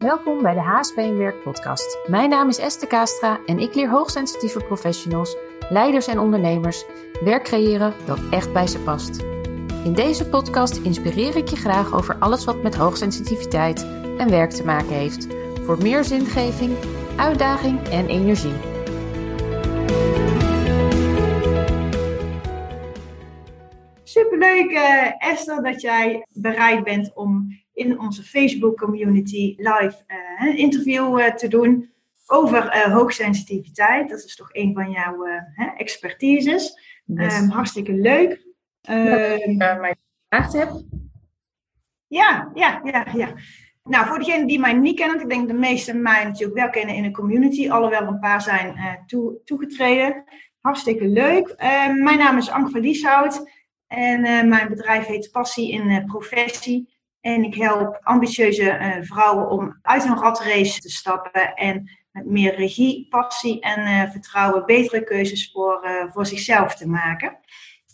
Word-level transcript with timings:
Welkom 0.00 0.42
bij 0.42 0.54
de 0.54 0.60
HSP 0.60 0.94
Werk 0.94 1.42
podcast. 1.42 1.98
Mijn 2.06 2.30
naam 2.30 2.48
is 2.48 2.58
Esther 2.58 2.88
Kastra 2.88 3.40
en 3.46 3.58
ik 3.58 3.74
leer 3.74 3.88
hoogsensitieve 3.88 4.64
professionals, 4.64 5.36
leiders 5.68 6.06
en 6.06 6.18
ondernemers 6.18 6.84
werk 7.24 7.44
creëren 7.44 7.94
dat 8.06 8.18
echt 8.30 8.52
bij 8.52 8.66
ze 8.66 8.78
past. 8.78 9.18
In 9.84 9.92
deze 9.94 10.28
podcast 10.28 10.76
inspireer 10.76 11.36
ik 11.36 11.48
je 11.48 11.56
graag 11.56 11.92
over 11.92 12.16
alles 12.18 12.44
wat 12.44 12.62
met 12.62 12.74
hoogsensitiviteit 12.74 13.82
en 14.18 14.30
werk 14.30 14.50
te 14.50 14.64
maken 14.64 14.94
heeft. 14.94 15.26
Voor 15.64 15.78
meer 15.82 16.04
zingeving, 16.04 16.76
uitdaging 17.16 17.88
en 17.88 18.08
energie. 18.08 18.56
Superleuk 24.02 24.70
uh, 24.70 25.30
Esther 25.30 25.62
dat 25.62 25.80
jij 25.80 26.26
bereid 26.32 26.84
bent 26.84 27.14
om 27.14 27.59
in 27.80 28.00
onze 28.00 28.22
Facebook 28.22 28.78
community 28.78 29.54
live 29.56 30.04
uh, 30.06 30.48
een 30.48 30.56
interview 30.56 31.18
uh, 31.18 31.26
te 31.26 31.48
doen 31.48 31.90
over 32.26 32.90
hoogsensitiviteit. 32.90 34.08
Dat 34.08 34.24
is 34.24 34.36
toch 34.36 34.48
een 34.52 34.74
van 34.74 34.90
jouw 34.90 35.26
expertises. 35.76 36.78
Yes. 37.04 37.40
Um, 37.40 37.48
hartstikke 37.48 37.92
leuk. 37.92 38.46
Dat 38.80 39.40
ik 39.40 39.56
mij 39.56 39.96
gevraagd 40.28 40.52
heb. 40.52 40.82
Ja, 42.06 42.50
ja, 42.54 42.80
ja, 42.84 43.06
ja. 43.12 43.34
Nou, 43.84 44.06
voor 44.06 44.18
degenen 44.18 44.46
die 44.46 44.58
mij 44.58 44.72
niet 44.72 44.96
kennen, 44.96 45.20
ik 45.20 45.28
denk 45.28 45.48
de 45.48 45.54
meesten 45.54 46.02
mij 46.02 46.24
natuurlijk 46.24 46.58
wel 46.58 46.70
kennen 46.70 46.94
in 46.94 47.02
de 47.02 47.10
community, 47.10 47.70
alhoewel 47.70 48.06
een 48.06 48.18
paar 48.18 48.42
zijn 48.42 49.02
toe, 49.06 49.40
toegetreden. 49.44 50.24
Hartstikke 50.60 51.06
leuk. 51.08 51.48
Uh, 51.48 51.94
mijn 51.94 52.18
naam 52.18 52.36
is 52.36 52.50
Anke 52.50 52.70
van 52.70 52.80
Lieshout 52.80 53.50
en 53.86 54.24
uh, 54.24 54.42
mijn 54.42 54.68
bedrijf 54.68 55.06
heet 55.06 55.30
Passie 55.32 55.72
in 55.72 55.90
uh, 55.90 56.04
Professie. 56.04 56.98
En 57.20 57.44
ik 57.44 57.54
help 57.54 58.00
ambitieuze 58.02 58.98
vrouwen 59.02 59.50
om 59.50 59.78
uit 59.82 60.04
hun 60.04 60.18
ratrace 60.18 60.80
te 60.80 60.90
stappen 60.90 61.54
en 61.54 61.90
met 62.12 62.26
meer 62.26 62.54
regie, 62.54 63.06
passie 63.08 63.60
en 63.60 64.10
vertrouwen 64.10 64.66
betere 64.66 65.04
keuzes 65.04 65.50
voor, 65.52 66.08
voor 66.12 66.26
zichzelf 66.26 66.74
te 66.74 66.88
maken. 66.88 67.38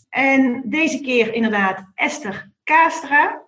En 0.09 0.63
deze 0.65 1.01
keer 1.01 1.33
inderdaad 1.33 1.91
Esther 1.95 2.51
Kaastra. 2.63 3.43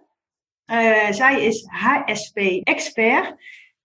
Zij 1.10 1.46
is 1.46 1.66
HSP-expert. 1.68 3.36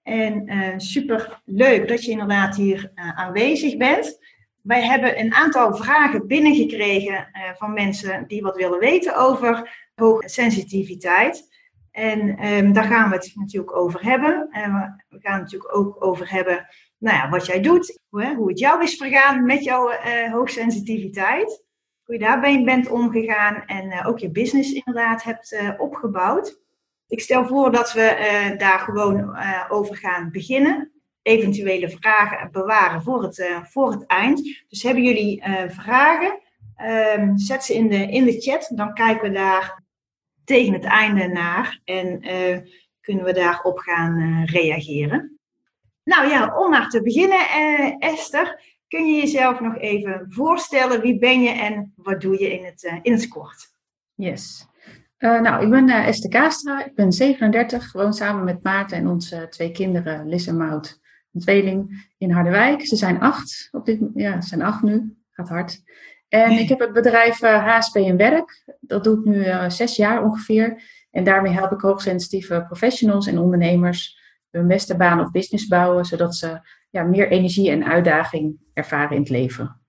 En 0.03 0.75
super 0.81 1.41
leuk 1.45 1.89
dat 1.89 2.05
je 2.05 2.11
inderdaad 2.11 2.57
hier 2.57 2.93
aanwezig 2.95 3.77
bent. 3.77 4.19
Wij 4.63 4.83
hebben 4.83 5.21
een 5.21 5.35
aantal 5.35 5.77
vragen 5.77 6.27
binnengekregen 6.27 7.29
van 7.57 7.73
mensen 7.73 8.27
die 8.27 8.43
wat 8.43 8.57
willen 8.57 8.79
weten 8.79 9.17
over 9.17 9.83
hoogsensitiviteit. 9.95 11.53
En 11.95 12.47
um, 12.47 12.73
daar 12.73 12.85
gaan 12.85 13.11
we 13.11 13.17
het 13.17 13.33
natuurlijk 13.35 13.77
over 13.77 14.03
hebben. 14.03 14.49
En 14.51 14.73
we 15.09 15.19
gaan 15.21 15.33
het 15.33 15.43
natuurlijk 15.43 15.77
ook 15.77 16.05
over 16.05 16.31
hebben 16.31 16.67
nou 16.99 17.17
ja, 17.17 17.29
wat 17.29 17.47
jij 17.47 17.61
doet, 17.61 17.99
hoe, 18.09 18.35
hoe 18.37 18.49
het 18.49 18.59
jou 18.59 18.83
is 18.83 18.97
vergaan 18.97 19.45
met 19.45 19.65
jouw 19.65 19.91
hoogsensitiviteit. 20.31 21.63
Hoe 22.05 22.15
je 22.15 22.21
daarbij 22.21 22.65
bent 22.65 22.89
omgegaan 22.89 23.65
en 23.67 24.05
ook 24.07 24.19
je 24.19 24.31
business 24.31 24.73
inderdaad 24.73 25.23
hebt 25.23 25.57
opgebouwd. 25.79 26.61
Ik 27.09 27.21
stel 27.21 27.47
voor 27.47 27.73
dat 27.73 27.93
we 27.93 28.17
uh, 28.51 28.59
daar 28.59 28.79
gewoon 28.79 29.17
uh, 29.17 29.65
over 29.69 29.97
gaan 29.97 30.31
beginnen. 30.31 30.93
Eventuele 31.23 31.91
vragen 31.91 32.51
bewaren 32.53 33.03
voor 33.03 33.23
het, 33.23 33.39
uh, 33.39 33.65
voor 33.65 33.91
het 33.91 34.07
eind. 34.07 34.65
Dus 34.69 34.83
hebben 34.83 35.03
jullie 35.03 35.43
vragen? 35.69 36.41
Ehm, 36.77 37.37
zet 37.37 37.65
ze 37.65 37.75
in 37.75 37.89
de, 37.89 38.11
in 38.11 38.25
de 38.25 38.41
chat. 38.41 38.71
Dan 38.75 38.95
kijken 38.95 39.29
we 39.29 39.35
daar 39.35 39.84
tegen 40.45 40.73
het 40.73 40.85
einde 40.85 41.27
naar. 41.27 41.81
En 41.85 42.21
kunnen 43.01 43.25
we 43.25 43.33
daarop 43.33 43.79
gaan 43.79 44.45
reageren. 44.45 45.39
Nou 46.05 46.29
ja, 46.29 46.59
om 46.59 46.71
maar 46.71 46.89
te 46.89 47.03
beginnen, 47.03 47.99
Esther. 47.99 48.73
Kun 48.89 49.07
je 49.07 49.21
jezelf 49.21 49.61
nog 49.61 49.79
even 49.79 50.27
voorstellen? 50.29 51.01
Wie 51.01 51.19
ben 51.19 51.43
je 51.43 51.51
en 51.51 51.93
wat 51.97 52.21
doe 52.21 52.41
je 52.41 52.59
in 52.59 52.65
het, 52.65 52.99
in 53.03 53.13
het 53.13 53.29
kort? 53.29 53.73
Yes. 54.15 54.67
Nou, 55.19 55.65
ik 55.65 55.71
ben 55.71 55.89
Esther 55.89 56.31
Kastra, 56.31 56.85
ik 56.85 56.95
ben 56.95 57.13
37, 57.13 57.93
woon 57.93 58.13
samen 58.13 58.45
met 58.45 58.63
Maarten 58.63 58.97
en 58.97 59.09
onze 59.09 59.47
twee 59.51 59.71
kinderen, 59.71 60.29
Liz 60.29 60.49
en 60.49 60.57
Maud, 60.57 61.01
een 61.33 61.41
tweeling, 61.41 62.09
in 62.19 62.31
Harderwijk. 62.31 62.87
Ze 62.87 62.97
zijn 62.97 63.21
acht, 63.21 63.69
op 63.73 63.85
dit, 63.85 64.01
ja, 64.15 64.41
ze 64.41 64.49
zijn 64.49 64.63
acht 64.63 64.83
nu, 64.83 65.17
gaat 65.31 65.49
hard. 65.49 65.83
En 66.35 66.51
ik 66.51 66.69
heb 66.69 66.79
het 66.79 66.93
bedrijf 66.93 67.43
uh, 67.43 67.55
eh, 67.55 67.77
HSP 67.77 67.97
en 67.97 68.17
Werk, 68.17 68.65
dat 68.81 69.05
doe 69.05 69.19
ik 69.19 69.25
nu 69.25 69.71
zes 69.71 69.97
jaar 69.97 70.25
ongeveer. 70.25 70.83
En 71.11 71.25
daarmee 71.25 71.53
help 71.53 71.73
ik 71.73 71.81
hoogsensitieve 71.81 72.65
professionals 72.67 73.27
en 73.27 73.39
ondernemers 73.39 74.19
hun 74.51 74.67
beste 74.67 74.97
baan 74.97 75.21
of 75.21 75.31
business 75.31 75.67
bouwen, 75.67 76.05
zodat 76.05 76.35
ze 76.35 76.61
ja, 76.91 77.03
meer 77.03 77.31
energie 77.31 77.71
en 77.71 77.85
uitdaging 77.85 78.59
ervaren 78.73 79.17
in 79.17 79.21
het 79.21 79.31
leven. 79.31 79.81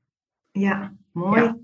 Ja, 0.52 0.94
mooi. 1.12 1.42
Ja. 1.42 1.58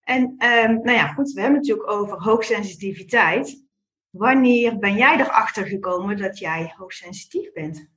En 0.00 0.22
um, 0.22 0.80
nou 0.82 0.90
ja, 0.90 1.06
goed, 1.06 1.32
we 1.32 1.40
hebben 1.40 1.58
het 1.58 1.68
natuurlijk 1.68 1.90
over 1.90 2.22
hoogsensitiviteit. 2.22 3.64
Wanneer 4.10 4.78
ben 4.78 4.96
jij 4.96 5.20
erachter 5.20 5.66
gekomen 5.66 6.16
dat 6.16 6.38
jij 6.38 6.74
hoogsensitief 6.76 7.52
bent? 7.52 7.88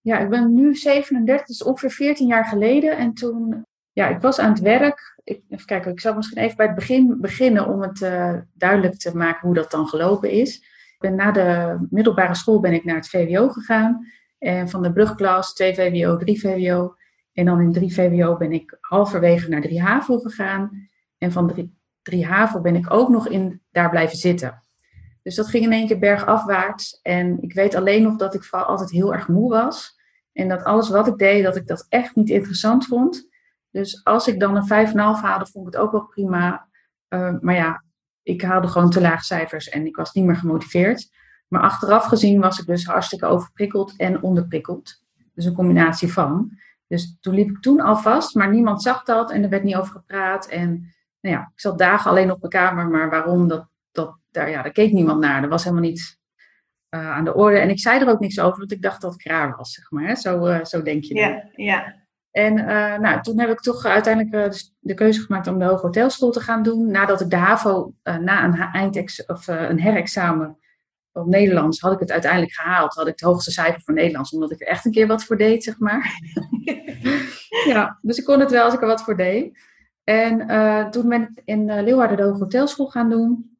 Ja, 0.00 0.18
ik 0.18 0.28
ben 0.28 0.54
nu 0.54 0.74
37, 0.74 1.46
dus 1.46 1.62
ongeveer 1.62 1.90
14 1.90 2.26
jaar 2.26 2.44
geleden. 2.44 2.96
En 2.96 3.14
toen, 3.14 3.66
ja, 3.98 4.08
ik 4.08 4.20
was 4.20 4.38
aan 4.38 4.50
het 4.50 4.60
werk. 4.60 5.20
Ik, 5.24 5.42
even 5.48 5.90
ik 5.90 6.00
zal 6.00 6.14
misschien 6.14 6.42
even 6.42 6.56
bij 6.56 6.66
het 6.66 6.74
begin 6.74 7.20
beginnen 7.20 7.66
om 7.66 7.82
het 7.82 8.00
uh, 8.00 8.34
duidelijk 8.54 8.98
te 8.98 9.16
maken 9.16 9.46
hoe 9.46 9.54
dat 9.54 9.70
dan 9.70 9.86
gelopen 9.86 10.30
is. 10.30 10.56
Ik 10.94 10.96
ben 10.98 11.14
na 11.14 11.30
de 11.32 11.78
middelbare 11.90 12.34
school 12.34 12.60
ben 12.60 12.72
ik 12.72 12.84
naar 12.84 12.94
het 12.96 13.08
VWO 13.08 13.48
gegaan. 13.48 14.06
En 14.38 14.68
van 14.68 14.82
de 14.82 14.92
brugklas 14.92 15.54
2 15.54 15.74
VWO, 15.74 16.16
3 16.16 16.40
VWO. 16.40 16.94
En 17.32 17.44
dan 17.44 17.60
in 17.60 17.72
3 17.72 17.94
VWO 17.94 18.36
ben 18.36 18.52
ik 18.52 18.76
halverwege 18.80 19.48
naar 19.48 19.60
3 19.60 19.82
HAVO 19.82 20.18
gegaan. 20.18 20.88
En 21.18 21.32
van 21.32 21.48
drie, 21.48 21.78
drie 22.02 22.26
haven 22.26 22.62
ben 22.62 22.76
ik 22.76 22.92
ook 22.92 23.08
nog 23.08 23.28
in 23.28 23.62
daar 23.70 23.90
blijven 23.90 24.16
zitten. 24.16 24.62
Dus 25.22 25.34
dat 25.34 25.48
ging 25.48 25.64
in 25.64 25.72
één 25.72 25.86
keer 25.86 25.98
bergafwaarts. 25.98 27.00
En 27.02 27.42
ik 27.42 27.52
weet 27.52 27.74
alleen 27.74 28.02
nog 28.02 28.16
dat 28.16 28.34
ik 28.34 28.44
vooral 28.44 28.68
altijd 28.68 28.90
heel 28.90 29.14
erg 29.14 29.28
moe 29.28 29.50
was. 29.50 29.96
En 30.32 30.48
dat 30.48 30.64
alles 30.64 30.88
wat 30.88 31.06
ik 31.06 31.18
deed, 31.18 31.44
dat 31.44 31.56
ik 31.56 31.66
dat 31.66 31.86
echt 31.88 32.14
niet 32.14 32.30
interessant 32.30 32.86
vond. 32.86 33.27
Dus 33.70 34.04
als 34.04 34.28
ik 34.28 34.40
dan 34.40 34.56
een 34.56 34.88
5,5 34.88 34.92
haalde, 34.94 35.46
vond 35.46 35.66
ik 35.66 35.72
het 35.72 35.82
ook 35.82 35.92
wel 35.92 36.06
prima. 36.06 36.68
Uh, 37.08 37.34
maar 37.40 37.54
ja, 37.54 37.84
ik 38.22 38.42
haalde 38.42 38.68
gewoon 38.68 38.90
te 38.90 39.00
laag 39.00 39.24
cijfers 39.24 39.68
en 39.68 39.86
ik 39.86 39.96
was 39.96 40.12
niet 40.12 40.24
meer 40.24 40.36
gemotiveerd. 40.36 41.10
Maar 41.48 41.60
achteraf 41.60 42.04
gezien 42.04 42.40
was 42.40 42.58
ik 42.58 42.66
dus 42.66 42.84
hartstikke 42.84 43.26
overprikkeld 43.26 43.96
en 43.96 44.22
onderprikkeld. 44.22 45.02
Dus 45.34 45.44
een 45.44 45.54
combinatie 45.54 46.12
van. 46.12 46.58
Dus 46.86 47.16
toen 47.20 47.34
liep 47.34 47.48
ik 47.48 47.60
toen 47.60 47.80
al 47.80 47.96
vast, 47.96 48.34
maar 48.34 48.50
niemand 48.50 48.82
zag 48.82 49.02
dat 49.02 49.30
en 49.30 49.42
er 49.42 49.48
werd 49.48 49.62
niet 49.62 49.76
over 49.76 49.92
gepraat. 49.92 50.48
En 50.48 50.94
nou 51.20 51.36
ja, 51.36 51.40
ik 51.40 51.60
zat 51.60 51.78
dagen 51.78 52.10
alleen 52.10 52.30
op 52.30 52.38
mijn 52.40 52.52
kamer, 52.52 52.88
maar 52.88 53.10
waarom, 53.10 53.48
dat, 53.48 53.68
dat, 53.92 54.18
daar, 54.30 54.50
ja, 54.50 54.62
daar 54.62 54.72
keek 54.72 54.92
niemand 54.92 55.20
naar. 55.20 55.42
Er 55.42 55.48
was 55.48 55.64
helemaal 55.64 55.84
niet 55.84 56.18
uh, 56.94 57.10
aan 57.10 57.24
de 57.24 57.34
orde. 57.34 57.58
En 57.58 57.70
ik 57.70 57.80
zei 57.80 58.00
er 58.00 58.08
ook 58.08 58.20
niks 58.20 58.40
over, 58.40 58.58
want 58.58 58.72
ik 58.72 58.82
dacht 58.82 59.00
dat 59.00 59.12
het 59.12 59.22
raar 59.22 59.56
was, 59.56 59.72
zeg 59.72 59.90
maar. 59.90 60.16
Zo, 60.16 60.46
uh, 60.46 60.64
zo 60.64 60.82
denk 60.82 61.04
je 61.04 61.14
dan. 61.14 61.22
Ja, 61.22 61.48
ja. 61.52 61.94
En 62.30 62.58
uh, 62.58 62.98
nou, 62.98 63.22
toen 63.22 63.40
heb 63.40 63.50
ik 63.50 63.60
toch 63.60 63.84
uiteindelijk 63.84 64.52
de, 64.52 64.70
de, 64.78 64.94
keuze 64.94 65.20
gemaakt 65.20 65.46
om 65.46 65.58
de 65.58 65.64
Hoge 65.64 65.86
Hotelschool 65.86 66.30
te 66.30 66.40
gaan 66.40 66.62
doen. 66.62 66.90
Nadat 66.90 67.20
ik 67.20 67.30
de 67.30 67.36
HAVO 67.36 67.94
na 68.02 68.44
een, 68.44 68.54
eindex, 68.54 69.26
of, 69.26 69.46
een 69.46 69.80
herexamen 69.80 70.58
op 71.12 71.26
Nederlands 71.26 71.80
had 71.80 71.92
ik 71.92 71.98
het 71.98 72.10
uiteindelijk 72.10 72.52
gehaald. 72.52 72.94
Had 72.94 73.06
ik 73.06 73.12
het 73.12 73.20
hoogste 73.20 73.50
cijfer 73.50 73.80
voor 73.80 73.94
Nederlands, 73.94 74.32
omdat 74.32 74.50
ik 74.50 74.60
er 74.60 74.66
echt 74.66 74.84
een 74.84 74.92
keer 74.92 75.06
wat 75.06 75.24
voor 75.24 75.36
deed, 75.36 75.64
zeg 75.64 75.78
maar. 75.78 76.20
ja, 77.72 77.98
dus 78.02 78.18
ik 78.18 78.24
kon 78.24 78.40
het 78.40 78.50
wel 78.50 78.64
als 78.64 78.74
ik 78.74 78.80
er 78.80 78.86
wat 78.86 79.02
voor 79.02 79.16
deed. 79.16 79.58
En 80.04 80.38
toen 80.90 81.08
ben 81.08 81.22
ik 81.22 81.42
in 81.44 81.82
Leeuwarden 81.82 82.16
de 82.16 82.22
Hoge 82.22 82.38
Hotelschool 82.38 82.86
gaan 82.86 83.10
doen. 83.10 83.58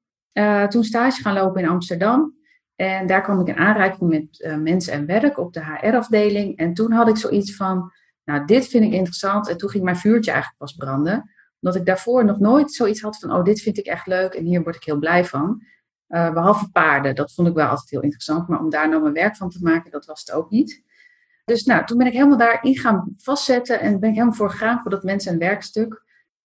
Toen 0.68 0.84
stage 0.84 1.22
gaan 1.22 1.34
lopen 1.34 1.62
in 1.62 1.68
Amsterdam. 1.68 2.36
En 2.76 3.06
daar 3.06 3.22
kwam 3.22 3.40
ik 3.40 3.46
in 3.46 3.56
aanraking 3.56 4.10
met 4.10 4.56
mensen 4.62 4.92
en 4.92 5.06
werk 5.06 5.38
op 5.38 5.52
de 5.52 5.64
HR-afdeling. 5.64 6.56
En 6.56 6.74
toen 6.74 6.92
had 6.92 7.08
ik 7.08 7.16
zoiets 7.16 7.56
van, 7.56 7.92
nou, 8.28 8.44
dit 8.44 8.66
vind 8.66 8.84
ik 8.84 8.92
interessant. 8.92 9.48
En 9.48 9.56
toen 9.56 9.70
ging 9.70 9.84
mijn 9.84 9.96
vuurtje 9.96 10.30
eigenlijk 10.30 10.60
pas 10.60 10.74
branden. 10.74 11.30
Omdat 11.60 11.80
ik 11.80 11.86
daarvoor 11.86 12.24
nog 12.24 12.38
nooit 12.38 12.72
zoiets 12.72 13.00
had 13.00 13.18
van, 13.18 13.32
oh, 13.32 13.44
dit 13.44 13.60
vind 13.60 13.78
ik 13.78 13.86
echt 13.86 14.06
leuk 14.06 14.34
en 14.34 14.44
hier 14.44 14.62
word 14.62 14.76
ik 14.76 14.84
heel 14.84 14.98
blij 14.98 15.24
van. 15.24 15.62
behalve 16.06 16.70
paarden, 16.70 17.14
dat 17.14 17.34
vond 17.34 17.48
ik 17.48 17.54
wel 17.54 17.68
altijd 17.68 17.90
heel 17.90 18.02
interessant. 18.02 18.48
Maar 18.48 18.60
om 18.60 18.70
daar 18.70 18.88
nou 18.88 19.02
mijn 19.02 19.14
werk 19.14 19.36
van 19.36 19.50
te 19.50 19.62
maken, 19.62 19.90
dat 19.90 20.06
was 20.06 20.20
het 20.20 20.32
ook 20.32 20.50
niet. 20.50 20.82
Dus 21.44 21.64
nou, 21.64 21.84
toen 21.86 21.98
ben 21.98 22.06
ik 22.06 22.12
helemaal 22.12 22.38
daarin 22.38 22.78
gaan 22.78 23.14
vastzetten 23.16 23.80
en 23.80 24.00
ben 24.00 24.08
ik 24.08 24.14
helemaal 24.14 24.36
voor 24.36 24.50
gegaan 24.50 24.80
voor 24.80 24.90
dat 24.90 25.02
mensen- 25.02 25.32
en 25.32 25.38
werkstuk. 25.38 26.02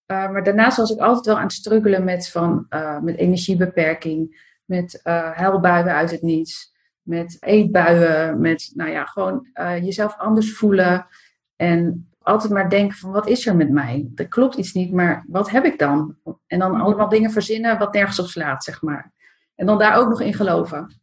Uh, 0.07 0.31
maar 0.31 0.43
daarnaast 0.43 0.77
was 0.77 0.91
ik 0.91 0.99
altijd 0.99 1.25
wel 1.25 1.37
aan 1.37 1.43
het 1.43 1.53
struggelen 1.53 2.03
met, 2.03 2.29
van, 2.29 2.65
uh, 2.69 2.99
met 2.99 3.17
energiebeperking, 3.17 4.51
met 4.65 4.99
huilbuien 5.33 5.93
uit 5.93 6.11
het 6.11 6.21
niets, 6.21 6.73
met 7.01 7.37
eetbuien, 7.39 8.39
met 8.39 8.71
nou 8.73 8.89
ja, 8.89 9.05
gewoon 9.05 9.47
jezelf 9.81 10.17
anders 10.17 10.57
voelen. 10.57 11.07
En 11.55 12.09
altijd 12.21 12.53
maar 12.53 12.69
denken 12.69 12.97
van 12.97 13.11
wat 13.11 13.27
is 13.27 13.47
er 13.47 13.55
met 13.55 13.69
mij? 13.69 14.11
Er 14.15 14.27
klopt 14.27 14.55
iets 14.55 14.73
niet, 14.73 14.91
maar 14.91 15.25
wat 15.27 15.49
heb 15.49 15.65
ik 15.65 15.79
dan? 15.79 16.15
En 16.47 16.59
dan 16.59 16.75
allemaal 16.75 17.09
dingen 17.09 17.31
verzinnen 17.31 17.77
wat 17.77 17.93
nergens 17.93 18.19
op 18.19 18.27
slaat, 18.27 18.63
zeg 18.63 18.81
maar. 18.81 19.11
En 19.55 19.65
dan 19.65 19.77
daar 19.77 19.95
ook 19.95 20.09
nog 20.09 20.21
in 20.21 20.33
geloven. 20.33 21.01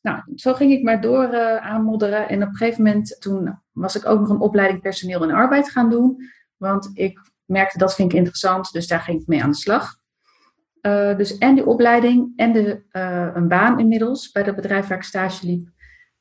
Nou, 0.00 0.22
zo 0.34 0.54
ging 0.54 0.72
ik 0.72 0.82
maar 0.82 1.00
door 1.00 1.32
uh, 1.32 1.56
aanmodderen. 1.56 2.28
En 2.28 2.42
op 2.42 2.48
een 2.48 2.56
gegeven 2.56 2.82
moment, 2.82 3.20
toen 3.20 3.58
was 3.72 3.96
ik 3.96 4.06
ook 4.06 4.20
nog 4.20 4.28
een 4.28 4.40
opleiding 4.40 4.80
personeel 4.80 5.22
en 5.22 5.30
arbeid 5.30 5.70
gaan 5.70 5.90
doen. 5.90 6.16
Want 6.56 6.90
ik 6.94 7.20
merkte 7.44 7.78
dat 7.78 7.94
vind 7.94 8.10
ik 8.12 8.18
interessant, 8.18 8.72
dus 8.72 8.86
daar 8.86 9.00
ging 9.00 9.20
ik 9.20 9.26
mee 9.26 9.42
aan 9.42 9.50
de 9.50 9.56
slag. 9.56 9.96
Uh, 10.82 11.16
dus 11.16 11.38
en 11.38 11.54
die 11.54 11.66
opleiding 11.66 12.32
en 12.36 12.52
de, 12.52 12.82
uh, 12.92 13.30
een 13.34 13.48
baan 13.48 13.78
inmiddels 13.78 14.30
bij 14.30 14.42
het 14.42 14.56
bedrijf 14.56 14.86
waar 14.86 14.98
ik 14.98 15.04
stage 15.04 15.46
liep. 15.46 15.68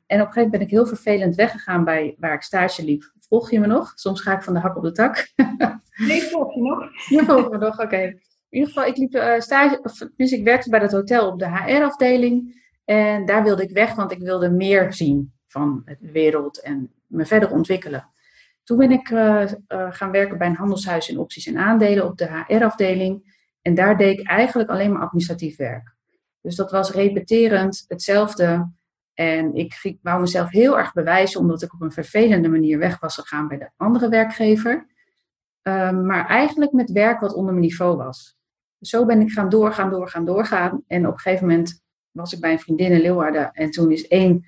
En 0.05 0.21
op 0.21 0.27
een 0.27 0.33
gegeven 0.33 0.41
moment 0.41 0.51
ben 0.51 0.61
ik 0.61 0.69
heel 0.69 0.85
vervelend 0.85 1.35
weggegaan 1.35 1.83
bij 1.83 2.15
waar 2.19 2.33
ik 2.33 2.41
stage 2.41 2.83
liep. 2.83 3.12
Volg 3.33 3.51
je 3.51 3.59
me 3.59 3.67
nog? 3.67 3.91
Soms 3.95 4.21
ga 4.21 4.35
ik 4.35 4.43
van 4.43 4.53
de 4.53 4.59
hak 4.59 4.77
op 4.77 4.83
de 4.83 4.91
tak. 4.91 5.31
nee, 6.07 6.21
volg 6.21 6.53
je 6.53 6.61
nog? 6.61 6.79
Je 7.09 7.23
volgt 7.25 7.49
me 7.49 7.57
nog, 7.57 7.79
oké. 7.79 7.97
In 7.97 8.19
ieder 8.49 8.67
geval, 8.67 8.85
ik 8.85 8.97
liep 8.97 9.15
uh, 9.15 9.39
stage, 9.39 9.79
of, 9.81 10.07
dus 10.15 10.31
ik 10.31 10.43
werkte 10.43 10.69
bij 10.69 10.79
dat 10.79 10.91
hotel 10.91 11.27
op 11.27 11.39
de 11.39 11.49
HR-afdeling. 11.49 12.63
En 12.85 13.25
daar 13.25 13.43
wilde 13.43 13.63
ik 13.63 13.71
weg, 13.71 13.95
want 13.95 14.11
ik 14.11 14.19
wilde 14.19 14.49
meer 14.49 14.93
zien 14.93 15.33
van 15.47 15.81
de 15.85 16.11
wereld 16.11 16.61
en 16.61 16.91
me 17.07 17.25
verder 17.25 17.51
ontwikkelen. 17.51 18.09
Toen 18.63 18.77
ben 18.77 18.91
ik 18.91 19.09
uh, 19.09 19.41
uh, 19.67 19.87
gaan 19.89 20.11
werken 20.11 20.37
bij 20.37 20.47
een 20.47 20.55
handelshuis 20.55 21.09
in 21.09 21.19
opties 21.19 21.45
en 21.47 21.57
aandelen 21.57 22.05
op 22.05 22.17
de 22.17 22.43
HR-afdeling. 22.47 23.37
En 23.61 23.75
daar 23.75 23.97
deed 23.97 24.19
ik 24.19 24.27
eigenlijk 24.27 24.69
alleen 24.69 24.91
maar 24.91 25.01
administratief 25.01 25.57
werk. 25.57 25.95
Dus 26.41 26.55
dat 26.55 26.71
was 26.71 26.91
repeterend 26.91 27.85
hetzelfde. 27.87 28.71
En 29.13 29.53
ik, 29.53 29.97
wou 30.01 30.21
mezelf 30.21 30.49
heel 30.49 30.77
erg 30.77 30.93
bewijzen, 30.93 31.39
omdat 31.39 31.61
ik 31.61 31.73
op 31.73 31.81
een 31.81 31.91
vervelende 31.91 32.49
manier 32.49 32.77
weg 32.77 32.99
was 32.99 33.15
gegaan 33.15 33.47
bij 33.47 33.57
de 33.57 33.69
andere 33.77 34.09
werkgever. 34.09 34.87
Um, 35.61 36.05
maar 36.05 36.27
eigenlijk 36.27 36.71
met 36.71 36.91
werk 36.91 37.19
wat 37.19 37.33
onder 37.33 37.53
mijn 37.53 37.65
niveau 37.65 37.97
was. 37.97 38.37
Zo 38.79 39.05
ben 39.05 39.21
ik 39.21 39.31
gaan 39.31 39.49
doorgaan, 39.49 39.89
doorgaan, 39.89 40.25
doorgaan. 40.25 40.83
En 40.87 41.07
op 41.07 41.13
een 41.13 41.19
gegeven 41.19 41.47
moment 41.47 41.83
was 42.11 42.33
ik 42.33 42.39
bij 42.39 42.51
een 42.51 42.59
vriendin 42.59 42.91
in 42.91 43.01
Leeuwarden. 43.01 43.51
En 43.51 43.71
toen 43.71 43.91
is 43.91 44.07
één 44.07 44.45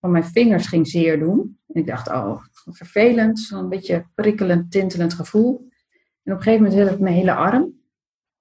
van 0.00 0.10
mijn 0.10 0.24
vingers 0.24 0.66
ging 0.66 0.88
zeer 0.88 1.18
doen. 1.18 1.58
En 1.66 1.80
ik 1.80 1.86
dacht, 1.86 2.08
oh, 2.08 2.42
vervelend. 2.64 3.38
Zo'n 3.38 3.68
beetje 3.68 4.06
prikkelend, 4.14 4.70
tintelend 4.70 5.14
gevoel. 5.14 5.68
En 6.22 6.32
op 6.32 6.38
een 6.38 6.42
gegeven 6.44 6.64
moment 6.64 6.82
had 6.82 6.92
ik 6.92 7.00
mijn 7.02 7.14
hele 7.14 7.34
arm. 7.34 7.76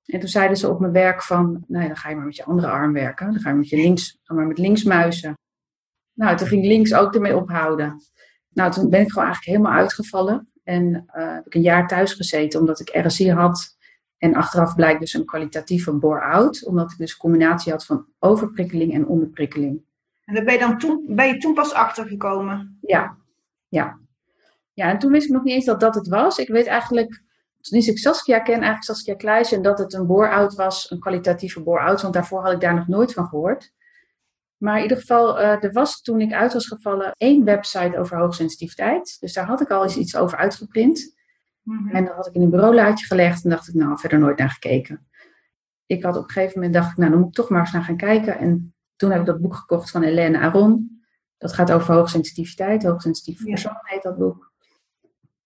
En 0.06 0.20
toen 0.20 0.30
zeiden 0.30 0.58
ze 0.58 0.70
op 0.70 0.80
mijn 0.80 0.92
werk 0.92 1.24
van, 1.24 1.64
nou 1.68 1.88
dan 1.88 1.98
ga 1.98 2.10
je 2.10 2.16
maar 2.16 2.26
met 2.26 2.36
je 2.36 2.44
andere 2.44 2.68
arm 2.68 2.94
werken. 2.94 3.32
Dan 3.32 3.42
ga 3.42 3.50
je 3.50 3.56
met 3.56 3.70
je 3.70 3.76
links, 3.76 4.20
maar 4.26 4.48
met 4.48 4.58
linksmuizen. 4.58 5.38
Nou, 6.18 6.38
toen 6.38 6.48
ging 6.48 6.66
links 6.66 6.94
ook 6.94 7.16
ermee 7.16 7.36
ophouden. 7.36 8.02
Nou, 8.50 8.72
toen 8.72 8.90
ben 8.90 9.02
ik 9.02 9.10
gewoon 9.12 9.26
eigenlijk 9.26 9.58
helemaal 9.58 9.80
uitgevallen. 9.80 10.52
En 10.64 11.06
uh, 11.16 11.34
heb 11.34 11.46
ik 11.46 11.56
een 11.56 11.62
jaar 11.62 11.88
thuis 11.88 12.14
gezeten 12.14 12.60
omdat 12.60 12.80
ik 12.80 13.06
RSI 13.06 13.32
had. 13.32 13.78
En 14.18 14.36
achteraf 14.36 14.76
blijkt 14.76 15.00
dus 15.00 15.14
een 15.14 15.26
kwalitatieve 15.26 15.94
bore-out. 15.94 16.66
Omdat 16.66 16.92
ik 16.92 16.98
dus 16.98 17.12
een 17.12 17.18
combinatie 17.18 17.72
had 17.72 17.86
van 17.86 18.06
overprikkeling 18.20 18.94
en 18.94 19.08
onderprikkeling. 19.08 19.82
En 20.26 20.34
daar 20.34 20.44
ben 20.44 20.54
je 20.54 20.60
dan 20.60 20.78
toen, 20.78 21.04
ben 21.08 21.28
je 21.28 21.38
toen 21.38 21.54
pas 21.54 21.74
achtergekomen? 21.74 22.78
Ja, 22.82 23.18
ja. 23.68 24.00
Ja, 24.74 24.90
en 24.90 25.00
toen 25.00 25.12
wist 25.12 25.26
ik 25.26 25.34
nog 25.34 25.44
niet 25.44 25.54
eens 25.54 25.66
dat 25.66 25.80
dat 25.80 25.96
het 25.96 26.08
was. 26.08 26.38
Ik 26.38 26.48
weet 26.48 26.68
eigenlijk, 26.68 27.24
toen 27.62 27.80
ik 27.80 27.98
Saskia 27.98 28.40
ken, 28.40 28.54
eigenlijk 28.54 28.84
Saskia 28.84 29.16
Kleijs, 29.16 29.50
dat 29.62 29.78
het 29.78 29.94
een 29.94 30.08
bore-out 30.08 30.56
was, 30.56 30.92
een 30.92 31.00
kwalitatieve 31.00 31.62
bore-out. 31.62 32.02
Want 32.02 32.14
daarvoor 32.14 32.42
had 32.42 32.52
ik 32.52 32.60
daar 32.60 32.76
nog 32.76 32.88
nooit 32.88 33.14
van 33.14 33.28
gehoord. 33.28 33.76
Maar 34.58 34.76
in 34.76 34.82
ieder 34.82 34.98
geval, 34.98 35.40
uh, 35.40 35.64
er 35.64 35.72
was 35.72 36.02
toen 36.02 36.22
ik 36.22 36.34
uit 36.34 36.54
was 36.54 36.68
gevallen 36.68 37.12
één 37.18 37.44
website 37.44 37.98
over 37.98 38.18
hoogsensitiviteit. 38.18 39.18
Dus 39.20 39.34
daar 39.34 39.46
had 39.46 39.62
ik 39.62 39.70
al 39.70 39.84
eens 39.84 39.98
iets 39.98 40.16
over 40.16 40.38
uitgeprint. 40.38 41.16
Mm-hmm. 41.62 41.92
En 41.92 42.06
dat 42.06 42.16
had 42.16 42.28
ik 42.28 42.34
in 42.34 42.42
een 42.42 42.50
bureaulaadje 42.50 43.06
gelegd 43.06 43.44
en 43.44 43.50
dacht 43.50 43.68
ik, 43.68 43.74
nou, 43.74 44.00
verder 44.00 44.20
nooit 44.20 44.38
naar 44.38 44.50
gekeken. 44.50 45.08
Ik 45.86 46.04
had 46.04 46.18
op 46.18 46.24
een 46.24 46.30
gegeven 46.30 46.54
moment 46.56 46.74
dacht 46.74 46.92
ik, 46.92 46.98
nou, 46.98 47.12
dan 47.12 47.20
moet 47.20 47.30
ik 47.30 47.36
toch 47.36 47.50
maar 47.50 47.60
eens 47.60 47.72
naar 47.72 47.84
gaan 47.84 47.98
kijken. 47.98 48.38
En 48.38 48.76
toen 48.96 49.12
heb 49.12 49.20
ik 49.20 49.26
dat 49.26 49.42
boek 49.42 49.56
gekocht 49.56 49.92
van 49.92 50.02
Helene 50.02 50.40
Aron. 50.40 51.02
Dat 51.38 51.54
gaat 51.54 51.72
over 51.72 51.94
hoogsensitiviteit, 51.94 52.84
hoogsensitieve 52.84 53.44
ja. 53.44 53.50
persoon 53.50 53.80
heet 53.82 54.04
dat 54.04 54.18
boek. 54.18 54.52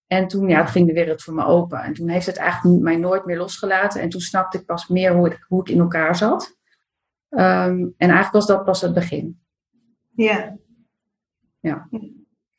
En 0.08 0.28
toen 0.28 0.50
ja, 0.50 0.66
ging 0.66 0.88
de 0.88 0.94
wereld 0.94 1.24
voor 1.24 1.34
me 1.34 1.46
open. 1.46 1.80
En 1.84 1.94
toen 1.94 2.10
heeft 2.10 2.26
het 2.26 2.38
eigenlijk 2.38 2.82
mij 2.82 2.96
nooit 2.96 3.26
meer 3.26 3.38
losgelaten. 3.38 4.02
En 4.02 4.10
toen 4.10 4.22
snapte 4.22 4.58
ik 4.58 4.66
pas 4.66 4.88
meer 4.88 5.14
hoe 5.14 5.28
ik, 5.28 5.46
hoe 5.48 5.62
ik 5.62 5.70
in 5.70 5.80
elkaar 5.80 6.16
zat. 6.16 6.60
Um, 7.32 7.94
en 7.98 8.10
eigenlijk 8.10 8.32
was 8.32 8.46
dat 8.46 8.66
pas 8.66 8.82
het 8.82 8.94
begin. 8.94 9.42
Ja. 10.16 10.58
Ja. 11.60 11.90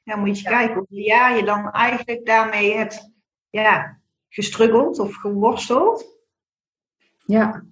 Ja, 0.02 0.16
moet 0.16 0.38
je 0.38 0.48
kijken 0.48 0.76
hoeveel 0.76 0.98
jaar 0.98 1.36
je 1.36 1.44
dan 1.44 1.70
eigenlijk 1.70 2.26
daarmee 2.26 2.76
hebt 2.76 3.12
ja, 3.50 4.00
gestruggeld 4.28 4.98
of 4.98 5.14
geworsteld. 5.14 6.06
Ja. 7.26 7.64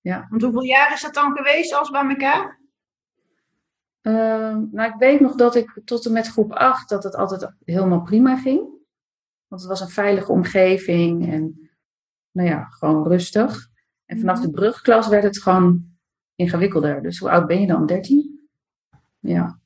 ja. 0.00 0.26
Want 0.28 0.42
hoeveel 0.42 0.62
jaar 0.62 0.92
is 0.92 1.02
dat 1.02 1.14
dan 1.14 1.36
geweest 1.36 1.74
als 1.74 1.90
bij 1.90 2.08
elkaar? 2.08 2.60
Uh, 4.02 4.56
nou, 4.70 4.92
ik 4.92 4.94
weet 4.98 5.20
nog 5.20 5.34
dat 5.34 5.54
ik 5.54 5.80
tot 5.84 6.06
en 6.06 6.12
met 6.12 6.28
groep 6.28 6.52
8 6.52 6.88
dat 6.88 7.04
het 7.04 7.14
altijd 7.14 7.54
helemaal 7.64 8.02
prima 8.02 8.36
ging. 8.36 8.60
Want 9.46 9.60
het 9.60 9.70
was 9.70 9.80
een 9.80 9.88
veilige 9.88 10.32
omgeving 10.32 11.32
en 11.32 11.70
nou 12.30 12.48
ja, 12.48 12.64
gewoon 12.64 13.08
rustig. 13.08 13.68
En 14.06 14.18
vanaf 14.18 14.40
de 14.40 14.50
brugklas 14.50 15.08
werd 15.08 15.22
het 15.22 15.42
gewoon 15.42 15.93
ingewikkelder. 16.34 17.02
Dus 17.02 17.18
hoe 17.18 17.30
oud 17.30 17.46
ben 17.46 17.60
je 17.60 17.66
dan? 17.66 17.86
13? 17.86 18.48
Ja. 19.18 19.58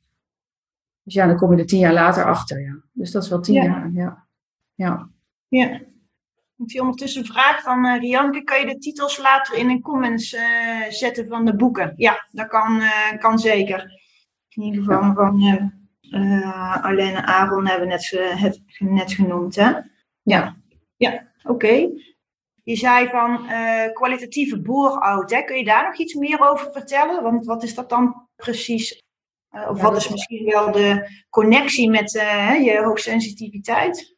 Dus 1.03 1.15
ja, 1.15 1.27
dan 1.27 1.37
kom 1.37 1.53
je 1.53 1.59
er 1.59 1.67
tien 1.67 1.79
jaar 1.79 1.93
later 1.93 2.25
achter. 2.25 2.61
Ja. 2.61 2.83
Dus 2.93 3.11
dat 3.11 3.23
is 3.23 3.29
wel 3.29 3.41
tien 3.41 3.55
Ja. 3.55 3.65
jaar. 3.65 3.91
Ja. 3.93 4.27
Ja. 4.75 5.09
Ja. 5.49 5.81
Ik 6.57 6.71
zie 6.71 6.81
ondertussen 6.81 7.21
een 7.21 7.27
vraag 7.27 7.63
van 7.63 7.85
eh 7.85 8.01
Rianke. 8.01 8.43
Kan 8.43 8.61
je 8.61 8.67
de 8.67 8.79
titels 8.79 9.19
later 9.19 9.55
in 9.59 9.69
de 9.69 9.81
comments 9.81 10.35
eh, 10.35 10.43
zetten 10.89 11.27
van 11.27 11.45
de 11.45 11.57
boeken? 11.57 11.93
Ja, 11.97 12.27
dat 12.31 12.49
kan, 12.49 12.81
eh, 12.81 13.19
kan 13.19 13.39
zeker. 13.39 14.01
In 14.49 14.63
ieder 14.63 14.83
geval 14.83 15.15
van 15.15 15.41
eh 15.43 15.65
eh, 16.11 16.85
Arlene 16.85 17.27
Aaron 17.27 17.67
hebben 17.67 17.89
we 17.89 17.95
net, 17.95 18.11
het, 18.41 18.63
net 18.79 19.13
genoemd, 19.13 19.57
hè? 19.57 19.73
Ja. 20.23 20.57
Ja, 20.97 21.27
oké. 21.43 21.89
Je 22.69 22.77
zei 22.77 23.09
van 23.09 23.47
eh, 23.47 23.93
kwalitatieve 23.93 24.61
bore-out, 24.61 25.31
hè? 25.31 25.43
Kun 25.43 25.57
je 25.57 25.65
daar 25.65 25.85
nog 25.85 25.97
iets 25.99 26.15
meer 26.15 26.51
over 26.51 26.73
vertellen? 26.73 27.23
Want 27.23 27.47
wat 27.47 27.63
is 27.63 27.75
dat 27.75 27.89
dan 27.89 28.29
precies? 28.37 29.03
Eh, 29.49 29.69
of 29.69 29.77
Ja, 29.77 29.83
wat 29.83 29.97
is 29.97 30.09
misschien 30.09 30.45
wel 30.45 30.73
de 30.73 31.09
connectie 31.31 31.91
met 31.91 32.13
hè, 32.13 32.55
je 32.55 32.83
hoogsensitiviteit? 32.83 34.17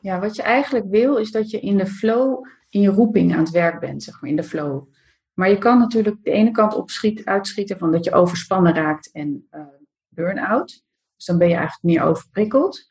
ja, 0.00 0.20
wat 0.20 0.36
je 0.36 0.42
eigenlijk 0.42 0.86
wil 0.88 1.16
is 1.16 1.30
dat 1.30 1.50
je 1.50 1.60
in 1.60 1.76
de 1.76 1.86
flow, 1.86 2.46
in 2.68 2.80
je 2.80 2.88
roeping 2.88 3.32
aan 3.32 3.38
het 3.38 3.50
werk 3.50 3.80
bent, 3.80 4.02
zeg 4.02 4.20
maar, 4.20 4.30
in 4.30 4.36
de 4.36 4.42
flow. 4.42 4.88
Maar 5.32 5.48
je 5.48 5.58
kan 5.58 5.78
natuurlijk 5.78 6.16
de 6.22 6.30
ene 6.30 6.50
kant 6.50 6.74
op 6.74 6.90
schiet, 6.90 7.24
uitschieten 7.24 7.78
van 7.78 7.92
dat 7.92 8.04
je 8.04 8.12
overspannen 8.12 8.74
raakt 8.74 9.10
en 9.12 9.48
burn-out. 10.08 10.82
Dus 11.16 11.26
dan 11.26 11.38
ben 11.38 11.48
je 11.48 11.54
eigenlijk 11.54 11.84
meer 11.84 12.02
overprikkeld. 12.02 12.90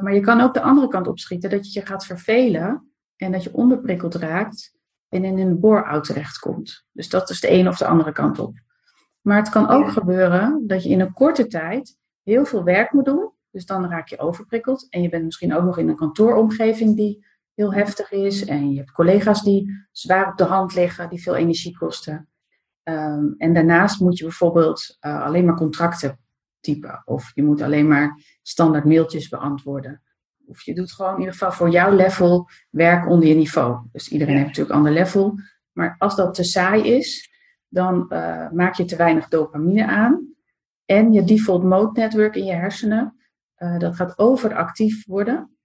Maar 0.00 0.14
je 0.14 0.20
kan 0.20 0.40
ook 0.40 0.54
de 0.54 0.62
andere 0.62 0.88
kant 0.88 1.06
opschieten, 1.08 1.50
dat 1.50 1.72
je 1.72 1.80
je 1.80 1.86
gaat 1.86 2.06
vervelen 2.06 2.91
en 3.22 3.32
dat 3.32 3.42
je 3.42 3.54
onderprikkeld 3.54 4.14
raakt 4.14 4.78
en 5.08 5.24
in 5.24 5.38
een 5.38 5.60
bore-out 5.60 6.04
terechtkomt. 6.04 6.84
Dus 6.92 7.08
dat 7.08 7.30
is 7.30 7.40
de 7.40 7.48
ene 7.48 7.68
of 7.68 7.76
de 7.78 7.86
andere 7.86 8.12
kant 8.12 8.38
op. 8.38 8.54
Maar 9.20 9.36
het 9.36 9.48
kan 9.48 9.68
ook 9.68 9.84
Ja. 9.84 9.90
gebeuren 9.90 10.66
dat 10.66 10.82
je 10.82 10.88
in 10.88 11.00
een 11.00 11.12
korte 11.12 11.46
tijd 11.46 11.96
heel 12.22 12.44
veel 12.44 12.64
werk 12.64 12.92
moet 12.92 13.04
doen. 13.04 13.30
Dus 13.50 13.66
dan 13.66 13.88
raak 13.88 14.08
je 14.08 14.18
overprikkeld. 14.18 14.86
En 14.90 15.02
je 15.02 15.08
bent 15.08 15.24
misschien 15.24 15.54
ook 15.54 15.64
nog 15.64 15.78
in 15.78 15.88
een 15.88 15.96
kantooromgeving 15.96 16.96
die 16.96 17.26
heel 17.54 17.74
heftig 17.74 18.10
is. 18.12 18.44
En 18.44 18.70
je 18.72 18.78
hebt 18.78 18.92
collega's 18.92 19.42
die 19.42 19.86
zwaar 19.90 20.28
op 20.30 20.36
de 20.36 20.44
hand 20.44 20.74
liggen, 20.74 21.08
die 21.08 21.22
veel 21.22 21.34
energie 21.36 21.78
kosten. 21.78 22.28
Ehm, 22.82 23.26
en 23.36 23.54
daarnaast 23.54 24.00
moet 24.00 24.18
je 24.18 24.24
bijvoorbeeld 24.24 24.96
eh, 25.00 25.22
alleen 25.22 25.44
maar 25.44 25.56
contracten 25.56 26.18
typen. 26.60 27.02
Of 27.04 27.30
je 27.34 27.42
moet 27.44 27.62
alleen 27.62 27.88
maar 27.88 28.20
standaard 28.42 28.84
mailtjes 28.84 29.28
beantwoorden. 29.28 30.02
Of 30.52 30.62
je 30.62 30.74
doet 30.74 30.92
gewoon 30.92 31.12
in 31.12 31.18
ieder 31.18 31.32
geval 31.32 31.52
voor 31.52 31.70
jouw 31.70 31.94
level 31.94 32.48
werk 32.70 33.08
onder 33.08 33.28
je 33.28 33.34
niveau. 33.34 33.78
Dus 33.92 34.08
iedereen 34.08 34.34
Ja. 34.34 34.40
heeft 34.40 34.48
natuurlijk 34.56 34.78
een 34.78 34.86
ander 34.86 35.02
level. 35.02 35.38
Maar 35.72 35.94
als 35.98 36.16
dat 36.16 36.34
te 36.34 36.44
saai 36.44 36.82
is, 36.82 37.30
dan 37.68 38.10
eh, 38.10 38.50
maak 38.50 38.74
je 38.74 38.84
te 38.84 38.96
weinig 38.96 39.28
dopamine 39.28 39.86
aan. 39.86 40.34
En 40.84 41.12
je 41.12 41.24
default 41.24 41.62
mode 41.62 42.00
network 42.00 42.36
in 42.36 42.44
je 42.44 42.52
hersenen, 42.52 43.16
eh, 43.54 43.78
dat 43.78 43.96
gaat 43.96 44.18
overactief 44.18 45.06
worden. 45.06 45.56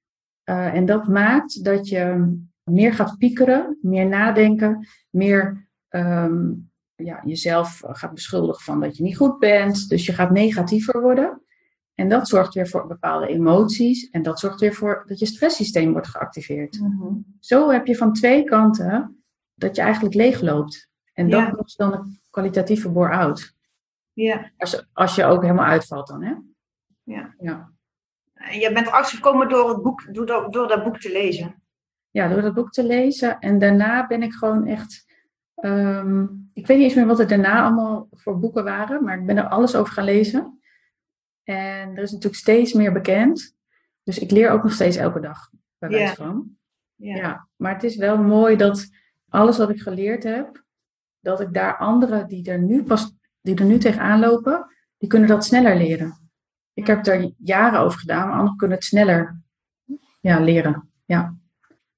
Eh, 0.43 0.73
en 0.73 0.85
dat 0.85 1.07
maakt 1.07 1.63
dat 1.63 1.87
je 1.87 2.35
meer 2.63 2.93
gaat 2.93 3.17
piekeren, 3.17 3.77
meer 3.81 4.07
nadenken, 4.07 4.87
meer 5.09 5.67
ehm, 5.87 6.51
ja, 6.95 7.21
jezelf 7.25 7.81
gaat 7.85 8.13
beschuldigen 8.13 8.63
van 8.63 8.79
dat 8.79 8.97
je 8.97 9.03
niet 9.03 9.17
goed 9.17 9.39
bent. 9.39 9.89
Dus 9.89 10.05
je 10.05 10.13
gaat 10.13 10.31
negatiever 10.31 11.01
worden. 11.01 11.41
En 11.97 12.09
dat 12.09 12.27
zorgt 12.27 12.53
weer 12.53 12.67
voor 12.67 12.87
bepaalde 12.87 13.27
emoties. 13.27 14.09
En 14.09 14.21
dat 14.23 14.39
zorgt 14.39 14.59
weer 14.59 14.73
voor 14.73 15.03
dat 15.07 15.19
je 15.19 15.25
stresssysteem 15.25 15.91
wordt 15.91 16.07
geactiveerd. 16.07 16.79
Zo 17.39 17.69
heb 17.69 17.85
je 17.85 17.95
van 17.97 18.13
twee 18.13 18.43
kanten 18.43 19.23
dat 19.53 19.75
je 19.75 19.81
eigenlijk 19.81 20.15
leegloopt. 20.15 20.89
En 21.13 21.29
dat 21.29 21.39
Ja. 21.39 21.63
dan 21.75 21.93
een 21.93 22.19
kwalitatieve 22.29 22.89
bore-out. 22.89 23.53
Ja. 24.13 24.51
Als, 24.57 24.87
als 24.93 25.15
je 25.15 25.25
ook 25.25 25.41
helemaal 25.41 25.65
uitvalt 25.65 26.07
dan, 26.07 26.23
hè? 26.23 26.33
Ja. 27.03 27.33
Ja. 27.39 27.71
En 28.33 28.59
je 28.59 28.71
bent 28.73 28.87
erachter 28.87 29.15
gekomen 29.17 29.49
door, 29.49 29.69
het 29.69 29.81
boek, 29.81 30.13
door, 30.13 30.25
dat, 30.25 30.53
door 30.53 30.67
dat 30.67 30.83
boek 30.83 30.99
te 30.99 31.11
lezen. 31.11 31.61
ja, 32.09 32.27
door 32.27 32.41
dat 32.41 32.53
boek 32.53 32.71
te 32.71 32.83
lezen. 32.83 33.39
En 33.39 33.59
daarna 33.59 34.07
ben 34.07 34.23
ik 34.23 34.33
gewoon 34.33 34.65
echt 34.65 35.05
Ehm, 35.57 36.23
ik 36.53 36.67
weet 36.67 36.77
niet 36.77 36.85
eens 36.85 36.93
meer 36.95 37.05
wat 37.05 37.19
er 37.19 37.27
daarna 37.27 37.63
allemaal 37.63 38.07
voor 38.11 38.39
boeken 38.39 38.63
waren, 38.63 39.03
maar 39.03 39.19
ik 39.19 39.25
ben 39.25 39.37
er 39.37 39.47
alles 39.47 39.75
over 39.75 39.93
gaan 39.93 40.03
lezen. 40.05 40.56
En 41.47 41.95
er 41.95 42.03
is 42.03 42.11
natuurlijk 42.11 42.41
steeds 42.41 42.73
meer 42.73 42.93
bekend. 42.93 43.55
Dus 44.03 44.19
ik 44.19 44.31
leer 44.31 44.49
ook 44.49 44.63
nog 44.63 44.73
steeds 44.73 44.95
elke 44.95 45.19
dag 45.19 45.49
bij 45.77 45.89
wijze 45.89 46.15
van. 46.15 46.57
Ja. 46.95 47.15
ja. 47.15 47.47
maar 47.55 47.73
het 47.73 47.83
is 47.83 47.95
wel 47.95 48.17
mooi 48.17 48.55
dat 48.55 48.89
alles 49.29 49.57
wat 49.57 49.69
ik 49.69 49.81
geleerd 49.81 50.23
heb, 50.23 50.63
dat 51.19 51.41
ik 51.41 51.53
daar 51.53 51.77
anderen 51.77 52.27
die 52.27 52.51
er 52.51 52.59
nu 52.59 52.83
pas, 52.83 53.15
die 53.41 53.55
er 53.55 53.65
nu 53.65 53.77
tegenaan 53.77 54.19
lopen, 54.19 54.75
die 54.97 55.09
kunnen 55.09 55.29
dat 55.29 55.45
sneller 55.45 55.75
leren. 55.75 56.29
Ik 56.73 56.87
heb 56.87 57.03
daar 57.03 57.31
jaren 57.37 57.79
over 57.79 57.99
gedaan, 57.99 58.27
maar 58.27 58.37
anderen 58.37 58.57
kunnen 58.57 58.77
het 58.77 58.85
sneller 58.85 59.41
ja, 60.21 60.39
leren. 60.39 60.89
Ja. 61.05 61.35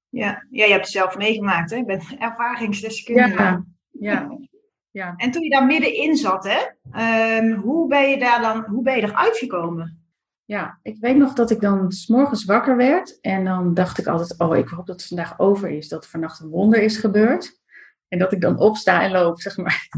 Ja. 0.08 0.46
ja, 0.50 0.64
je 0.64 0.72
hebt 0.72 0.84
het 0.84 0.92
zelf 0.92 1.16
meegemaakt, 1.16 1.70
hè? 1.70 1.76
Je 1.76 1.84
bent 1.84 2.16
ervaringsdeskundige. 2.18 3.42
Ja, 3.42 3.64
ja, 3.90 4.38
ja. 4.90 5.14
En 5.16 5.30
toen 5.30 5.42
je 5.42 5.50
daar 5.50 5.66
middenin 5.66 6.16
zat, 6.16 6.48
hè? 6.48 6.58
Um, 7.38 7.52
hoe 7.52 7.88
ben 7.88 8.08
je 8.08 8.18
daar 8.18 8.40
dan, 8.40 8.64
hoe 8.64 8.82
ben 8.82 8.96
je 8.96 9.02
eruit 9.02 9.36
gekomen? 9.36 10.00
Ja, 10.44 10.78
ik 10.82 10.96
weet 11.00 11.16
nog 11.16 11.32
dat 11.32 11.50
ik 11.50 11.60
dan 11.60 11.92
s 11.92 12.06
morgens 12.06 12.44
wakker 12.44 12.76
werd 12.76 13.20
en 13.20 13.44
dan 13.44 13.74
dacht 13.74 13.98
ik 13.98 14.06
altijd, 14.06 14.34
oh, 14.38 14.56
ik 14.56 14.68
hoop 14.68 14.86
dat 14.86 15.00
het 15.00 15.08
vandaag 15.08 15.38
over 15.38 15.70
is, 15.70 15.88
dat 15.88 16.04
er 16.04 16.10
vannacht 16.10 16.40
een 16.40 16.48
wonder 16.48 16.82
is 16.82 16.96
gebeurd. 16.96 17.58
En 18.08 18.18
dat 18.18 18.32
ik 18.32 18.40
dan 18.40 18.58
opsta 18.58 19.02
en 19.02 19.10
loop, 19.10 19.40
zeg 19.40 19.56
maar. 19.56 19.88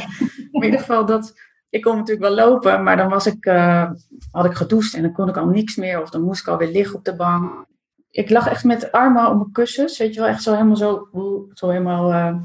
in 0.52 0.62
ieder 0.64 0.80
geval 0.80 1.06
dat, 1.06 1.34
ik 1.70 1.82
kon 1.82 1.96
natuurlijk 1.96 2.34
wel 2.34 2.46
lopen, 2.46 2.82
maar 2.82 2.96
dan 2.96 3.08
was 3.08 3.26
ik, 3.26 3.46
uh, 3.46 3.90
had 4.30 4.44
ik 4.44 4.52
gedoucht 4.52 4.94
en 4.94 5.02
dan 5.02 5.12
kon 5.12 5.28
ik 5.28 5.36
al 5.36 5.46
niks 5.46 5.76
meer. 5.76 6.02
Of 6.02 6.10
dan 6.10 6.22
moest 6.22 6.40
ik 6.40 6.48
alweer 6.48 6.70
liggen 6.70 6.96
op 6.96 7.04
de 7.04 7.16
bank. 7.16 7.66
Ik 8.10 8.30
lag 8.30 8.48
echt 8.48 8.64
met 8.64 8.80
de 8.80 8.92
armen 8.92 9.26
op 9.26 9.36
mijn 9.36 9.52
kussens, 9.52 9.98
weet 9.98 10.14
je 10.14 10.20
wel, 10.20 10.28
echt 10.28 10.42
zo 10.42 10.52
helemaal 10.52 10.76
zo, 10.76 11.08
zo 11.52 11.68
helemaal, 11.68 12.12
uh, 12.12 12.36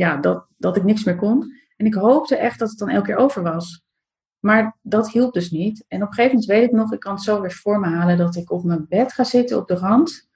ja, 0.00 0.16
dat, 0.16 0.46
dat 0.56 0.76
ik 0.76 0.84
niks 0.84 1.04
meer 1.04 1.16
kon. 1.16 1.54
En 1.76 1.86
ik 1.86 1.94
hoopte 1.94 2.36
echt 2.36 2.58
dat 2.58 2.68
het 2.70 2.78
dan 2.78 2.88
elke 2.88 3.06
keer 3.06 3.16
over 3.16 3.42
was. 3.42 3.84
Maar 4.38 4.76
dat 4.82 5.10
hielp 5.10 5.32
dus 5.32 5.50
niet. 5.50 5.84
En 5.88 6.02
op 6.02 6.08
een 6.08 6.14
gegeven 6.14 6.36
moment 6.36 6.50
weet 6.50 6.68
ik 6.68 6.72
nog, 6.72 6.92
ik 6.92 7.00
kan 7.00 7.14
het 7.14 7.22
zo 7.22 7.40
weer 7.40 7.52
voor 7.52 7.80
me 7.80 7.86
halen, 7.86 8.16
dat 8.16 8.36
ik 8.36 8.50
op 8.50 8.64
mijn 8.64 8.86
bed 8.88 9.12
ga 9.12 9.24
zitten 9.24 9.56
op 9.56 9.68
de 9.68 9.74
rand. 9.74 10.28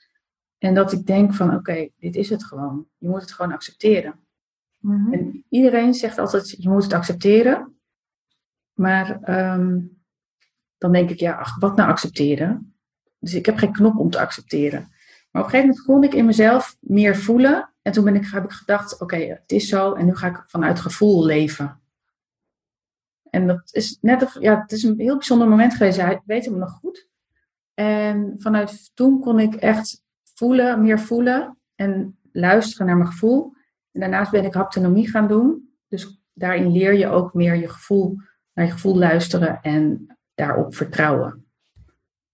En 0.58 0.74
dat 0.74 0.92
ik 0.92 1.06
denk 1.06 1.34
van, 1.34 1.54
oké, 1.54 1.88
dit 1.98 2.16
is 2.16 2.30
het 2.30 2.44
gewoon. 2.44 2.86
Je 2.98 3.08
moet 3.08 3.20
het 3.20 3.32
gewoon 3.32 3.52
accepteren. 3.52 4.20
Mm 4.78 5.12
En 5.12 5.44
iedereen 5.48 5.94
zegt 5.94 6.18
altijd, 6.18 6.50
je 6.50 6.68
moet 6.68 6.82
het 6.82 6.92
accepteren. 6.92 7.76
Maar 8.72 9.20
ehm, 9.22 9.80
dan 10.78 10.92
denk 10.92 11.10
ik, 11.10 11.20
ja, 11.20 11.32
ach, 11.32 11.58
wat 11.58 11.76
nou 11.76 11.88
accepteren? 11.88 12.74
Dus 13.18 13.34
ik 13.34 13.46
heb 13.46 13.56
geen 13.56 13.72
knop 13.72 13.98
om 13.98 14.10
te 14.10 14.20
accepteren. 14.20 14.80
Maar 15.30 15.42
op 15.42 15.48
een 15.48 15.54
gegeven 15.54 15.68
moment 15.68 15.86
kon 15.86 16.02
ik 16.02 16.14
in 16.14 16.24
mezelf 16.24 16.76
meer 16.80 17.16
voelen. 17.16 17.73
En 17.86 17.92
toen 17.92 18.04
ben 18.04 18.14
ik, 18.14 18.26
heb 18.26 18.44
ik 18.44 18.52
gedacht, 18.52 19.00
oké, 19.00 19.16
het 19.16 19.52
is 19.52 19.68
zo. 19.68 19.92
En 19.92 20.06
nu 20.06 20.14
ga 20.14 20.26
ik 20.26 20.42
vanuit 20.46 20.80
gevoel 20.80 21.24
leven. 21.24 21.80
En 23.30 23.46
dat 23.46 23.68
is 23.72 23.98
net, 24.00 24.36
ja, 24.40 24.60
het 24.60 24.72
is 24.72 24.82
een 24.82 24.98
heel 24.98 25.16
bijzonder 25.16 25.48
moment 25.48 25.74
geweest. 25.74 26.00
Hij 26.00 26.22
weet 26.24 26.44
hem 26.44 26.58
nog 26.58 26.70
goed. 26.70 27.08
En 27.74 28.34
vanuit 28.38 28.90
toen 28.94 29.20
kon 29.20 29.38
ik 29.38 29.54
echt 29.54 30.02
voelen, 30.22 30.82
meer 30.82 31.00
voelen 31.00 31.58
en 31.74 32.18
luisteren 32.32 32.86
naar 32.86 32.96
mijn 32.96 33.08
gevoel. 33.08 33.52
En 33.92 34.00
daarnaast 34.00 34.30
ben 34.30 34.44
ik 34.44 34.54
haptonomie 34.54 35.10
gaan 35.10 35.28
doen. 35.28 35.74
Dus 35.88 36.22
daarin 36.32 36.72
leer 36.72 36.92
je 36.92 37.08
ook 37.08 37.34
meer 37.34 37.54
je 37.54 37.68
gevoel, 37.68 38.16
naar 38.52 38.66
je 38.66 38.72
gevoel 38.72 38.98
luisteren 38.98 39.60
en 39.62 40.06
daarop 40.34 40.74
vertrouwen. 40.74 41.46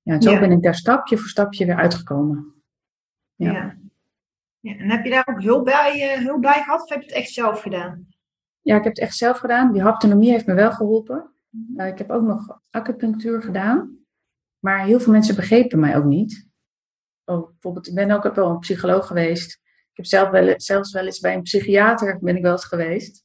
Ja, 0.02 0.21
zo 0.21 0.38
ben 0.38 0.50
ik 0.50 0.62
daar 0.62 0.75
stapje 0.75 1.16
voor 1.16 1.28
stapje 1.28 1.66
weer 1.66 1.76
uitgekomen. 1.76 2.54
Ja. 3.35 3.52
ja. 3.52 3.79
Ja. 4.60 4.76
En 4.76 4.90
heb 4.90 5.04
je 5.04 5.10
daar 5.10 5.28
ook 5.30 5.42
hulp 5.42 5.64
bij, 5.64 6.18
uh, 6.18 6.24
hulp 6.26 6.40
bij 6.40 6.62
gehad 6.62 6.82
of 6.82 6.88
heb 6.88 7.00
je 7.00 7.06
het 7.06 7.16
echt 7.16 7.30
zelf 7.30 7.60
gedaan? 7.60 8.06
Ja, 8.60 8.76
ik 8.76 8.84
heb 8.84 8.92
het 8.94 9.02
echt 9.02 9.16
zelf 9.16 9.38
gedaan. 9.38 9.72
Die 9.72 9.82
haptonomie 9.82 10.30
heeft 10.30 10.46
me 10.46 10.54
wel 10.54 10.72
geholpen. 10.72 11.30
Uh, 11.76 11.86
ik 11.86 11.98
heb 11.98 12.10
ook 12.10 12.22
nog 12.22 12.60
acupunctuur 12.70 13.42
gedaan. 13.42 13.98
Maar 14.58 14.84
heel 14.84 15.00
veel 15.00 15.12
mensen 15.12 15.34
begrepen 15.34 15.80
mij 15.80 15.96
ook 15.96 16.04
niet. 16.04 16.48
Oh, 17.24 17.50
bijvoorbeeld, 17.50 17.88
ik 17.88 17.94
ben 17.94 18.10
ook 18.10 18.34
wel 18.34 18.50
een 18.50 18.58
psycholoog 18.58 19.06
geweest. 19.06 19.60
Ik 19.64 19.96
heb 19.96 20.06
zelf 20.06 20.30
wel, 20.30 20.54
zelfs 20.56 20.92
wel 20.92 21.04
eens 21.04 21.20
bij 21.20 21.34
een 21.34 21.42
psychiater 21.42 22.18
ben 22.20 22.36
ik 22.36 22.42
wel 22.42 22.52
eens 22.52 22.64
geweest. 22.64 23.24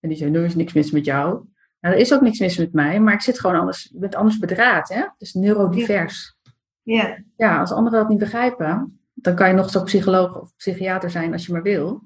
En 0.00 0.08
die 0.08 0.18
zei, 0.18 0.34
er 0.34 0.44
is 0.44 0.54
niks 0.54 0.72
mis 0.72 0.90
met 0.90 1.04
jou. 1.04 1.44
Nou, 1.80 1.94
er 1.94 2.00
is 2.00 2.14
ook 2.14 2.20
niks 2.20 2.38
mis 2.38 2.58
met 2.58 2.72
mij, 2.72 3.00
maar 3.00 3.14
ik 3.14 3.20
zit 3.20 3.40
gewoon 3.40 3.60
anders, 3.60 3.90
ik 3.92 4.00
ben 4.00 4.10
anders 4.10 4.38
bedraad, 4.38 4.88
hè? 4.88 5.04
Dus 5.18 5.34
neurodivers. 5.34 6.36
Ja. 6.82 7.22
Ja, 7.36 7.60
als 7.60 7.72
anderen 7.72 7.98
dat 7.98 8.08
niet 8.08 8.18
begrijpen, 8.18 9.00
dan 9.18 9.34
kan 9.34 9.48
je 9.48 9.54
nog 9.54 9.70
zo 9.70 9.82
psycholoog 9.82 10.40
of 10.40 10.56
psychiater 10.56 11.10
zijn 11.10 11.32
als 11.32 11.46
je 11.46 11.52
maar 11.52 11.62
wil. 11.62 12.02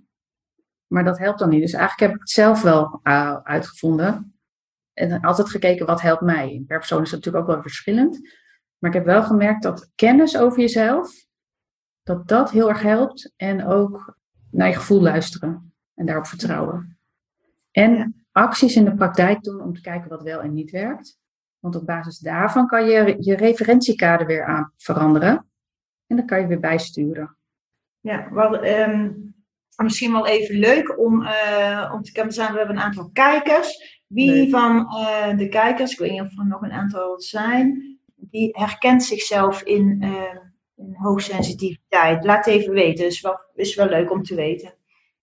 Maar 0.87 1.05
dat 1.05 1.19
helpt 1.19 1.39
dan 1.39 1.49
niet. 1.49 1.61
Dus 1.61 1.73
eigenlijk 1.73 2.01
heb 2.01 2.15
ik 2.15 2.21
het 2.21 2.31
zelf 2.31 2.63
wel 2.63 3.01
uh, 3.03 3.37
uitgevonden. 3.43 4.35
En 4.93 5.21
altijd 5.21 5.51
gekeken 5.51 5.87
wat 5.87 6.01
helpt 6.01 6.23
mij. 6.23 6.65
Per 6.67 6.79
persoon 6.79 7.03
is 7.03 7.11
het 7.11 7.25
natuurlijk 7.25 7.45
ook 7.45 7.55
wel 7.55 7.63
verschillend. 7.63 8.21
Maar 8.79 8.91
ik 8.91 8.97
heb 8.97 9.05
wel 9.05 9.23
gemerkt 9.23 9.63
dat 9.63 9.91
kennis 9.95 10.39
over 10.39 10.61
jezelf, 10.61 11.27
dat 12.03 12.29
dat 12.29 12.51
heel 12.51 12.69
erg 12.69 12.83
helpt. 12.83 13.33
En 13.37 13.67
ook 13.67 14.17
naar 14.51 14.69
je 14.69 14.75
gevoel 14.75 15.01
luisteren 15.01 15.75
en 15.95 16.07
daarop 16.07 16.27
vertrouwen. 16.27 16.99
En 17.71 18.25
acties 18.33 18.77
in 18.77 18.85
de 18.85 18.95
praktijk 18.95 19.43
doen 19.43 19.61
om 19.61 19.75
te 19.75 19.81
kijken 19.81 20.09
wat 20.09 20.23
wel 20.23 20.41
en 20.41 20.53
niet 20.53 20.71
werkt. 20.71 21.19
Want 21.59 21.77
op 21.77 21.87
basis 21.87 22.19
daarvan 22.19 22.67
kan 22.67 22.85
je 22.85 23.17
je 23.19 23.37
referentiekader 23.37 24.27
weer 24.27 24.45
aan 24.45 24.73
veranderen. 24.77 25.50
En 26.11 26.17
dan 26.17 26.27
kan 26.27 26.41
je 26.41 26.47
weer 26.47 26.61
bijsturen. 26.61 27.37
Ja, 28.01 28.33
wel, 28.33 28.67
um, 28.67 29.35
misschien 29.77 30.13
wel 30.13 30.27
even 30.27 30.59
leuk 30.59 30.99
om, 30.99 31.23
uh, 31.23 31.91
om 31.95 32.03
te 32.03 32.13
kunnen 32.13 32.33
zeggen. 32.33 32.53
We 32.53 32.59
hebben 32.59 32.77
een 32.77 32.83
aantal 32.83 33.11
kijkers. 33.13 34.03
Wie 34.07 34.51
van 34.51 34.77
uh, 34.77 35.37
de 35.37 35.49
kijkers, 35.49 35.93
ik 35.93 35.99
weet 35.99 36.11
niet 36.11 36.21
of 36.21 36.39
er 36.39 36.47
nog 36.47 36.63
een 36.63 36.73
aantal 36.73 37.21
zijn, 37.21 37.99
die 38.17 38.49
herkent 38.53 39.03
zichzelf 39.03 39.63
in, 39.63 40.03
uh, 40.03 40.37
in 40.77 40.95
hoogsensitiviteit. 40.95 42.25
Laat 42.25 42.47
even 42.47 42.73
weten, 42.73 43.07
is 43.07 43.21
wel, 43.21 43.39
is 43.55 43.75
wel 43.75 43.89
leuk 43.89 44.11
om 44.11 44.23
te 44.23 44.35
weten. 44.35 44.75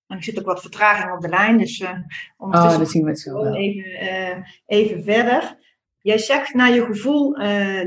En 0.07 0.17
ik 0.17 0.23
zit 0.23 0.39
ook 0.39 0.45
wat 0.45 0.61
vertraging 0.61 1.13
op 1.13 1.21
de 1.21 1.29
lijn, 1.29 1.57
dus 1.57 1.79
uh, 1.79 1.89
oh, 2.37 2.77
dat 2.79 2.89
zien 2.89 3.03
we 3.03 3.09
het 3.09 3.19
zo 3.19 3.33
wel. 3.33 3.55
Even, 3.55 4.45
even 4.65 5.03
verder. 5.03 5.57
Jij 5.99 6.17
zegt 6.17 6.53
naar 6.53 6.73
je 6.73 6.85
gevoel 6.85 7.37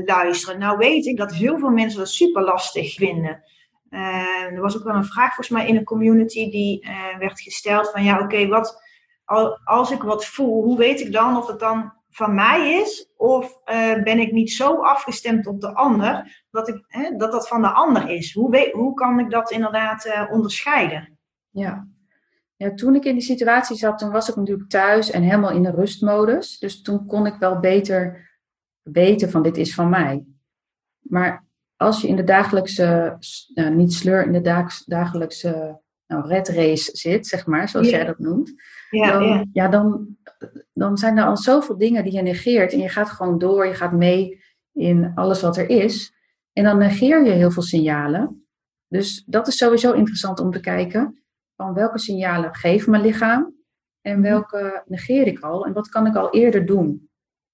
luisteren. 0.05 0.59
Nou 0.59 0.77
weet 0.77 1.05
ik 1.05 1.17
dat 1.17 1.33
heel 1.33 1.59
veel 1.59 1.69
mensen 1.69 1.99
dat 1.99 2.09
super 2.09 2.43
lastig 2.43 2.93
vinden. 2.93 3.43
Uh, 3.89 4.43
er 4.43 4.61
was 4.61 4.77
ook 4.77 4.83
wel 4.83 4.95
een 4.95 5.05
vraag 5.05 5.35
volgens 5.35 5.49
mij 5.49 5.67
in 5.67 5.75
de 5.75 5.83
community 5.83 6.49
die 6.49 6.85
uh, 6.85 7.17
werd 7.17 7.41
gesteld 7.41 7.91
van 7.91 8.03
ja 8.03 8.19
oké, 8.19 8.47
wat 8.47 8.81
als 9.63 9.91
ik 9.91 10.01
wat 10.01 10.25
voel, 10.25 10.63
hoe 10.63 10.77
weet 10.77 10.99
ik 10.99 11.11
dan 11.11 11.37
of 11.37 11.47
het 11.47 11.59
dan 11.59 11.93
van 12.09 12.35
mij 12.35 12.81
is 12.81 13.11
of 13.17 13.63
ben 14.03 14.19
ik 14.19 14.31
niet 14.31 14.51
zo 14.51 14.81
afgestemd 14.81 15.47
op 15.47 15.61
de 15.61 15.73
ander 15.73 16.43
dat 16.51 16.67
ik, 16.67 16.85
dat, 17.17 17.31
dat 17.31 17.47
van 17.47 17.61
de 17.61 17.71
ander 17.71 18.09
is? 18.09 18.33
Hoe, 18.33 18.69
hoe 18.73 18.93
kan 18.93 19.19
ik 19.19 19.29
dat 19.29 19.51
inderdaad 19.51 20.27
onderscheiden? 20.31 21.19
Ja. 21.49 21.87
Ja, 22.61 22.73
toen 22.73 22.95
ik 22.95 23.05
in 23.05 23.13
die 23.13 23.23
situatie 23.23 23.75
zat, 23.75 23.97
toen 23.97 24.11
was 24.11 24.29
ik 24.29 24.35
natuurlijk 24.35 24.69
thuis 24.69 25.11
en 25.11 25.23
helemaal 25.23 25.51
in 25.51 25.63
de 25.63 25.71
rustmodus. 25.71 26.59
Dus 26.59 26.81
toen 26.81 27.05
kon 27.05 27.25
ik 27.25 27.35
wel 27.39 27.59
beter 27.59 28.29
weten 28.81 29.29
van 29.29 29.43
dit 29.43 29.57
is 29.57 29.73
van 29.73 29.89
mij. 29.89 30.25
Maar 30.99 31.45
als 31.75 32.01
je 32.01 32.07
in 32.07 32.15
de 32.15 32.23
dagelijkse, 32.23 33.17
nou, 33.53 33.75
niet 33.75 33.93
sleur, 33.93 34.25
in 34.25 34.31
de 34.31 34.73
dagelijkse 34.85 35.79
nou, 36.07 36.27
red 36.27 36.47
race 36.47 36.89
zit, 36.93 37.27
zeg 37.27 37.45
maar, 37.45 37.69
zoals 37.69 37.89
jij 37.89 38.05
dat 38.05 38.19
noemt, 38.19 38.53
ja, 38.89 39.11
dan, 39.11 39.27
ja. 39.27 39.45
ja, 39.53 39.67
dan, 39.67 40.17
dan 40.73 40.97
zijn 40.97 41.17
er 41.17 41.25
al 41.25 41.37
zoveel 41.37 41.77
dingen 41.77 42.03
die 42.03 42.13
je 42.13 42.21
negeert 42.21 42.73
en 42.73 42.79
je 42.79 42.89
gaat 42.89 43.09
gewoon 43.09 43.37
door, 43.37 43.65
je 43.65 43.73
gaat 43.73 43.93
mee 43.93 44.43
in 44.73 45.11
alles 45.15 45.41
wat 45.41 45.57
er 45.57 45.69
is. 45.69 46.13
En 46.53 46.63
dan 46.63 46.77
negeer 46.77 47.25
je 47.25 47.31
heel 47.31 47.51
veel 47.51 47.63
signalen. 47.63 48.45
Dus 48.87 49.23
dat 49.25 49.47
is 49.47 49.57
sowieso 49.57 49.91
interessant 49.91 50.39
om 50.39 50.51
te 50.51 50.59
kijken 50.59 51.20
van 51.61 51.73
welke 51.73 51.99
signalen 51.99 52.55
geeft 52.55 52.87
mijn 52.87 53.01
lichaam 53.01 53.55
en 54.01 54.19
mhm. 54.19 54.29
welke 54.29 54.83
negeer 54.85 55.27
ik 55.27 55.39
al 55.39 55.65
en 55.65 55.73
wat 55.73 55.89
kan 55.89 56.07
ik 56.07 56.15
al 56.15 56.33
eerder 56.33 56.65
doen. 56.65 57.09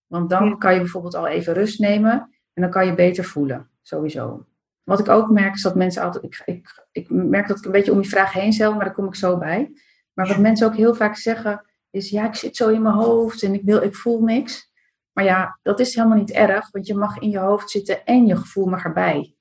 Want 0.05 0.29
dan 0.29 0.57
kan 0.57 0.73
je 0.73 0.79
bijvoorbeeld 0.79 1.15
al 1.15 1.27
even 1.27 1.53
rust 1.53 1.79
nemen 1.79 2.11
en 2.53 2.61
dan 2.61 2.69
kan 2.71 2.85
je 2.85 2.93
beter 2.93 3.23
voelen 3.23 3.69
sowieso. 3.81 4.45
Wat 4.83 4.99
ik 4.99 5.09
ook 5.09 5.29
merk 5.29 5.53
is 5.53 5.61
dat 5.61 5.75
mensen 5.75 6.01
altijd. 6.01 6.23
Ik, 6.23 6.41
ik, 6.45 6.85
ik 6.91 7.09
merk 7.09 7.47
dat 7.47 7.57
ik 7.57 7.65
een 7.65 7.71
beetje 7.71 7.91
om 7.91 8.01
die 8.01 8.09
vraag 8.09 8.33
heen 8.33 8.53
zelf, 8.53 8.75
maar 8.75 8.85
daar 8.85 8.93
kom 8.93 9.07
ik 9.07 9.15
zo 9.15 9.37
bij. 9.37 9.71
Maar 10.13 10.27
wat 10.27 10.37
mensen 10.37 10.67
ook 10.67 10.75
heel 10.75 10.95
vaak 10.95 11.15
zeggen 11.15 11.65
is: 11.89 12.09
ja, 12.09 12.27
ik 12.27 12.35
zit 12.35 12.55
zo 12.55 12.69
in 12.69 12.81
mijn 12.81 12.95
hoofd 12.95 13.43
en 13.43 13.53
ik, 13.53 13.61
wil, 13.63 13.81
ik 13.81 13.95
voel 13.95 14.23
niks. 14.23 14.71
Maar 15.11 15.23
ja, 15.23 15.59
dat 15.63 15.79
is 15.79 15.95
helemaal 15.95 16.17
niet 16.17 16.31
erg, 16.31 16.71
want 16.71 16.87
je 16.87 16.95
mag 16.95 17.17
in 17.17 17.29
je 17.29 17.37
hoofd 17.37 17.69
zitten 17.69 18.05
en 18.05 18.25
je 18.25 18.35
gevoel 18.35 18.65
mag 18.65 18.83
erbij. 18.83 19.35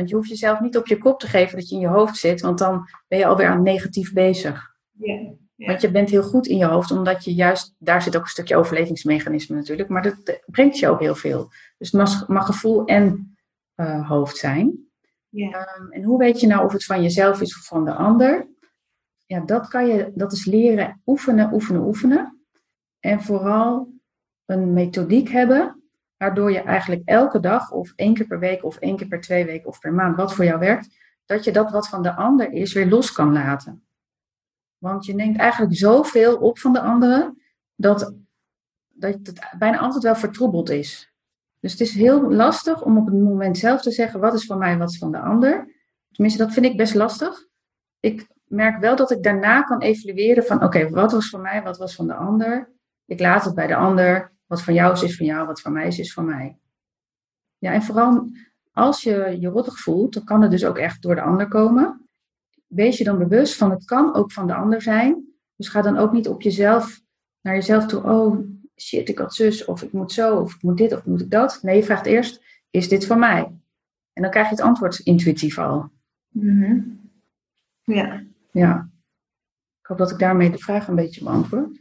Want 0.00 0.12
je 0.12 0.18
hoeft 0.18 0.28
jezelf 0.28 0.60
niet 0.60 0.76
op 0.76 0.86
je 0.86 0.98
kop 0.98 1.20
te 1.20 1.26
geven 1.26 1.58
dat 1.58 1.68
je 1.68 1.74
in 1.74 1.80
je 1.80 1.88
hoofd 1.88 2.16
zit, 2.16 2.40
want 2.40 2.58
dan 2.58 2.88
ben 3.08 3.18
je 3.18 3.26
alweer 3.26 3.48
aan 3.48 3.62
negatief 3.62 4.12
bezig. 4.12 4.74
Ja, 4.90 5.66
Want 5.66 5.80
je 5.80 5.90
bent 5.90 6.10
heel 6.10 6.22
goed 6.22 6.46
in 6.46 6.56
je 6.56 6.64
hoofd, 6.64 6.90
omdat 6.90 7.24
je 7.24 7.34
juist, 7.34 7.74
daar 7.78 8.02
zit 8.02 8.16
ook 8.16 8.22
een 8.22 8.28
stukje 8.28 8.56
overlevingsmechanisme 8.56 9.56
natuurlijk, 9.56 9.88
maar 9.88 10.02
dat 10.02 10.40
brengt 10.46 10.78
je 10.78 10.88
ook 10.88 11.00
heel 11.00 11.14
veel. 11.14 11.48
Dus 11.78 11.92
het 11.92 12.00
mag, 12.00 12.28
mag 12.28 12.46
gevoel 12.46 12.84
en 12.84 13.36
uh, 13.76 14.08
hoofd 14.08 14.36
zijn. 14.36 14.88
Um, 15.32 15.90
en 15.90 16.02
hoe 16.02 16.18
weet 16.18 16.40
je 16.40 16.46
nou 16.46 16.64
of 16.64 16.72
het 16.72 16.84
van 16.84 17.02
jezelf 17.02 17.40
is 17.40 17.56
of 17.56 17.66
van 17.66 17.84
de 17.84 17.94
ander? 17.94 18.48
ja, 19.30 19.40
dat 19.40 19.68
kan 19.68 19.86
je, 19.86 20.12
dat 20.14 20.32
is 20.32 20.44
leren 20.44 21.00
oefenen, 21.06 21.52
oefenen, 21.52 21.82
oefenen. 21.82 22.40
En 23.00 23.22
vooral 23.22 23.92
een 24.44 24.72
methodiek 24.72 25.28
hebben, 25.28 25.79
waardoor 26.20 26.52
je 26.52 26.60
eigenlijk 26.60 27.02
elke 27.04 27.40
dag 27.40 27.70
of 27.70 27.92
één 27.96 28.14
keer 28.14 28.26
per 28.26 28.38
week 28.38 28.64
of 28.64 28.76
één 28.76 28.96
keer 28.96 29.06
per 29.06 29.20
twee 29.20 29.44
weken 29.44 29.68
of 29.68 29.78
per 29.78 29.92
maand, 29.92 30.16
wat 30.16 30.34
voor 30.34 30.44
jou 30.44 30.58
werkt, 30.58 30.96
dat 31.24 31.44
je 31.44 31.52
dat 31.52 31.70
wat 31.70 31.88
van 31.88 32.02
de 32.02 32.14
ander 32.14 32.52
is 32.52 32.72
weer 32.72 32.88
los 32.88 33.12
kan 33.12 33.32
laten. 33.32 33.84
Want 34.78 35.04
je 35.04 35.14
neemt 35.14 35.38
eigenlijk 35.38 35.76
zoveel 35.76 36.36
op 36.36 36.58
van 36.58 36.72
de 36.72 36.80
anderen, 36.80 37.42
dat, 37.74 38.14
dat 38.88 39.12
het 39.22 39.54
bijna 39.58 39.78
altijd 39.78 40.02
wel 40.02 40.14
vertroebeld 40.14 40.70
is. 40.70 41.12
Dus 41.60 41.72
het 41.72 41.80
is 41.80 41.94
heel 41.94 42.30
lastig 42.32 42.82
om 42.82 42.98
op 42.98 43.06
het 43.06 43.14
moment 43.14 43.58
zelf 43.58 43.82
te 43.82 43.90
zeggen, 43.90 44.20
wat 44.20 44.34
is 44.34 44.46
van 44.46 44.58
mij, 44.58 44.78
wat 44.78 44.90
is 44.90 44.98
van 44.98 45.12
de 45.12 45.20
ander. 45.20 45.74
Tenminste, 46.10 46.44
dat 46.44 46.52
vind 46.52 46.66
ik 46.66 46.76
best 46.76 46.94
lastig. 46.94 47.46
Ik 48.00 48.26
merk 48.44 48.80
wel 48.80 48.96
dat 48.96 49.10
ik 49.10 49.22
daarna 49.22 49.62
kan 49.62 49.80
evalueren 49.80 50.44
van, 50.44 50.64
oké, 50.64 50.88
wat 50.88 51.12
was 51.12 51.28
van 51.28 51.40
mij, 51.40 51.62
wat 51.62 51.78
was 51.78 51.94
van 51.94 52.06
de 52.06 52.14
ander. 52.14 52.72
Ik 53.06 53.20
laat 53.20 53.44
het 53.44 53.54
bij 53.54 53.66
de 53.66 53.76
ander. 53.76 54.38
Wat 54.50 54.62
van 54.62 54.74
jou 54.74 54.92
is, 54.92 55.02
is 55.02 55.16
van 55.16 55.26
jou. 55.26 55.46
Wat 55.46 55.60
van 55.60 55.72
mij 55.72 55.86
is, 55.86 55.98
is 55.98 56.12
van 56.12 56.24
mij. 56.24 56.58
Ja, 57.58 57.72
en 57.72 57.82
vooral 57.82 58.30
als 58.72 59.02
je 59.02 59.36
je 59.40 59.48
rottig 59.48 59.78
voelt, 59.78 60.14
dan 60.14 60.24
kan 60.24 60.42
het 60.42 60.50
dus 60.50 60.64
ook 60.64 60.78
echt 60.78 61.02
door 61.02 61.14
de 61.14 61.20
ander 61.20 61.48
komen. 61.48 62.08
Wees 62.66 62.98
je 62.98 63.04
dan 63.04 63.18
bewust 63.18 63.56
van, 63.56 63.70
het 63.70 63.84
kan 63.84 64.14
ook 64.14 64.32
van 64.32 64.46
de 64.46 64.54
ander 64.54 64.82
zijn. 64.82 65.24
Dus 65.56 65.68
ga 65.68 65.82
dan 65.82 65.96
ook 65.96 66.12
niet 66.12 66.28
op 66.28 66.42
jezelf, 66.42 67.00
naar 67.40 67.54
jezelf 67.54 67.86
toe, 67.86 68.02
oh 68.02 68.38
shit, 68.76 69.08
ik 69.08 69.18
had 69.18 69.34
zus, 69.34 69.64
of 69.64 69.82
ik 69.82 69.92
moet 69.92 70.12
zo, 70.12 70.40
of 70.40 70.54
ik 70.54 70.62
moet 70.62 70.78
dit, 70.78 70.92
of 70.92 71.04
moet 71.04 71.20
ik 71.20 71.30
dat. 71.30 71.58
Nee, 71.62 71.76
je 71.76 71.82
vraagt 71.82 72.06
eerst, 72.06 72.44
is 72.70 72.88
dit 72.88 73.06
van 73.06 73.18
mij? 73.18 73.42
En 74.12 74.22
dan 74.22 74.30
krijg 74.30 74.48
je 74.48 74.54
het 74.54 74.64
antwoord 74.64 74.98
intuïtief 74.98 75.58
al. 75.58 75.90
Mhm. 76.28 76.80
Ja. 77.82 78.22
Ja. 78.52 78.88
Ik 79.80 79.86
hoop 79.86 79.98
dat 79.98 80.10
ik 80.10 80.18
daarmee 80.18 80.50
de 80.50 80.58
vraag 80.58 80.88
een 80.88 80.94
beetje 80.94 81.24
beantwoord. 81.24 81.79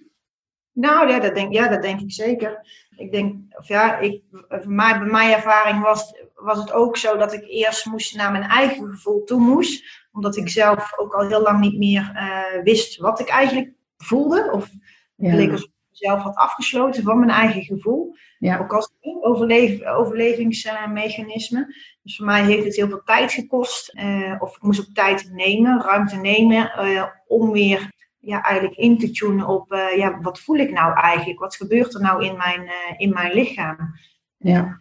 Nou 0.79 1.09
ja, 1.09 1.19
dat 1.19 1.35
denk, 1.35 1.53
ja, 1.53 1.67
dat 1.67 1.81
denk 1.81 1.99
ik 1.99 2.11
zeker. 2.11 2.67
Ik 2.95 3.11
denk, 3.11 3.35
of 3.57 3.67
ja, 3.67 3.97
ik, 3.97 4.21
mij, 4.63 4.99
bij 4.99 5.07
mijn 5.07 5.31
ervaring 5.31 5.81
was, 5.81 6.13
was 6.35 6.57
het 6.57 6.71
ook 6.71 6.97
zo 6.97 7.17
dat 7.17 7.33
ik 7.33 7.43
eerst 7.47 7.85
moest 7.85 8.15
naar 8.15 8.31
mijn 8.31 8.43
eigen 8.43 8.87
gevoel 8.87 9.23
toe 9.23 9.39
moest. 9.39 10.07
Omdat 10.11 10.37
ik 10.37 10.49
zelf 10.49 10.99
ook 10.99 11.13
al 11.13 11.27
heel 11.27 11.41
lang 11.41 11.59
niet 11.59 11.77
meer 11.77 12.11
uh, 12.15 12.63
wist 12.63 12.97
wat 12.97 13.19
ik 13.19 13.27
eigenlijk 13.27 13.71
voelde. 13.97 14.49
Of 14.51 14.69
ja. 15.15 15.31
bleek 15.31 15.51
alsof 15.51 15.67
ik 15.67 15.73
mezelf 15.89 16.21
had 16.21 16.35
afgesloten 16.35 17.03
van 17.03 17.19
mijn 17.19 17.31
eigen 17.31 17.63
gevoel. 17.63 18.15
Ja. 18.37 18.59
Ook 18.59 18.73
als 18.73 18.91
overleef, 19.21 19.85
overlevingsmechanisme. 19.85 21.75
Dus 22.03 22.15
voor 22.15 22.25
mij 22.25 22.43
heeft 22.43 22.65
het 22.65 22.75
heel 22.75 22.87
veel 22.87 23.03
tijd 23.03 23.31
gekost. 23.31 23.93
Uh, 23.93 24.35
of 24.39 24.55
ik 24.55 24.61
moest 24.61 24.79
ook 24.79 24.93
tijd 24.93 25.29
nemen, 25.31 25.81
ruimte 25.81 26.15
nemen, 26.15 26.71
uh, 26.79 27.05
om 27.27 27.51
weer 27.51 27.97
ja, 28.19 28.43
eigenlijk 28.43 28.77
in 28.77 28.97
te 28.97 29.11
tunen 29.11 29.47
op 29.47 29.73
uh, 29.73 29.97
ja, 29.97 30.19
wat 30.21 30.39
voel 30.39 30.55
ik 30.55 30.71
nou 30.71 30.93
eigenlijk? 30.93 31.39
Wat 31.39 31.55
gebeurt 31.55 31.93
er 31.93 32.01
nou 32.01 32.25
in 32.25 32.37
mijn, 32.37 32.61
uh, 32.61 32.71
in 32.97 33.13
mijn 33.13 33.33
lichaam? 33.33 33.77
Ja. 34.37 34.77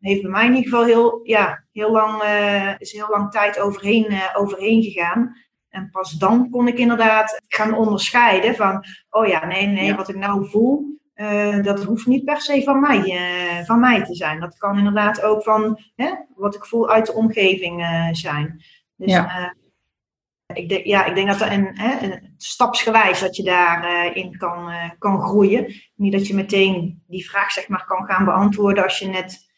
Heeft 0.00 0.22
bij 0.22 0.30
mij 0.30 0.46
in 0.46 0.54
ieder 0.54 0.70
geval 0.70 0.84
heel, 0.84 1.20
ja, 1.22 1.64
heel, 1.72 1.90
lang, 1.90 2.22
uh, 2.22 2.80
is 2.80 2.92
heel 2.92 3.08
lang 3.08 3.30
tijd 3.30 3.60
overheen, 3.60 4.20
overheen 4.34 4.82
gegaan. 4.82 5.36
En 5.68 5.90
pas 5.90 6.12
dan 6.12 6.50
kon 6.50 6.68
ik 6.68 6.78
inderdaad 6.78 7.42
gaan 7.48 7.74
onderscheiden 7.74 8.54
van, 8.54 8.84
oh 9.10 9.26
ja, 9.26 9.46
nee, 9.46 9.66
nee, 9.66 9.86
ja. 9.86 9.96
wat 9.96 10.08
ik 10.08 10.16
nou 10.16 10.48
voel, 10.48 10.98
dat 11.62 11.84
hoeft 11.84 12.06
niet 12.06 12.24
per 12.24 12.40
se 12.40 12.62
van 12.62 12.80
mij, 12.80 13.16
van 13.66 13.80
mij 13.80 14.04
te 14.04 14.14
zijn. 14.14 14.40
Dat 14.40 14.56
kan 14.56 14.78
inderdaad 14.78 15.22
ook 15.22 15.42
van 15.42 15.80
hè, 15.94 16.10
wat 16.34 16.54
ik 16.54 16.64
voel 16.64 16.90
uit 16.90 17.06
de 17.06 17.12
omgeving 17.12 17.86
zijn. 18.12 18.64
Dus 18.96 19.12
ja 19.12 19.54
ik 20.54 20.68
denk, 20.68 20.84
ja, 20.84 21.04
ik 21.04 21.14
denk 21.14 21.28
dat 21.28 21.40
er 21.40 21.52
een, 21.52 21.78
hè, 21.78 22.06
een 22.06 22.34
stapsgewijs 22.36 23.20
dat 23.20 23.36
je 23.36 23.42
daarin 23.42 24.32
uh, 24.32 24.38
kan, 24.38 24.70
uh, 24.70 24.90
kan 24.98 25.20
groeien. 25.20 25.74
Niet 25.94 26.12
dat 26.12 26.26
je 26.26 26.34
meteen 26.34 27.02
die 27.06 27.28
vraag 27.28 27.50
zeg 27.50 27.68
maar, 27.68 27.84
kan 27.84 28.04
gaan 28.04 28.24
beantwoorden 28.24 28.84
als 28.84 28.98
je 28.98 29.06
net 29.06 29.52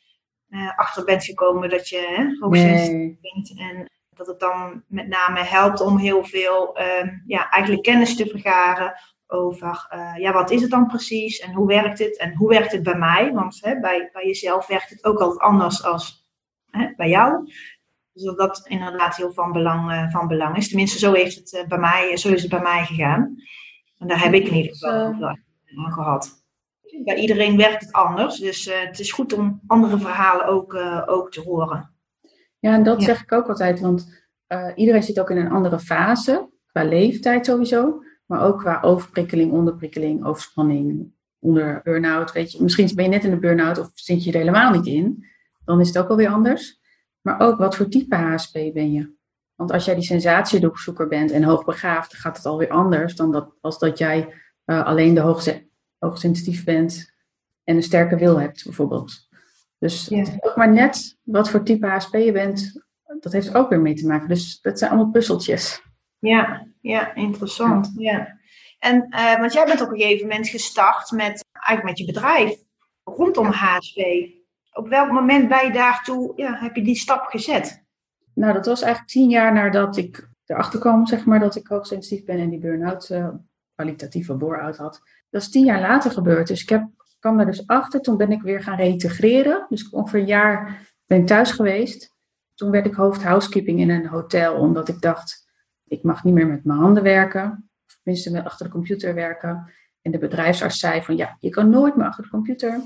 uh, 0.49 0.79
achter 0.79 1.05
bent 1.05 1.25
gekomen 1.25 1.71
dat 1.71 1.89
je 1.89 2.37
hoogsensitief 2.41 2.89
nee. 2.89 3.19
bent. 3.21 3.59
En 3.59 3.91
dat 4.11 4.27
het 4.27 4.41
dan 4.41 4.83
met 4.89 5.09
name 5.09 5.41
helpt 5.41 5.81
om 5.81 5.99
heel 5.99 6.25
veel 6.25 6.79
ja, 7.27 7.51
eigenlijk 7.51 7.83
kennis 7.83 8.17
te 8.17 8.27
vergaren 8.27 8.95
over 9.27 9.87
ja, 10.19 10.33
wat 10.33 10.51
is 10.51 10.63
het 10.63 10.71
dan 10.71 10.87
precies 10.87 11.39
en 11.39 11.53
hoe 11.53 11.67
werkt 11.67 11.99
het 11.99 12.19
en 12.19 12.35
hoe 12.35 12.49
werkt 12.49 12.73
het 12.73 12.83
bij 12.83 12.99
mij. 12.99 13.33
Want 13.33 13.59
hè, 13.65 13.81
bij, 13.81 14.09
bij 14.13 14.27
jezelf 14.27 14.67
werkt 14.67 14.91
het 14.91 15.05
ook 15.05 15.19
altijd 15.19 15.41
anders 15.41 15.85
als 15.85 16.31
hè, 16.71 16.93
bij 16.97 17.09
jou. 17.09 17.49
Dus 18.17 18.25
dat 18.25 18.39
dat 18.39 18.67
inderdaad 18.69 19.17
heel 19.17 19.33
van 19.33 19.53
belang, 19.53 19.93
uh, 19.93 20.11
van 20.11 20.29
belang 20.29 20.57
is. 20.57 20.69
Tenminste, 20.69 20.99
zo, 20.99 21.13
heeft 21.13 21.37
het, 21.37 21.53
uh, 21.53 21.67
bij 21.69 21.79
mij, 21.79 22.17
zo 22.17 22.29
is 22.29 22.43
het 22.43 22.51
bij 22.51 22.61
mij 22.61 22.85
gegaan. 22.85 23.37
En 23.99 24.09
daar 24.09 24.23
heb 24.23 24.33
ik 24.33 24.47
in 24.47 24.55
ieder 24.55 24.73
geval 24.73 25.13
uh, 25.13 25.23
aan 25.85 25.93
gehad. 25.93 26.45
Bij 27.05 27.17
iedereen 27.17 27.57
werkt 27.57 27.81
het 27.81 27.93
anders. 27.93 28.39
Dus 28.39 28.65
het 28.65 28.99
is 28.99 29.13
goed 29.13 29.33
om 29.33 29.61
andere 29.67 29.99
verhalen 29.99 30.47
ook, 30.47 30.75
ook 31.07 31.31
te 31.31 31.41
horen. 31.41 31.95
Ja, 32.59 32.75
en 32.75 32.83
dat 32.83 33.01
ja. 33.01 33.07
zeg 33.07 33.23
ik 33.23 33.33
ook 33.33 33.49
altijd. 33.49 33.81
Want 33.81 34.27
iedereen 34.75 35.03
zit 35.03 35.21
ook 35.21 35.31
in 35.31 35.37
een 35.37 35.51
andere 35.51 35.79
fase. 35.79 36.49
Qua 36.67 36.85
leeftijd 36.85 37.47
sowieso. 37.47 38.03
Maar 38.27 38.43
ook 38.43 38.59
qua 38.59 38.81
overprikkeling, 38.81 39.53
onderprikkeling, 39.53 40.25
overspanning, 40.25 41.13
onder 41.39 41.81
burn-out. 41.85 42.33
Weet 42.33 42.53
je, 42.53 42.63
misschien 42.63 42.91
ben 42.95 43.05
je 43.05 43.11
net 43.11 43.25
in 43.25 43.31
de 43.31 43.39
burn-out 43.39 43.79
of 43.79 43.91
zit 43.95 44.25
je 44.25 44.33
er 44.33 44.39
helemaal 44.39 44.73
niet 44.73 44.87
in. 44.87 45.27
Dan 45.65 45.81
is 45.81 45.89
het 45.89 45.99
ook 45.99 46.09
alweer 46.09 46.29
anders. 46.29 46.81
Maar 47.27 47.41
ook 47.41 47.59
wat 47.59 47.77
voor 47.77 47.89
type 47.89 48.17
HSP 48.17 48.53
ben 48.53 48.93
je? 48.93 49.15
Want 49.55 49.73
als 49.73 49.85
jij 49.85 49.95
die 49.95 50.05
sensatiedoekzoeker 50.05 51.09
bent 51.09 51.31
en 51.31 51.43
hoogbegaafd, 51.43 52.11
dan 52.11 52.21
gaat 52.21 52.37
het 52.37 52.47
alweer 52.47 52.69
anders 52.69 53.17
dan 53.17 53.33
dat, 53.33 53.55
als 53.61 53.79
dat 53.79 53.99
jij 53.99 54.35
uh, 54.67 54.85
alleen 54.85 55.15
de 55.15 55.21
hoogse, 55.21 55.69
hoogsensitief 55.99 56.65
bent 56.65 57.15
en 57.65 57.77
een 57.77 57.83
sterke 57.83 58.17
wil 58.17 58.41
hebt, 58.41 58.65
bijvoorbeeld. 58.65 59.29
Dus 59.79 60.07
ja. 60.09 60.25
ook 60.41 60.57
maar 60.57 60.73
net 60.73 61.19
wat 61.23 61.51
voor 61.51 61.65
type 61.65 61.87
HSP 61.87 62.15
je 62.15 62.33
bent, 62.33 62.85
dat 63.21 63.33
heeft 63.33 63.55
ook 63.55 63.69
weer 63.69 63.81
mee 63.81 63.95
te 63.95 64.07
maken. 64.07 64.29
Dus 64.29 64.61
dat 64.61 64.79
zijn 64.79 64.91
allemaal 64.91 65.11
puzzeltjes. 65.11 65.83
Ja, 66.19 66.67
ja 66.81 67.15
interessant. 67.15 67.93
Ja. 67.97 68.13
ja. 68.13 68.39
En, 68.79 69.07
uh, 69.11 69.39
want 69.39 69.53
jij 69.53 69.65
bent 69.65 69.81
op 69.81 69.91
een 69.91 70.01
gegeven 70.01 70.29
moment 70.29 70.49
gestart 70.49 71.11
met, 71.11 71.45
eigenlijk 71.53 71.99
met 71.99 71.99
je 71.99 72.13
bedrijf 72.13 72.59
rondom 73.05 73.47
HSP 73.47 73.99
op 74.77 74.89
welk 74.89 75.11
moment 75.11 75.49
ben 75.49 75.67
je 75.67 75.73
daartoe, 75.73 76.33
ja, 76.37 76.55
heb 76.55 76.77
je 76.77 76.83
die 76.83 76.97
stap 76.97 77.27
gezet? 77.27 77.85
Nou, 78.35 78.53
dat 78.53 78.67
was 78.67 78.83
eigenlijk 78.83 79.13
tien 79.13 79.31
jaar 79.31 79.53
nadat 79.53 79.97
ik 79.97 80.29
erachter 80.45 80.81
kwam, 80.81 81.07
zeg 81.07 81.25
maar, 81.25 81.41
dat 81.41 81.57
ik 81.57 81.67
hoogsensitief 81.67 82.25
ben 82.25 82.39
en 82.39 82.51
die 82.51 82.59
burn-out, 82.59 83.09
uh, 83.11 83.29
kwalitatieve 83.75 84.35
bore-out 84.35 84.77
had. 84.77 85.01
Dat 85.31 85.43
is 85.43 85.51
tien 85.51 85.65
jaar 85.65 85.81
later 85.81 86.11
gebeurd. 86.11 86.47
Dus 86.47 86.63
ik 86.63 86.69
heb, 86.69 86.89
kwam 87.19 87.37
daar 87.37 87.47
dus 87.47 87.67
achter. 87.67 88.01
Toen 88.01 88.17
ben 88.17 88.33
ik 88.33 88.43
weer 88.43 88.63
gaan 88.63 88.77
reintegreren. 88.77 89.67
Dus 89.69 89.91
ongeveer 89.91 90.21
een 90.21 90.27
jaar 90.27 90.81
ben 91.07 91.21
ik 91.21 91.27
thuis 91.27 91.51
geweest. 91.51 92.15
Toen 92.55 92.71
werd 92.71 92.87
ik 92.87 92.95
hoofd 92.95 93.23
housekeeping 93.23 93.81
in 93.81 93.91
een 93.91 94.07
hotel, 94.07 94.55
omdat 94.55 94.89
ik 94.89 95.01
dacht, 95.01 95.49
ik 95.85 96.03
mag 96.03 96.25
niet 96.25 96.35
meer 96.35 96.47
met 96.47 96.65
mijn 96.65 96.79
handen 96.79 97.03
werken. 97.03 97.71
Of 97.87 97.99
tenminste 98.03 98.45
achter 98.45 98.67
de 98.67 98.73
computer 98.73 99.15
werken. 99.15 99.73
En 100.03 100.11
de 100.11 100.19
bedrijfsarts 100.19 100.79
zei 100.79 101.03
van, 101.03 101.17
ja, 101.17 101.37
je 101.41 101.51
kan 101.51 101.71
nooit 101.71 101.97
meer 101.97 102.07
achter 102.07 102.25
de 102.25 102.31
computer 102.31 102.81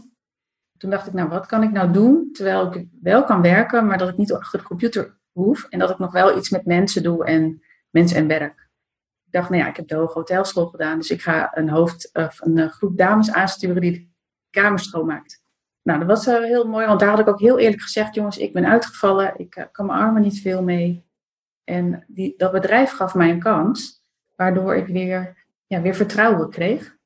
toen 0.80 0.90
dacht 0.90 1.06
ik, 1.06 1.12
nou, 1.12 1.28
wat 1.28 1.46
kan 1.46 1.62
ik 1.62 1.70
nou 1.70 1.92
doen 1.92 2.28
terwijl 2.32 2.74
ik 2.74 2.86
wel 3.00 3.24
kan 3.24 3.42
werken, 3.42 3.86
maar 3.86 3.98
dat 3.98 4.08
ik 4.08 4.16
niet 4.16 4.32
achter 4.32 4.58
de 4.58 4.64
computer 4.64 5.18
hoef 5.32 5.64
en 5.64 5.78
dat 5.78 5.90
ik 5.90 5.98
nog 5.98 6.12
wel 6.12 6.36
iets 6.38 6.50
met 6.50 6.66
mensen 6.66 7.02
doe 7.02 7.24
en 7.24 7.62
mensen 7.90 8.16
en 8.16 8.26
werk. 8.26 8.68
Ik 9.26 9.32
dacht, 9.32 9.50
nou 9.50 9.62
ja, 9.62 9.68
ik 9.68 9.76
heb 9.76 9.88
de 9.88 9.94
hoge 9.94 10.18
hotelschool 10.18 10.66
gedaan, 10.66 10.98
dus 10.98 11.10
ik 11.10 11.22
ga 11.22 11.56
een, 11.56 11.68
hoofd, 11.68 12.10
of 12.12 12.40
een 12.40 12.58
eh, 12.58 12.68
groep 12.68 12.96
dames 12.96 13.32
aansturen 13.32 13.80
die 13.80 13.92
de 13.92 14.08
kamers 14.50 14.84
schoonmaakt. 14.84 15.42
Nou, 15.82 15.98
dat 15.98 16.08
was 16.08 16.26
uh, 16.26 16.44
heel 16.44 16.68
mooi, 16.68 16.86
want 16.86 17.00
daar 17.00 17.08
had 17.08 17.18
ik 17.18 17.28
ook 17.28 17.40
heel 17.40 17.58
eerlijk 17.58 17.82
gezegd, 17.82 18.14
jongens, 18.14 18.38
ik 18.38 18.52
ben 18.52 18.66
uitgevallen, 18.66 19.38
ik 19.38 19.56
uh, 19.56 19.64
kan 19.72 19.86
mijn 19.86 19.98
armen 19.98 20.22
niet 20.22 20.40
veel 20.40 20.62
mee. 20.62 21.06
En 21.64 22.04
die, 22.06 22.34
dat 22.36 22.52
bedrijf 22.52 22.90
gaf 22.90 23.14
mij 23.14 23.30
een 23.30 23.40
kans, 23.40 24.04
waardoor 24.36 24.76
ik 24.76 24.86
weer, 24.86 25.46
ja, 25.66 25.80
weer 25.80 25.94
vertrouwen 25.94 26.50
kreeg. 26.50 26.98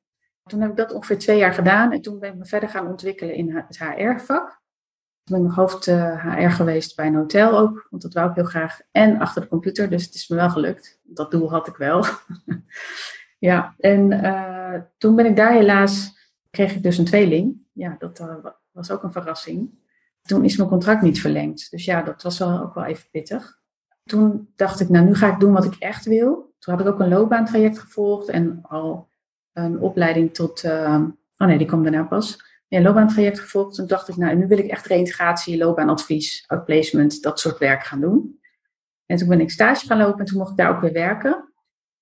Toen 0.49 0.61
heb 0.61 0.69
ik 0.69 0.77
dat 0.77 0.91
ongeveer 0.91 1.17
twee 1.17 1.37
jaar 1.37 1.53
gedaan 1.53 1.91
en 1.91 2.01
toen 2.01 2.19
ben 2.19 2.31
ik 2.31 2.37
me 2.37 2.45
verder 2.45 2.69
gaan 2.69 2.87
ontwikkelen 2.87 3.35
in 3.35 3.55
het 3.55 3.77
HR-vak. 3.79 4.61
Toen 5.23 5.37
ben 5.37 5.39
ik 5.39 5.43
nog 5.43 5.55
hoofd 5.55 5.85
HR 5.85 5.91
eh, 5.91 6.55
geweest 6.55 6.95
bij 6.95 7.07
een 7.07 7.15
hotel 7.15 7.57
ook, 7.57 7.87
want 7.89 8.01
dat 8.01 8.13
wou 8.13 8.29
ik 8.29 8.35
heel 8.35 8.43
graag. 8.43 8.79
En 8.91 9.19
achter 9.19 9.41
de 9.41 9.47
computer, 9.47 9.89
dus 9.89 10.05
het 10.05 10.13
is 10.13 10.27
me 10.27 10.35
wel 10.35 10.49
gelukt. 10.49 10.99
Dat 11.03 11.31
doel 11.31 11.49
had 11.49 11.67
ik 11.67 11.75
wel. 11.75 12.05
ja, 13.49 13.75
en 13.77 14.11
uh, 14.11 14.81
toen 14.97 15.15
ben 15.15 15.25
ik 15.25 15.35
daar 15.35 15.51
helaas, 15.51 16.17
kreeg 16.49 16.75
ik 16.75 16.83
dus 16.83 16.97
een 16.97 17.05
tweeling. 17.05 17.61
Ja, 17.71 17.95
dat 17.97 18.19
uh, 18.19 18.35
was 18.71 18.91
ook 18.91 19.03
een 19.03 19.11
verrassing. 19.11 19.69
Toen 20.21 20.43
is 20.43 20.57
mijn 20.57 20.69
contract 20.69 21.01
niet 21.01 21.21
verlengd. 21.21 21.71
Dus 21.71 21.85
ja, 21.85 22.01
dat 22.01 22.23
was 22.23 22.39
wel 22.39 22.61
ook 22.61 22.73
wel 22.73 22.85
even 22.85 23.09
pittig. 23.11 23.59
Toen 24.03 24.51
dacht 24.55 24.79
ik, 24.79 24.89
nou 24.89 25.05
nu 25.05 25.15
ga 25.15 25.33
ik 25.33 25.39
doen 25.39 25.53
wat 25.53 25.65
ik 25.65 25.75
echt 25.75 26.05
wil. 26.05 26.53
Toen 26.59 26.73
had 26.73 26.85
ik 26.85 26.93
ook 26.93 26.99
een 26.99 27.09
loopbaantraject 27.09 27.79
gevolgd 27.79 28.29
en 28.29 28.59
al 28.61 29.09
een 29.55 29.79
opleiding 29.79 30.33
tot, 30.33 30.63
uh, 30.63 31.03
oh 31.37 31.47
nee, 31.47 31.57
die 31.57 31.67
kwam 31.67 31.83
daarna 31.83 32.03
pas. 32.03 32.43
Een 32.69 32.81
loopbaantraject 32.81 33.39
gevolgd. 33.39 33.75
Toen 33.75 33.87
dacht 33.87 34.07
ik, 34.07 34.15
nou, 34.15 34.35
nu 34.35 34.47
wil 34.47 34.57
ik 34.57 34.69
echt 34.69 34.85
reïntegratie, 34.85 35.57
loopbaanadvies, 35.57 36.43
outplacement, 36.47 37.21
dat 37.21 37.39
soort 37.39 37.57
werk 37.57 37.83
gaan 37.83 38.01
doen. 38.01 38.39
En 39.05 39.17
toen 39.17 39.27
ben 39.27 39.39
ik 39.39 39.51
stage 39.51 39.85
gaan 39.85 39.97
lopen 39.97 40.19
en 40.19 40.25
toen 40.25 40.37
mocht 40.37 40.51
ik 40.51 40.57
daar 40.57 40.75
ook 40.75 40.81
weer 40.81 40.93
werken. 40.93 41.53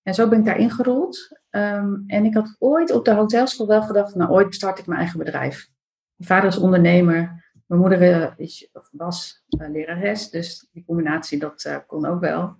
En 0.01 0.13
zo 0.13 0.29
ben 0.29 0.39
ik 0.39 0.45
daar 0.45 0.57
ingerold. 0.57 1.39
Ehm, 1.49 1.93
en 2.07 2.25
ik 2.25 2.33
had 2.33 2.55
ooit 2.59 2.91
op 2.91 3.05
de 3.05 3.13
hotelschool 3.13 3.67
wel 3.67 3.81
gedacht, 3.81 4.15
nou 4.15 4.31
ooit 4.31 4.55
start 4.55 4.79
ik 4.79 4.85
mijn 4.85 4.99
eigen 4.99 5.19
bedrijf. 5.19 5.69
Mijn 6.15 6.29
vader 6.29 6.49
is 6.49 6.57
ondernemer, 6.57 7.51
mijn 7.65 7.81
moeder 7.81 8.01
eh, 8.01 8.31
is, 8.37 8.69
was 8.91 9.43
uh, 9.59 9.69
lerares, 9.69 10.29
dus 10.29 10.67
die 10.71 10.85
combinatie 10.85 11.39
dat 11.39 11.83
kon 11.87 12.05
ook 12.05 12.19
wel. 12.19 12.55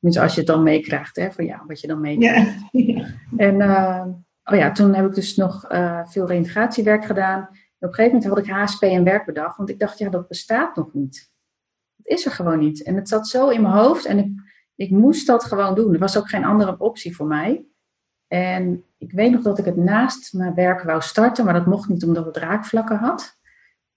Dus 0.00 0.18
als 0.18 0.32
je 0.32 0.38
het 0.38 0.48
dan 0.48 0.62
meekrijgt, 0.62 1.16
hè, 1.16 1.32
van 1.32 1.44
ja, 1.44 1.64
wat 1.66 1.80
je 1.80 1.86
dan 1.86 2.00
meekrijgt. 2.00 2.54
Ja. 2.70 3.06
En 3.36 3.62
oh 4.44 4.56
ja, 4.56 4.72
toen 4.72 4.94
heb 4.94 5.06
ik 5.06 5.14
dus 5.14 5.36
nog 5.36 5.64
veel 6.04 6.26
reintegratiewerk 6.26 7.04
gedaan. 7.04 7.42
op 7.42 7.48
een 7.78 7.94
gegeven 7.94 8.18
moment 8.18 8.24
had 8.24 8.38
ik 8.38 8.52
HSP 8.52 8.82
en 8.82 9.04
werk 9.04 9.26
bedacht, 9.26 9.56
want 9.56 9.70
ik 9.70 9.78
dacht, 9.78 9.98
ja, 9.98 10.08
dat 10.08 10.28
bestaat 10.28 10.76
nog 10.76 10.94
niet. 10.94 11.32
Dat 11.96 12.18
is 12.18 12.26
er 12.26 12.32
gewoon 12.32 12.58
niet. 12.58 12.82
En 12.82 12.94
het 12.94 13.08
zat 13.08 13.28
zo 13.28 13.48
in 13.48 13.62
mijn 13.62 13.74
hoofd 13.74 14.04
en 14.04 14.18
ik, 14.18 14.30
ik 14.74 14.90
moest 14.90 15.26
dat 15.26 15.44
gewoon 15.44 15.74
doen. 15.74 15.92
Er 15.92 15.98
was 15.98 16.18
ook 16.18 16.28
geen 16.28 16.44
andere 16.44 16.78
optie 16.78 17.16
voor 17.16 17.26
mij. 17.26 17.64
En 18.26 18.84
ik 18.98 19.12
weet 19.12 19.30
nog 19.30 19.42
dat 19.42 19.58
ik 19.58 19.64
het 19.64 19.76
naast 19.76 20.32
mijn 20.32 20.54
werk 20.54 20.82
wou 20.82 21.02
starten, 21.02 21.44
maar 21.44 21.54
dat 21.54 21.66
mocht 21.66 21.88
niet 21.88 22.04
omdat 22.04 22.26
het 22.26 22.36
raakvlakken 22.36 22.96
had. 22.96 23.38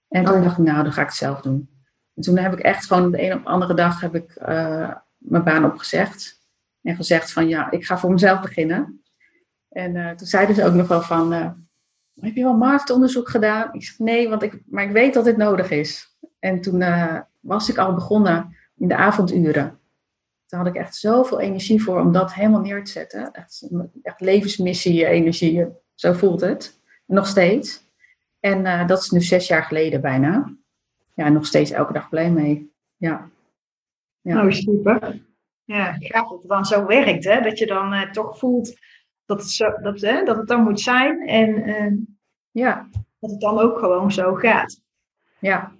En 0.08 0.24
toen 0.24 0.42
dacht 0.42 0.58
ik, 0.58 0.64
nou, 0.64 0.82
dan 0.82 0.92
ga 0.92 1.00
ik 1.00 1.06
het 1.06 1.16
zelf 1.16 1.40
doen. 1.40 1.68
En 2.14 2.22
toen 2.22 2.38
heb 2.38 2.52
ik 2.52 2.58
echt 2.58 2.86
gewoon 2.86 3.10
de 3.10 3.22
een 3.22 3.32
op 3.32 3.44
de 3.44 3.48
andere 3.48 3.74
dag 3.74 4.00
heb 4.00 4.14
ik 4.14 4.38
uh, 4.48 4.94
mijn 5.24 5.44
baan 5.44 5.64
opgezegd. 5.64 6.42
En 6.82 6.96
gezegd 6.96 7.32
van, 7.32 7.48
ja, 7.48 7.70
ik 7.70 7.84
ga 7.84 7.98
voor 7.98 8.12
mezelf 8.12 8.40
beginnen. 8.40 9.02
En 9.68 9.94
uh, 9.94 10.10
toen 10.10 10.26
zeiden 10.26 10.54
ze 10.54 10.64
ook 10.64 10.74
nog 10.74 10.88
wel 10.88 11.00
van, 11.00 11.32
uh, 11.32 11.50
heb 12.20 12.34
je 12.34 12.42
wel 12.42 12.56
marktonderzoek 12.56 13.28
gedaan? 13.28 13.68
Ik 13.72 13.84
zeg, 13.84 13.98
nee, 13.98 14.28
want 14.28 14.42
ik, 14.42 14.62
maar 14.66 14.84
ik 14.84 14.90
weet 14.90 15.14
dat 15.14 15.24
dit 15.24 15.36
nodig 15.36 15.70
is. 15.70 16.16
En 16.38 16.60
toen 16.60 16.84
was 17.40 17.68
ik 17.68 17.78
al 17.78 17.94
begonnen 17.94 18.56
in 18.76 18.88
de 18.88 18.96
avonduren. 18.96 19.78
Daar 20.46 20.60
had 20.60 20.74
ik 20.74 20.80
echt 20.80 20.96
zoveel 20.96 21.40
energie 21.40 21.82
voor 21.82 22.00
om 22.00 22.12
dat 22.12 22.34
helemaal 22.34 22.60
neer 22.60 22.84
te 22.84 22.90
zetten. 22.90 23.32
Echt, 23.32 23.68
echt 24.02 24.20
levensmissie, 24.20 25.06
energie, 25.06 25.66
zo 25.94 26.12
voelt 26.12 26.40
het. 26.40 26.80
Nog 27.06 27.26
steeds. 27.26 27.82
En 28.40 28.86
dat 28.86 29.02
is 29.02 29.10
nu 29.10 29.20
zes 29.22 29.46
jaar 29.46 29.62
geleden 29.62 30.00
bijna. 30.00 30.54
Ja, 31.14 31.28
nog 31.28 31.46
steeds 31.46 31.70
elke 31.70 31.92
dag 31.92 32.08
blij 32.08 32.30
mee. 32.30 32.72
Ja. 32.96 33.28
Ja. 34.24 34.34
Nou, 34.34 34.52
super. 34.52 35.22
Ja, 35.64 35.92
graag 35.92 36.28
dat 36.28 36.38
het 36.38 36.48
dan 36.48 36.64
zo 36.64 36.86
werkt, 36.86 37.24
hè? 37.24 37.40
Dat 37.40 37.58
je 37.58 37.66
dan 37.66 37.92
uh, 37.92 38.10
toch 38.10 38.38
voelt 38.38 38.74
dat 39.24 39.40
het, 39.40 39.50
zo, 39.50 39.70
dat, 39.82 40.00
hè, 40.00 40.24
dat 40.24 40.36
het 40.36 40.48
dan 40.48 40.62
moet 40.62 40.80
zijn. 40.80 41.28
En 41.28 41.68
uh, 41.68 41.92
ja. 42.50 42.88
dat 43.18 43.30
het 43.30 43.40
dan 43.40 43.58
ook 43.58 43.78
gewoon 43.78 44.12
zo 44.12 44.34
gaat. 44.34 44.80
Ja. 45.38 45.72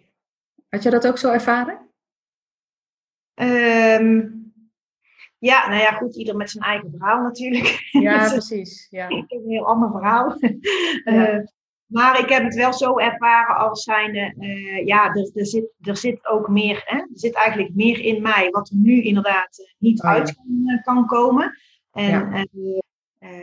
Had 0.68 0.82
je 0.82 0.90
dat 0.90 1.06
ook 1.06 1.18
zo 1.18 1.30
ervaren? 1.30 1.78
Um, 3.34 4.52
ja, 5.38 5.68
nou 5.68 5.80
ja, 5.80 5.92
goed, 5.92 6.16
ieder 6.16 6.36
met 6.36 6.50
zijn 6.50 6.64
eigen 6.64 6.90
verhaal 6.90 7.22
natuurlijk. 7.22 7.88
Ja, 7.90 8.28
precies. 8.32 8.86
Ja. 8.90 9.08
Ik 9.08 9.24
heb 9.28 9.40
een 9.40 9.50
heel 9.50 9.66
ander 9.66 9.90
verhaal. 9.90 10.36
Ja. 11.04 11.38
Uh, 11.38 11.46
maar 11.94 12.18
ik 12.18 12.28
heb 12.28 12.42
het 12.42 12.54
wel 12.54 12.72
zo 12.72 12.98
ervaren 12.98 13.56
als 13.56 13.82
zijnde, 13.82 14.34
uh, 14.38 14.86
ja, 14.86 15.14
er, 15.14 15.30
er, 15.34 15.46
zit, 15.46 15.72
er 15.80 15.96
zit 15.96 16.26
ook 16.26 16.48
meer, 16.48 16.82
hè? 16.84 16.96
er 16.96 17.08
zit 17.12 17.34
eigenlijk 17.34 17.74
meer 17.74 18.00
in 18.00 18.22
mij, 18.22 18.48
wat 18.50 18.68
er 18.68 18.76
nu 18.76 19.02
inderdaad 19.02 19.58
uh, 19.58 19.66
niet 19.78 20.02
oh, 20.02 20.10
uit 20.10 20.34
kan, 20.34 20.80
kan, 20.82 21.06
komen. 21.06 21.58
En 21.92 22.10
ja. 22.10 22.46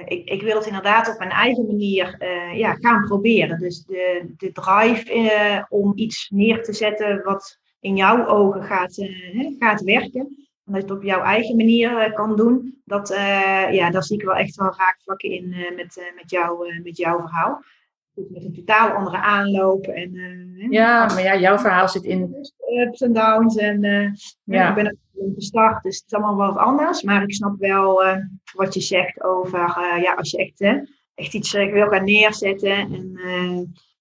ik, 0.05 0.29
ik 0.29 0.41
wil 0.41 0.55
het 0.55 0.65
inderdaad 0.65 1.09
op 1.09 1.17
mijn 1.17 1.29
eigen 1.29 1.65
manier 1.65 2.25
ja, 2.55 2.73
gaan 2.73 3.05
proberen. 3.05 3.59
Dus 3.59 3.83
de, 3.85 4.33
de 4.37 4.51
drive 4.51 5.65
om 5.69 5.91
iets 5.95 6.29
neer 6.29 6.63
te 6.63 6.73
zetten 6.73 7.23
wat 7.23 7.59
in 7.79 7.95
jouw 7.95 8.27
ogen 8.27 8.63
gaat, 8.63 8.95
gaat 9.59 9.81
werken 9.81 10.49
dat 10.63 10.75
je 10.75 10.81
het 10.81 10.91
op 10.91 11.03
jouw 11.03 11.21
eigen 11.21 11.55
manier 11.55 12.13
kan 12.13 12.35
doen. 12.35 12.81
Dat, 12.85 13.07
ja, 13.71 13.89
daar 13.89 14.03
zie 14.03 14.17
ik 14.17 14.25
wel 14.25 14.35
echt 14.35 14.55
wel 14.55 14.75
raakvlakken 14.77 15.29
in 15.29 15.49
met, 15.75 16.11
met, 16.15 16.29
jou, 16.29 16.81
met 16.83 16.97
jouw 16.97 17.19
verhaal. 17.19 17.61
Met 18.13 18.43
een 18.43 18.53
totaal 18.53 18.89
andere 18.89 19.17
aanloop. 19.17 19.85
En, 19.85 20.13
ja, 20.69 21.05
maar 21.05 21.23
ja, 21.23 21.37
jouw 21.37 21.57
verhaal 21.57 21.89
zit 21.89 22.03
in... 22.03 22.35
Ups 22.87 23.01
en 23.01 23.13
downs. 23.13 23.55
En 23.55 23.81
ja. 24.43 24.69
ik 24.69 24.75
ben 24.75 24.85
er 24.85 24.95
gestart, 25.35 25.83
dus 25.83 25.95
het 25.95 26.05
is 26.05 26.13
allemaal 26.13 26.53
wat 26.53 26.63
anders. 26.63 27.01
Maar 27.01 27.23
ik 27.23 27.33
snap 27.33 27.59
wel 27.59 28.03
wat 28.53 28.73
je 28.73 28.81
zegt 28.81 29.23
over... 29.23 29.59
ja, 30.01 30.13
als 30.13 30.31
je 30.31 30.37
echt, 30.37 30.87
echt 31.13 31.33
iets 31.33 31.51
wil 31.51 31.87
gaan 31.87 32.03
neerzetten... 32.03 32.71
En, 32.71 33.13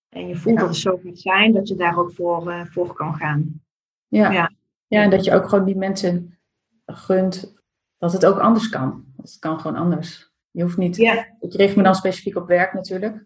en 0.09 0.29
je 0.29 0.37
voelt 0.37 0.55
ja. 0.55 0.61
dat 0.61 0.71
het 0.71 0.79
zo 0.79 1.01
moet 1.03 1.21
zijn... 1.21 1.53
dat 1.53 1.69
je 1.69 1.75
daar 1.75 1.99
ook 1.99 2.13
voor, 2.13 2.69
voor 2.71 2.95
kan 2.95 3.15
gaan. 3.15 3.63
Ja. 4.09 4.31
ja. 4.31 4.51
Ja, 4.87 5.03
en 5.03 5.11
dat 5.11 5.25
je 5.25 5.35
ook 5.35 5.49
gewoon 5.49 5.65
die 5.65 5.77
mensen 5.77 6.39
gunt 6.87 7.55
dat 7.99 8.13
het 8.13 8.27
ook 8.27 8.39
anders 8.39 8.69
kan. 8.69 9.05
Het 9.17 9.37
kan 9.39 9.61
gewoon 9.61 9.77
anders. 9.77 10.33
Je 10.51 10.63
hoeft 10.63 10.77
niet. 10.77 10.97
Ja. 10.97 11.27
Ik 11.41 11.55
richt 11.55 11.77
me 11.77 11.83
dan 11.83 11.95
specifiek 11.95 12.37
op 12.37 12.47
werk 12.47 12.73
natuurlijk. 12.73 13.25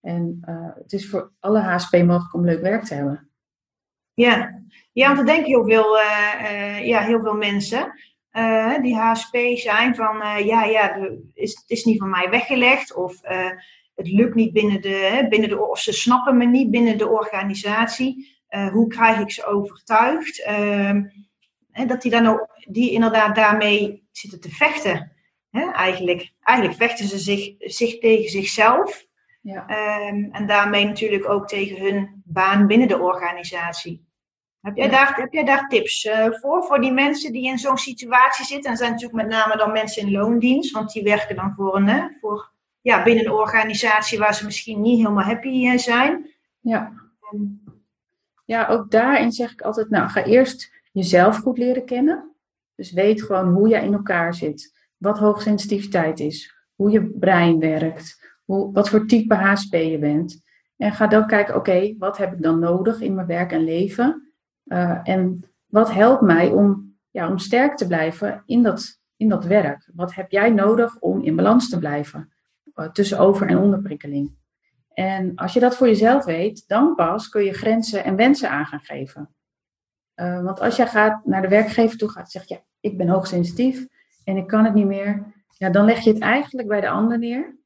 En 0.00 0.42
uh, 0.48 0.74
het 0.74 0.92
is 0.92 1.08
voor 1.08 1.32
alle 1.40 1.60
HSP 1.60 1.92
mogelijk 1.92 2.34
om 2.34 2.44
leuk 2.44 2.60
werk 2.60 2.84
te 2.84 2.94
hebben. 2.94 3.30
Ja, 4.14 4.62
ja 4.92 5.06
want 5.06 5.18
er 5.18 5.26
denken 5.26 5.44
heel 5.44 5.64
veel, 5.64 5.96
uh, 5.96 6.34
uh, 6.42 6.86
ja, 6.86 7.00
heel 7.00 7.20
veel 7.20 7.34
mensen 7.34 7.92
die 8.82 8.96
HSP 8.96 9.36
zijn 9.54 9.94
van 9.94 10.16
ja, 10.44 10.64
ja, 10.64 10.96
is, 11.34 11.54
het 11.54 11.70
is 11.70 11.84
niet 11.84 11.98
van 11.98 12.10
mij 12.10 12.30
weggelegd 12.30 12.94
of 12.94 13.20
het 13.94 14.08
lukt 14.08 14.34
niet 14.34 14.52
binnen 14.52 14.80
de, 14.80 15.26
binnen 15.28 15.48
de, 15.48 15.68
of 15.68 15.78
ze 15.78 15.92
snappen 15.92 16.36
me 16.36 16.44
niet 16.44 16.70
binnen 16.70 16.98
de 16.98 17.08
organisatie. 17.08 18.40
hoe 18.72 18.86
krijg 18.86 19.18
ik 19.18 19.30
ze 19.30 19.44
overtuigd? 19.46 20.44
Ehm, 20.44 21.02
dat 21.86 22.02
die, 22.02 22.10
dan 22.10 22.26
ook, 22.26 22.48
die 22.68 22.90
inderdaad 22.90 23.34
daarmee 23.34 24.08
zitten 24.12 24.40
te 24.40 24.50
vechten. 24.50 25.12
eigenlijk, 25.72 26.32
eigenlijk 26.40 26.78
vechten 26.78 27.08
ze 27.08 27.18
zich, 27.18 27.54
zich 27.58 27.98
tegen 27.98 28.30
zichzelf. 28.30 29.08
Ja. 29.40 29.62
Um, 30.08 30.28
en 30.32 30.46
daarmee 30.46 30.84
natuurlijk 30.84 31.28
ook 31.28 31.48
tegen 31.48 31.80
hun 31.80 32.22
baan 32.24 32.66
binnen 32.66 32.88
de 32.88 32.98
organisatie. 32.98 34.08
Heb 34.60 34.76
jij, 34.76 34.88
daar, 34.88 35.16
heb 35.16 35.32
jij 35.32 35.44
daar 35.44 35.68
tips 35.68 36.04
uh, 36.04 36.26
voor, 36.30 36.64
voor 36.64 36.80
die 36.80 36.92
mensen 36.92 37.32
die 37.32 37.46
in 37.46 37.58
zo'n 37.58 37.78
situatie 37.78 38.44
zitten? 38.44 38.70
En 38.70 38.76
zijn 38.76 38.90
natuurlijk 38.90 39.22
met 39.22 39.30
name 39.30 39.56
dan 39.56 39.72
mensen 39.72 40.02
in 40.02 40.12
loondienst, 40.12 40.72
want 40.72 40.92
die 40.92 41.02
werken 41.02 41.36
dan 41.36 41.54
voor 41.56 41.76
een, 41.76 41.88
hè, 41.88 42.08
voor, 42.20 42.52
ja, 42.80 43.02
binnen 43.02 43.24
een 43.24 43.32
organisatie 43.32 44.18
waar 44.18 44.34
ze 44.34 44.44
misschien 44.44 44.80
niet 44.80 44.98
helemaal 44.98 45.24
happy 45.24 45.66
uh, 45.66 45.78
zijn. 45.78 46.30
Ja. 46.60 46.92
ja, 48.44 48.66
ook 48.66 48.90
daarin 48.90 49.32
zeg 49.32 49.52
ik 49.52 49.60
altijd, 49.60 49.90
nou 49.90 50.08
ga 50.08 50.24
eerst 50.24 50.72
jezelf 50.92 51.36
goed 51.36 51.58
leren 51.58 51.84
kennen. 51.84 52.34
Dus 52.74 52.92
weet 52.92 53.22
gewoon 53.22 53.52
hoe 53.52 53.68
jij 53.68 53.84
in 53.84 53.92
elkaar 53.92 54.34
zit, 54.34 54.88
wat 54.96 55.18
hoogsensitiviteit 55.18 56.20
is, 56.20 56.54
hoe 56.74 56.90
je 56.90 57.06
brein 57.06 57.58
werkt, 57.58 58.19
hoe, 58.50 58.72
wat 58.72 58.88
voor 58.88 59.06
type 59.06 59.34
HSP 59.34 59.74
je 59.74 59.98
bent. 59.98 60.42
En 60.76 60.92
ga 60.92 61.06
dan 61.06 61.26
kijken, 61.26 61.54
oké, 61.54 61.94
wat 61.98 62.16
heb 62.16 62.32
ik 62.32 62.42
dan 62.42 62.58
nodig 62.58 63.00
in 63.00 63.14
mijn 63.14 63.26
werk 63.26 63.52
en 63.52 63.64
leven? 63.64 64.32
Uh, 64.64 65.00
en 65.02 65.40
wat 65.66 65.92
helpt 65.92 66.22
mij 66.22 66.50
om, 66.50 66.96
ja, 67.10 67.28
om 67.28 67.38
sterk 67.38 67.76
te 67.76 67.86
blijven 67.86 68.42
in 68.46 68.62
dat, 68.62 69.00
in 69.16 69.28
dat 69.28 69.44
werk? 69.44 69.90
Wat 69.94 70.14
heb 70.14 70.30
jij 70.30 70.50
nodig 70.50 70.98
om 70.98 71.22
in 71.22 71.36
balans 71.36 71.68
te 71.68 71.78
blijven 71.78 72.32
uh, 72.74 72.88
tussen 72.88 73.18
over- 73.18 73.46
en 73.46 73.58
onderprikkeling? 73.58 74.38
En 74.92 75.34
als 75.36 75.52
je 75.52 75.60
dat 75.60 75.76
voor 75.76 75.86
jezelf 75.86 76.24
weet, 76.24 76.68
dan 76.68 76.94
pas 76.94 77.28
kun 77.28 77.44
je 77.44 77.52
grenzen 77.52 78.04
en 78.04 78.16
wensen 78.16 78.50
aan 78.50 78.66
gaan 78.66 78.80
geven. 78.80 79.34
Uh, 80.16 80.42
want 80.42 80.60
als 80.60 80.76
jij 80.76 80.86
gaat 80.86 81.24
naar 81.24 81.42
de 81.42 81.48
werkgever 81.48 81.98
toe 81.98 82.08
gaat 82.08 82.24
en 82.24 82.30
zegt, 82.30 82.48
ja, 82.48 82.58
ik 82.80 82.96
ben 82.96 83.08
hoogsensitief 83.08 83.86
en 84.24 84.36
ik 84.36 84.46
kan 84.46 84.64
het 84.64 84.74
niet 84.74 84.86
meer, 84.86 85.24
ja, 85.58 85.70
dan 85.70 85.84
leg 85.84 86.00
je 86.00 86.12
het 86.12 86.22
eigenlijk 86.22 86.68
bij 86.68 86.80
de 86.80 86.88
ander 86.88 87.18
neer. 87.18 87.58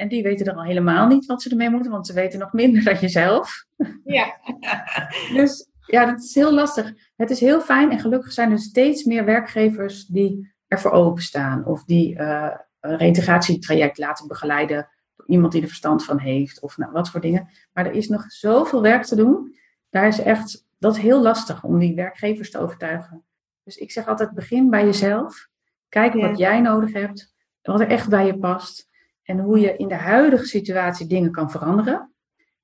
En 0.00 0.08
die 0.08 0.22
weten 0.22 0.46
er 0.46 0.54
al 0.54 0.64
helemaal 0.64 1.06
niet 1.06 1.26
wat 1.26 1.42
ze 1.42 1.50
ermee 1.50 1.70
moeten, 1.70 1.90
want 1.90 2.06
ze 2.06 2.12
weten 2.12 2.38
nog 2.38 2.52
minder 2.52 2.84
dan 2.84 2.94
jezelf. 2.94 3.64
Ja. 4.04 4.40
dus 5.38 5.68
ja, 5.86 6.06
dat 6.06 6.22
is 6.22 6.34
heel 6.34 6.54
lastig. 6.54 6.92
Het 7.16 7.30
is 7.30 7.40
heel 7.40 7.60
fijn 7.60 7.90
en 7.90 7.98
gelukkig 7.98 8.32
zijn 8.32 8.50
er 8.50 8.58
steeds 8.58 9.04
meer 9.04 9.24
werkgevers 9.24 10.06
die 10.06 10.54
ervoor 10.66 10.90
openstaan 10.90 11.64
of 11.64 11.84
die 11.84 12.18
uh, 12.18 12.50
een 12.80 12.96
reintegratietraject 12.96 13.98
laten 13.98 14.28
begeleiden 14.28 14.88
door 15.16 15.26
iemand 15.26 15.52
die 15.52 15.62
er 15.62 15.68
verstand 15.68 16.04
van 16.04 16.18
heeft 16.18 16.60
of 16.60 16.76
nou, 16.76 16.92
wat 16.92 17.10
voor 17.10 17.20
dingen. 17.20 17.48
Maar 17.72 17.86
er 17.86 17.92
is 17.92 18.08
nog 18.08 18.24
zoveel 18.32 18.82
werk 18.82 19.04
te 19.04 19.16
doen. 19.16 19.56
Daar 19.90 20.06
is 20.06 20.20
echt 20.20 20.68
dat 20.78 20.96
is 20.96 21.02
heel 21.02 21.22
lastig 21.22 21.64
om 21.64 21.78
die 21.78 21.94
werkgevers 21.94 22.50
te 22.50 22.58
overtuigen. 22.58 23.24
Dus 23.64 23.76
ik 23.76 23.90
zeg 23.90 24.06
altijd, 24.06 24.30
begin 24.30 24.70
bij 24.70 24.84
jezelf. 24.84 25.48
Kijk 25.88 26.14
wat 26.14 26.38
jij 26.38 26.60
nodig 26.60 26.92
hebt, 26.92 27.34
wat 27.62 27.80
er 27.80 27.88
echt 27.88 28.08
bij 28.08 28.26
je 28.26 28.38
past. 28.38 28.89
En 29.30 29.38
hoe 29.38 29.58
je 29.58 29.76
in 29.76 29.88
de 29.88 29.94
huidige 29.94 30.44
situatie 30.44 31.06
dingen 31.06 31.32
kan 31.32 31.50
veranderen. 31.50 32.12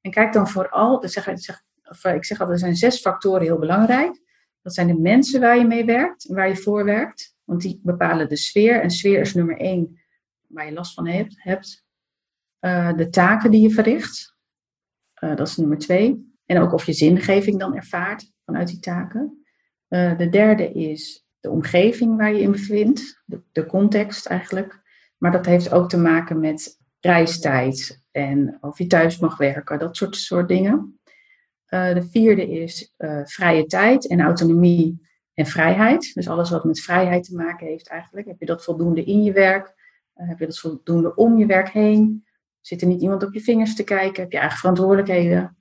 En 0.00 0.10
kijk 0.10 0.32
dan 0.32 0.48
vooral, 0.48 1.08
zeg, 1.08 1.30
zeg, 1.34 1.62
ik 2.14 2.24
zeg 2.24 2.40
altijd, 2.40 2.48
er 2.48 2.58
zijn 2.58 2.76
zes 2.76 3.00
factoren 3.00 3.42
heel 3.42 3.58
belangrijk. 3.58 4.20
Dat 4.62 4.74
zijn 4.74 4.86
de 4.86 4.98
mensen 4.98 5.40
waar 5.40 5.58
je 5.58 5.66
mee 5.66 5.84
werkt 5.84 6.28
en 6.28 6.34
waar 6.34 6.48
je 6.48 6.56
voor 6.56 6.84
werkt. 6.84 7.36
Want 7.44 7.60
die 7.60 7.80
bepalen 7.82 8.28
de 8.28 8.36
sfeer. 8.36 8.80
En 8.82 8.90
sfeer 8.90 9.20
is 9.20 9.34
nummer 9.34 9.56
één 9.56 10.00
waar 10.46 10.66
je 10.66 10.72
last 10.72 10.94
van 10.94 11.06
hebt. 11.06 11.42
hebt. 11.42 11.84
Uh, 12.60 12.96
de 12.96 13.08
taken 13.08 13.50
die 13.50 13.60
je 13.60 13.70
verricht. 13.70 14.36
Uh, 15.24 15.36
dat 15.36 15.48
is 15.48 15.56
nummer 15.56 15.78
twee. 15.78 16.34
En 16.46 16.58
ook 16.58 16.72
of 16.72 16.86
je 16.86 16.92
zingeving 16.92 17.58
dan 17.58 17.76
ervaart 17.76 18.32
vanuit 18.44 18.68
die 18.68 18.78
taken. 18.78 19.44
De 19.88 20.28
derde 20.30 20.72
is 20.72 21.26
de 21.40 21.50
omgeving 21.50 22.16
waar 22.16 22.34
je 22.34 22.40
in 22.40 22.50
bevindt, 22.50 23.22
de 23.52 23.66
context 23.66 24.26
eigenlijk. 24.26 24.84
Maar 25.16 25.32
dat 25.32 25.46
heeft 25.46 25.72
ook 25.72 25.88
te 25.88 25.98
maken 25.98 26.40
met 26.40 26.78
reistijd 27.00 28.02
en 28.10 28.58
of 28.60 28.78
je 28.78 28.86
thuis 28.86 29.18
mag 29.18 29.36
werken, 29.36 29.78
dat 29.78 29.96
soort, 29.96 30.16
soort 30.16 30.48
dingen. 30.48 31.00
Uh, 31.68 31.94
de 31.94 32.02
vierde 32.02 32.50
is 32.50 32.94
uh, 32.98 33.20
vrije 33.24 33.66
tijd 33.66 34.08
en 34.08 34.20
autonomie 34.20 35.00
en 35.34 35.46
vrijheid. 35.46 36.14
Dus 36.14 36.28
alles 36.28 36.50
wat 36.50 36.64
met 36.64 36.80
vrijheid 36.80 37.24
te 37.24 37.34
maken 37.34 37.66
heeft 37.66 37.88
eigenlijk. 37.88 38.26
Heb 38.26 38.40
je 38.40 38.46
dat 38.46 38.64
voldoende 38.64 39.04
in 39.04 39.22
je 39.22 39.32
werk? 39.32 39.74
Uh, 40.16 40.28
heb 40.28 40.38
je 40.38 40.46
dat 40.46 40.58
voldoende 40.58 41.14
om 41.14 41.38
je 41.38 41.46
werk 41.46 41.68
heen? 41.68 42.24
Zit 42.60 42.80
er 42.80 42.86
niet 42.86 43.02
iemand 43.02 43.22
op 43.22 43.34
je 43.34 43.40
vingers 43.40 43.74
te 43.74 43.84
kijken? 43.84 44.22
Heb 44.22 44.32
je 44.32 44.38
eigen 44.38 44.58
verantwoordelijkheden? 44.58 45.56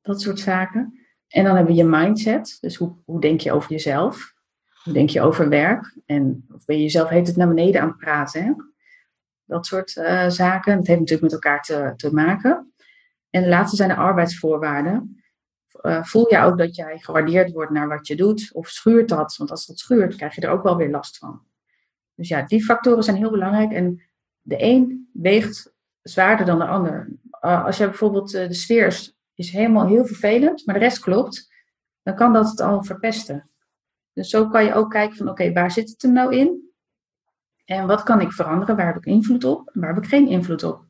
Dat 0.00 0.20
soort 0.20 0.40
zaken. 0.40 1.00
En 1.28 1.44
dan 1.44 1.56
hebben 1.56 1.74
we 1.74 1.80
je 1.80 1.88
mindset. 1.88 2.58
Dus 2.60 2.76
hoe, 2.76 2.96
hoe 3.04 3.20
denk 3.20 3.40
je 3.40 3.52
over 3.52 3.70
jezelf? 3.70 4.34
Hoe 4.82 4.92
denk 4.92 5.10
je 5.10 5.20
over 5.20 5.48
werk? 5.48 5.96
En 6.06 6.46
of 6.54 6.64
ben 6.64 6.76
je 6.76 6.82
jezelf 6.82 7.08
heet 7.08 7.26
het 7.26 7.36
naar 7.36 7.48
beneden 7.48 7.80
aan 7.80 7.88
het 7.88 7.96
praten? 7.96 8.44
Hè? 8.44 8.52
Dat 9.50 9.66
soort 9.66 9.96
uh, 9.96 10.28
zaken. 10.28 10.76
Dat 10.76 10.86
heeft 10.86 11.00
natuurlijk 11.00 11.32
met 11.32 11.32
elkaar 11.32 11.62
te, 11.62 11.92
te 11.96 12.14
maken. 12.14 12.72
En 13.30 13.42
de 13.42 13.48
laatste 13.48 13.76
zijn 13.76 13.88
de 13.88 13.94
arbeidsvoorwaarden. 13.94 15.22
Uh, 15.82 16.04
voel 16.04 16.30
je 16.30 16.38
ook 16.38 16.58
dat 16.58 16.76
jij 16.76 16.98
gewaardeerd 16.98 17.52
wordt 17.52 17.70
naar 17.70 17.88
wat 17.88 18.06
je 18.06 18.16
doet? 18.16 18.50
Of 18.52 18.68
schuurt 18.68 19.08
dat? 19.08 19.36
Want 19.36 19.50
als 19.50 19.66
dat 19.66 19.78
schuurt, 19.78 20.16
krijg 20.16 20.34
je 20.34 20.40
er 20.40 20.50
ook 20.50 20.62
wel 20.62 20.76
weer 20.76 20.90
last 20.90 21.18
van. 21.18 21.42
Dus 22.14 22.28
ja, 22.28 22.42
die 22.42 22.64
factoren 22.64 23.02
zijn 23.02 23.16
heel 23.16 23.30
belangrijk. 23.30 23.72
En 23.72 24.02
de 24.40 24.62
een 24.62 25.10
weegt 25.12 25.72
zwaarder 26.02 26.46
dan 26.46 26.58
de 26.58 26.66
ander. 26.66 27.08
Uh, 27.44 27.64
als 27.64 27.76
je 27.76 27.84
bijvoorbeeld 27.84 28.30
de 28.30 28.54
sfeer 28.54 29.12
is, 29.34 29.50
helemaal 29.50 29.86
heel 29.86 30.06
vervelend, 30.06 30.66
maar 30.66 30.74
de 30.74 30.80
rest 30.80 30.98
klopt, 30.98 31.52
dan 32.02 32.14
kan 32.14 32.32
dat 32.32 32.50
het 32.50 32.60
al 32.60 32.84
verpesten. 32.84 33.50
Dus 34.12 34.30
zo 34.30 34.48
kan 34.48 34.64
je 34.64 34.74
ook 34.74 34.90
kijken 34.90 35.16
van 35.16 35.28
oké, 35.28 35.52
waar 35.52 35.70
zit 35.70 35.88
het 35.88 36.02
er 36.02 36.12
nou 36.12 36.36
in? 36.36 36.69
En 37.64 37.86
wat 37.86 38.02
kan 38.02 38.20
ik 38.20 38.32
veranderen? 38.32 38.76
Waar 38.76 38.86
heb 38.86 38.96
ik 38.96 39.04
invloed 39.04 39.44
op? 39.44 39.70
En 39.72 39.80
waar 39.80 39.94
heb 39.94 40.02
ik 40.02 40.08
geen 40.08 40.28
invloed 40.28 40.62
op? 40.62 40.84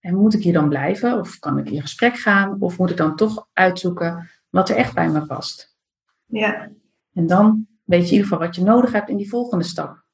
En 0.00 0.14
moet 0.14 0.34
ik 0.34 0.42
hier 0.42 0.52
dan 0.52 0.68
blijven? 0.68 1.18
Of 1.18 1.38
kan 1.38 1.58
ik 1.58 1.70
in 1.70 1.80
gesprek 1.80 2.16
gaan? 2.16 2.56
Of 2.60 2.78
moet 2.78 2.90
ik 2.90 2.96
dan 2.96 3.16
toch 3.16 3.48
uitzoeken 3.52 4.30
wat 4.50 4.68
er 4.68 4.76
echt 4.76 4.94
bij 4.94 5.08
me 5.08 5.26
past? 5.26 5.76
Ja. 6.26 6.70
En 7.14 7.26
dan 7.26 7.66
weet 7.84 8.00
je 8.00 8.06
in 8.06 8.12
ieder 8.12 8.26
geval 8.26 8.46
wat 8.46 8.56
je 8.56 8.62
nodig 8.62 8.92
hebt 8.92 9.08
in 9.08 9.16
die 9.16 9.28
volgende 9.28 9.64
stap. 9.64 10.04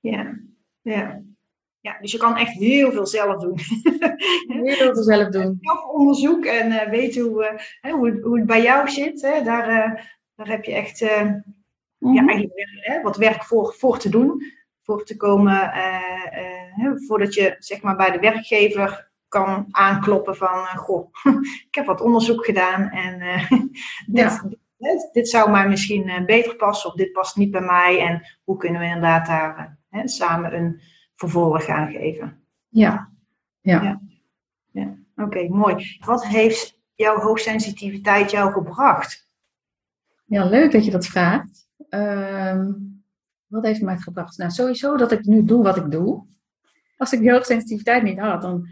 Ja, 0.00 0.38
ja. 0.80 1.22
Ja, 1.80 1.98
dus 2.00 2.12
je 2.12 2.18
kan 2.18 2.36
echt 2.36 2.52
heel 2.52 2.92
veel 2.92 3.06
zelf 3.06 3.40
doen. 3.40 3.58
Heel 4.64 4.92
veel 4.92 5.02
zelf 5.02 5.28
doen. 5.28 5.58
Zelf 5.60 5.84
onderzoek 5.84 6.44
en 6.44 6.70
uh, 6.72 6.88
weten 6.88 7.22
hoe, 7.22 7.60
uh, 7.82 7.92
hoe, 7.92 8.10
het, 8.10 8.22
hoe 8.22 8.36
het 8.36 8.46
bij 8.46 8.62
jou 8.62 8.90
zit. 8.90 9.22
Hè? 9.22 9.42
Daar, 9.42 9.68
uh, 9.68 10.02
daar 10.34 10.48
heb 10.48 10.64
je 10.64 10.74
echt 10.74 11.00
mm 11.00 11.44
-hmm. 11.98 12.14
ja, 12.14 12.26
eigenlijk, 12.26 13.00
wat 13.02 13.16
werk 13.16 13.44
voor, 13.44 13.74
voor 13.74 13.98
te 13.98 14.08
doen 14.08 14.42
voor 14.88 15.04
te 15.04 15.16
komen, 15.16 15.72
uh, 16.78 16.92
voordat 17.06 17.34
je 17.34 17.56
zeg 17.58 17.82
maar 17.82 17.96
bij 17.96 18.10
de 18.10 18.18
werkgever 18.18 19.10
kan 19.28 19.66
aankloppen 19.70 20.36
van, 20.36 20.66
goh, 20.66 21.08
ik 21.68 21.74
heb 21.74 21.86
wat 21.86 22.00
onderzoek 22.00 22.44
gedaan 22.44 22.90
en 22.90 23.18
dit, 24.06 24.42
dit, 24.76 25.08
dit, 25.12 25.28
zou 25.28 25.50
mij 25.50 25.68
misschien 25.68 26.22
beter 26.26 26.56
passen 26.56 26.90
of 26.90 26.96
dit 26.96 27.12
past 27.12 27.36
niet 27.36 27.50
bij 27.50 27.60
mij 27.60 28.00
en 28.00 28.38
hoe 28.44 28.56
kunnen 28.56 28.80
we 28.80 28.86
inderdaad 28.86 29.26
daar 29.26 29.78
samen 30.04 30.54
een 30.54 30.80
vervolg 31.14 31.68
aan 31.68 31.90
geven. 31.90 32.42
Ja, 32.68 33.12
ja. 33.60 33.82
ja. 33.82 34.00
ja. 34.70 34.96
Oké, 35.16 35.22
okay, 35.22 35.48
mooi. 35.48 35.98
Wat 36.04 36.26
heeft 36.26 36.80
jouw 36.94 37.18
hoogsensitiviteit 37.18 38.30
jou 38.30 38.52
gebracht? 38.52 39.30
Ja, 40.24 40.44
leuk 40.44 40.72
dat 40.72 40.84
je 40.84 40.90
dat 40.90 41.06
vraagt. 41.06 41.68
Uh, 41.90 42.64
wat 43.48 43.64
heeft 43.64 43.82
mij 43.82 43.94
het 43.94 44.02
gebracht? 44.02 44.38
Nou, 44.38 44.50
sowieso 44.50 44.96
dat 44.96 45.12
ik 45.12 45.24
nu 45.24 45.44
doe 45.44 45.62
wat 45.62 45.76
ik 45.76 45.90
doe. 45.90 46.26
Als 46.96 47.12
ik 47.12 47.20
die 47.20 47.32
hoogsensitiviteit 47.32 48.02
niet 48.02 48.18
had, 48.18 48.42
dan, 48.42 48.66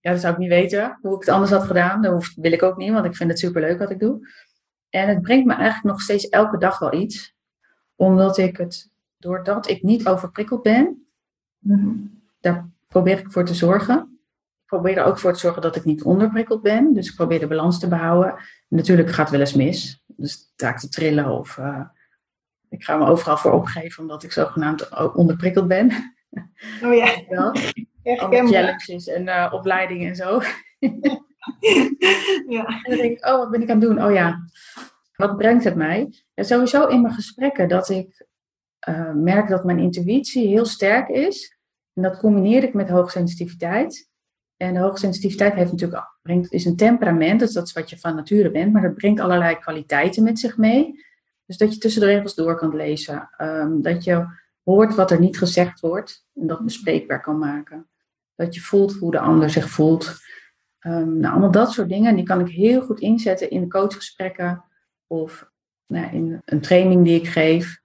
ja, 0.00 0.10
dan 0.10 0.20
zou 0.20 0.32
ik 0.32 0.38
niet 0.38 0.48
weten 0.48 0.98
hoe 1.00 1.14
ik 1.14 1.20
het 1.20 1.28
anders 1.28 1.50
had 1.50 1.64
gedaan. 1.64 2.02
Dat 2.02 2.12
hoef, 2.12 2.34
wil 2.34 2.52
ik 2.52 2.62
ook 2.62 2.76
niet, 2.76 2.92
want 2.92 3.04
ik 3.04 3.16
vind 3.16 3.30
het 3.30 3.38
superleuk 3.38 3.78
wat 3.78 3.90
ik 3.90 3.98
doe. 3.98 4.28
En 4.90 5.08
het 5.08 5.22
brengt 5.22 5.46
me 5.46 5.54
eigenlijk 5.54 5.84
nog 5.84 6.00
steeds 6.00 6.28
elke 6.28 6.58
dag 6.58 6.78
wel 6.78 6.92
iets. 6.92 7.34
Omdat 7.94 8.38
ik 8.38 8.56
het, 8.56 8.90
doordat 9.16 9.68
ik 9.68 9.82
niet 9.82 10.06
overprikkeld 10.06 10.62
ben, 10.62 11.06
mm-hmm. 11.58 12.20
daar 12.40 12.68
probeer 12.86 13.18
ik 13.18 13.32
voor 13.32 13.44
te 13.44 13.54
zorgen. 13.54 14.18
Ik 14.62 14.76
probeer 14.76 14.96
er 14.96 15.04
ook 15.04 15.18
voor 15.18 15.32
te 15.32 15.38
zorgen 15.38 15.62
dat 15.62 15.76
ik 15.76 15.84
niet 15.84 16.02
onderprikkeld 16.02 16.62
ben. 16.62 16.92
Dus 16.92 17.08
ik 17.08 17.14
probeer 17.14 17.40
de 17.40 17.46
balans 17.46 17.78
te 17.78 17.88
behouden. 17.88 18.34
Natuurlijk 18.68 19.08
gaat 19.08 19.18
het 19.18 19.30
wel 19.30 19.40
eens 19.40 19.54
mis. 19.54 20.02
Dus 20.06 20.52
taak 20.56 20.78
te 20.78 20.88
trillen 20.88 21.26
of... 21.26 21.56
Uh, 21.56 21.84
ik 22.68 22.84
ga 22.84 22.96
me 22.96 23.06
overal 23.06 23.36
voor 23.36 23.52
opgeven 23.52 24.02
omdat 24.02 24.22
ik 24.22 24.32
zogenaamd 24.32 25.14
onderprikkeld 25.14 25.68
ben. 25.68 26.14
Oh 26.82 26.94
ja. 26.94 27.22
Wel. 27.28 27.52
Alle 28.16 28.46
challenges 28.46 29.06
en 29.06 29.26
uh, 29.26 29.48
opleidingen 29.52 30.08
en 30.08 30.16
zo. 30.16 30.40
ja. 32.56 32.66
En 32.66 32.82
dan 32.82 32.96
denk 32.96 33.18
ik, 33.18 33.26
oh, 33.26 33.36
wat 33.36 33.50
ben 33.50 33.62
ik 33.62 33.70
aan 33.70 33.80
het 33.80 33.88
doen? 33.88 34.04
Oh 34.04 34.12
ja, 34.12 34.38
wat 35.14 35.36
brengt 35.36 35.64
het 35.64 35.74
mij? 35.74 36.12
Ja, 36.34 36.42
sowieso 36.42 36.86
in 36.86 37.00
mijn 37.00 37.14
gesprekken 37.14 37.68
dat 37.68 37.88
ik 37.88 38.26
uh, 38.88 39.12
merk 39.12 39.48
dat 39.48 39.64
mijn 39.64 39.78
intuïtie 39.78 40.48
heel 40.48 40.66
sterk 40.66 41.08
is. 41.08 41.58
En 41.92 42.02
dat 42.02 42.18
combineer 42.18 42.62
ik 42.62 42.74
met 42.74 42.88
hoogsensitiviteit. 42.88 44.08
En 44.56 44.74
de 44.74 44.80
hoogsensitiviteit 44.80 45.54
heeft 45.54 45.70
natuurlijk, 45.70 46.16
brengt, 46.22 46.52
is 46.52 46.64
een 46.64 46.76
temperament, 46.76 47.40
dus 47.40 47.52
dat 47.52 47.66
is 47.66 47.72
wat 47.72 47.90
je 47.90 47.98
van 47.98 48.14
nature 48.14 48.50
bent, 48.50 48.72
maar 48.72 48.82
dat 48.82 48.94
brengt 48.94 49.20
allerlei 49.20 49.56
kwaliteiten 49.56 50.22
met 50.22 50.38
zich 50.38 50.56
mee. 50.56 51.06
Dus 51.48 51.56
dat 51.56 51.74
je 51.74 51.80
tussen 51.80 52.00
de 52.00 52.06
regels 52.06 52.34
door 52.34 52.56
kan 52.56 52.76
lezen. 52.76 53.30
Um, 53.38 53.82
dat 53.82 54.04
je 54.04 54.26
hoort 54.62 54.94
wat 54.94 55.10
er 55.10 55.20
niet 55.20 55.38
gezegd 55.38 55.80
wordt 55.80 56.26
en 56.34 56.46
dat 56.46 56.64
bespreekbaar 56.64 57.20
kan 57.20 57.38
maken. 57.38 57.88
Dat 58.34 58.54
je 58.54 58.60
voelt 58.60 58.92
hoe 58.92 59.10
de 59.10 59.18
ander 59.18 59.50
zich 59.50 59.68
voelt. 59.68 60.16
Um, 60.80 61.18
nou, 61.18 61.32
allemaal 61.32 61.50
dat 61.50 61.72
soort 61.72 61.88
dingen. 61.88 62.14
Die 62.14 62.24
kan 62.24 62.40
ik 62.40 62.48
heel 62.48 62.82
goed 62.82 63.00
inzetten 63.00 63.50
in 63.50 63.68
coachgesprekken 63.68 64.64
of 65.06 65.50
nou, 65.86 66.14
in 66.14 66.42
een 66.44 66.60
training 66.60 67.04
die 67.04 67.20
ik 67.20 67.28
geef. 67.28 67.80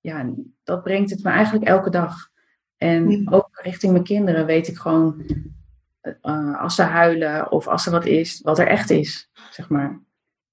Ja, 0.00 0.30
dat 0.62 0.82
brengt 0.82 1.10
het 1.10 1.22
me 1.22 1.30
eigenlijk 1.30 1.64
elke 1.64 1.90
dag. 1.90 2.14
En 2.76 3.32
ook 3.32 3.48
richting 3.62 3.92
mijn 3.92 4.04
kinderen 4.04 4.46
weet 4.46 4.68
ik 4.68 4.76
gewoon, 4.76 5.26
uh, 6.22 6.60
als 6.62 6.74
ze 6.74 6.82
huilen 6.82 7.50
of 7.52 7.68
als 7.68 7.86
er 7.86 7.92
wat 7.92 8.06
is, 8.06 8.40
wat 8.40 8.58
er 8.58 8.66
echt 8.66 8.90
is, 8.90 9.30
zeg 9.50 9.68
maar. 9.68 10.00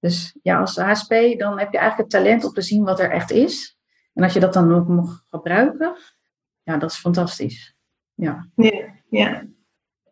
Dus 0.00 0.38
ja, 0.42 0.60
als 0.60 0.76
HSP, 0.76 1.38
dan 1.38 1.58
heb 1.58 1.72
je 1.72 1.78
eigenlijk 1.78 1.96
het 1.96 2.10
talent 2.10 2.44
om 2.44 2.52
te 2.52 2.62
zien 2.62 2.84
wat 2.84 3.00
er 3.00 3.10
echt 3.10 3.30
is. 3.30 3.78
En 4.14 4.22
als 4.22 4.32
je 4.32 4.40
dat 4.40 4.52
dan 4.52 4.74
ook 4.74 4.88
mag 4.88 5.24
gebruiken, 5.26 5.96
ja, 6.62 6.76
dat 6.76 6.90
is 6.90 6.98
fantastisch. 6.98 7.76
Ja. 8.14 8.48
Ja, 8.54 8.94
ja. 9.10 9.46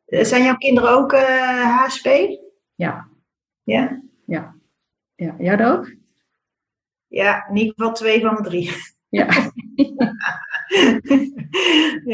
Zijn 0.06 0.42
jouw 0.42 0.56
kinderen 0.56 0.90
ook 0.90 1.12
uh, 1.12 1.20
eh, 1.20 1.78
HSP? 1.78 2.06
Ja. 2.74 3.08
Ja? 3.62 4.02
Ja. 4.26 4.54
Ja, 5.14 5.34
jij 5.38 5.66
ook? 5.66 5.94
Ja, 7.06 7.48
in 7.48 7.56
ieder 7.56 7.74
geval 7.76 7.92
twee 7.92 8.20
van 8.20 8.36
de 8.36 8.42
drie. 8.42 8.70
Ja. 9.08 9.26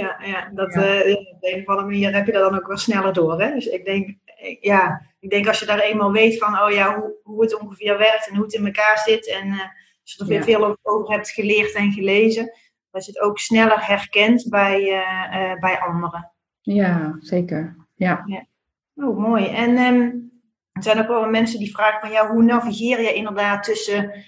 ja, 0.01 0.23
ja, 0.25 0.51
dat, 0.55 0.75
ja. 0.75 1.05
Uh, 1.05 1.17
op 1.17 1.37
een 1.41 1.61
of 1.61 1.67
andere 1.67 1.89
manier 1.89 2.15
heb 2.15 2.27
je 2.27 2.33
dat 2.33 2.51
dan 2.51 2.59
ook 2.59 2.67
wel 2.67 2.77
sneller 2.77 3.13
door. 3.13 3.41
Hè? 3.41 3.53
Dus 3.53 3.67
ik 3.67 3.85
denk, 3.85 4.17
ja, 4.61 5.03
ik 5.23 5.31
denk 5.31 5.47
als 5.47 5.59
je 5.59 5.67
daar 5.67 5.79
eenmaal 5.79 6.13
weet 6.13 6.39
van, 6.39 6.63
oh 6.63 6.71
ja, 6.71 6.99
hoe, 6.99 7.15
hoe 7.23 7.43
het 7.43 7.61
ongeveer 7.61 7.99
werkt 7.99 8.29
en 8.29 8.35
hoe 8.35 8.45
het 8.45 8.55
in 8.55 8.67
elkaar 8.67 8.99
zit. 8.99 9.29
En 9.29 9.47
uh, 9.47 9.61
als 10.03 10.15
je 10.15 10.25
er 10.25 10.33
ja. 10.33 10.43
veel 10.43 10.77
over 10.83 11.15
hebt 11.15 11.31
geleerd 11.31 11.75
en 11.75 11.93
gelezen, 11.93 12.53
dat 12.91 13.05
je 13.05 13.13
het 13.13 13.21
ook 13.21 13.39
sneller 13.39 13.87
herkent 13.87 14.47
bij, 14.51 14.81
uh, 14.81 15.41
uh, 15.41 15.61
bij 15.61 15.81
anderen. 15.81 16.33
Ja, 16.61 17.17
zeker. 17.19 17.77
Ja. 17.95 18.23
ja. 18.27 18.47
Oh, 18.95 19.19
mooi. 19.19 19.47
En 19.47 19.79
um, 19.79 20.31
er 20.73 20.83
zijn 20.83 20.99
ook 20.99 21.07
wel 21.07 21.29
mensen 21.29 21.59
die 21.59 21.71
vragen 21.71 22.01
van, 22.01 22.11
ja, 22.11 22.29
hoe 22.29 22.43
navigeer 22.43 23.01
je 23.01 23.15
inderdaad 23.15 23.63
tussen, 23.63 24.25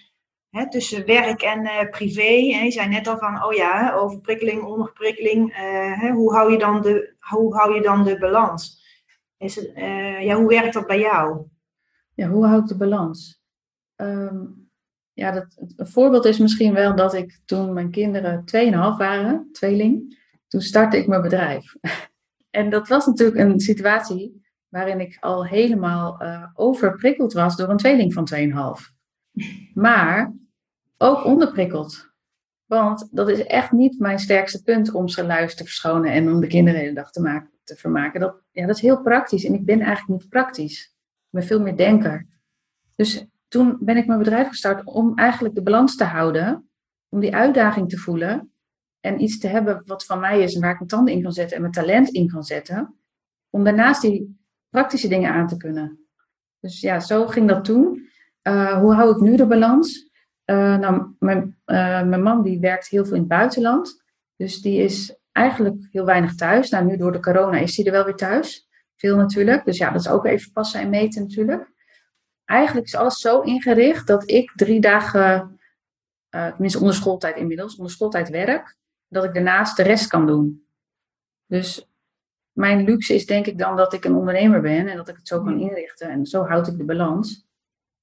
tussen 0.69 1.07
werk 1.07 1.43
en 1.43 1.91
privé? 1.91 2.53
En 2.53 2.65
je 2.65 2.71
zei 2.71 2.89
net 2.89 3.07
al 3.07 3.19
van, 3.19 3.45
oh 3.45 3.53
ja, 3.53 3.95
overprikkeling, 3.95 4.63
onderprikkeling. 4.63 5.57
Hoe, 6.13 6.35
hou 6.35 6.53
je 6.53 6.59
dan 6.59 6.83
de, 6.83 7.15
hoe 7.19 7.57
hou 7.57 7.75
je 7.75 7.83
dan 7.83 8.05
de 8.05 8.19
balans? 8.19 8.84
Is 9.37 9.59
uh, 9.59 10.23
ja, 10.25 10.37
hoe 10.37 10.49
werkt 10.49 10.75
dat 10.75 10.87
bij 10.87 10.99
jou? 10.99 11.47
Ja, 12.15 12.29
hoe 12.29 12.47
hou 12.47 12.61
ik 12.61 12.67
de 12.67 12.77
balans? 12.77 13.43
Um, 13.97 14.71
ja, 15.13 15.31
dat, 15.31 15.47
een 15.77 15.87
voorbeeld 15.87 16.25
is 16.25 16.39
misschien 16.39 16.75
wel 16.75 16.97
dat 16.97 17.15
ik 17.15 17.41
toen 17.45 17.73
mijn 17.73 17.91
kinderen 17.91 18.45
2,5 18.57 18.71
waren, 18.99 19.49
tweeling, 19.53 20.19
toen 20.49 20.61
startte 20.61 20.97
ik 20.97 21.07
mijn 21.07 21.23
bedrijf. 21.23 21.75
en 22.51 22.71
dat 22.71 22.89
was 22.89 23.07
natuurlijk 23.07 23.39
een 23.39 23.61
situatie 23.61 24.43
waarin 24.69 25.01
ik 25.01 25.17
al 25.21 25.47
helemaal 25.47 26.23
uh, 26.23 26.47
overprikkeld 26.55 27.33
was 27.33 27.57
door 27.57 27.69
een 27.69 27.77
tweeling 27.77 28.13
van 28.13 28.29
2,5. 28.35 28.93
Maar 29.75 30.35
ook 30.99 31.25
onderprikkeld. 31.25 32.14
Want 32.65 33.09
dat 33.11 33.29
is 33.29 33.45
echt 33.45 33.73
niet 33.73 33.99
mijn 33.99 34.19
sterkste 34.19 34.63
punt 34.63 34.93
om 34.93 35.07
luister 35.17 35.57
te 35.57 35.65
verschonen 35.65 36.13
en 36.13 36.33
om 36.33 36.41
de 36.41 36.47
kinderen 36.47 36.85
de 36.85 36.93
dag 36.93 37.11
te 37.11 37.21
maken 37.21 37.51
te 37.65 37.77
vermaken. 37.77 38.21
Dat, 38.21 38.43
ja, 38.51 38.67
dat 38.67 38.77
is 38.77 38.83
heel 38.83 39.03
praktisch. 39.03 39.45
En 39.45 39.55
ik 39.55 39.65
ben 39.65 39.81
eigenlijk 39.81 40.21
niet 40.21 40.31
praktisch. 40.31 40.95
Ik 40.97 41.31
ben 41.31 41.45
veel 41.45 41.61
meer 41.61 41.77
denker. 41.77 42.27
Dus 42.95 43.27
toen 43.49 43.77
ben 43.81 43.97
ik 43.97 44.07
mijn 44.07 44.19
bedrijf 44.19 44.49
gestart 44.49 44.85
om 44.85 45.19
eigenlijk 45.19 45.55
de 45.55 45.63
balans 45.63 45.97
te 45.97 46.05
houden. 46.05 46.69
om 47.09 47.21
die 47.21 47.35
uitdaging 47.35 47.89
te 47.89 47.97
voelen 47.97 48.53
en 49.01 49.23
iets 49.23 49.39
te 49.39 49.49
hebben 49.49 49.83
wat 49.85 50.05
van 50.05 50.21
mij 50.21 50.43
is 50.43 50.55
en 50.55 50.61
waar 50.61 50.71
ik 50.71 50.77
mijn 50.77 50.89
tanden 50.89 51.15
in 51.15 51.23
kan 51.23 51.33
zetten 51.33 51.57
en 51.57 51.63
mijn 51.63 51.73
talent 51.73 52.09
in 52.09 52.29
kan 52.29 52.43
zetten, 52.43 52.95
om 53.51 53.65
daarnaast 53.65 54.03
die 54.03 54.39
praktische 54.71 55.09
dingen 55.09 55.31
aan 55.31 55.47
te 55.47 55.57
kunnen. 55.57 56.07
Dus 56.61 56.81
ja, 56.81 57.01
zo 57.01 57.27
ging 57.27 57.49
dat 57.49 57.65
toen. 57.65 58.09
Eh, 58.43 58.79
hoe 58.79 58.95
hou 58.95 59.11
ik 59.11 59.21
nu 59.21 59.37
de 59.37 59.47
balans? 59.47 60.11
Uh, 60.51 60.77
nou, 60.77 61.15
mijn, 61.19 61.57
uh, 61.67 62.03
mijn 62.03 62.23
man 62.23 62.43
die 62.43 62.61
werkt 62.61 62.89
heel 62.89 63.05
veel 63.05 63.15
in 63.15 63.21
het 63.21 63.29
buitenland. 63.29 64.03
Dus 64.37 64.61
die 64.61 64.83
is 64.83 65.19
eigenlijk 65.33 65.89
heel 65.91 66.05
weinig 66.05 66.35
thuis. 66.35 66.71
Nou, 66.71 66.85
nu 66.85 66.97
door 66.97 67.13
de 67.13 67.21
corona 67.21 67.59
is 67.59 67.77
hij 67.77 67.87
er 67.87 67.93
wel 67.93 68.05
weer 68.05 68.15
thuis. 68.15 68.69
Veel 68.97 69.17
natuurlijk. 69.17 69.65
Dus 69.65 69.79
ja, 69.79 69.91
dat 69.91 70.01
is 70.01 70.09
ook 70.09 70.25
even 70.25 70.53
passen 70.53 70.81
en 70.81 70.91
meten 70.91 71.23
natuurlijk. 71.23 71.73
Eigenlijk 72.45 72.87
is 72.87 72.95
alles 72.95 73.21
zo 73.21 73.41
ingericht 73.41 74.07
dat 74.07 74.31
ik 74.31 74.53
drie 74.55 74.81
dagen, 74.81 75.59
tenminste 76.29 76.79
onder 76.79 76.95
schooltijd 76.95 77.37
inmiddels, 77.37 77.77
onder 77.77 77.93
schooltijd 77.93 78.29
werk. 78.29 78.77
Dat 79.09 79.25
ik 79.25 79.35
daarnaast 79.35 79.77
de 79.77 79.83
rest 79.83 80.07
kan 80.07 80.27
doen. 80.27 80.67
Dus 81.47 81.89
mijn 82.53 82.85
luxe 82.85 83.15
is 83.15 83.27
denk 83.27 83.47
ik 83.47 83.59
dan 83.59 83.77
dat 83.77 83.93
ik 83.93 84.05
een 84.05 84.15
ondernemer 84.15 84.61
ben 84.61 84.89
en 84.89 84.97
dat 84.97 85.09
ik 85.09 85.17
het 85.17 85.29
zo 85.29 85.43
kan 85.43 85.61
inrichten. 85.61 86.11
En 86.11 86.27
zo 86.27 86.45
houd 86.45 86.67
ik 86.67 86.79
de 86.79 86.85
balans. 86.85 87.47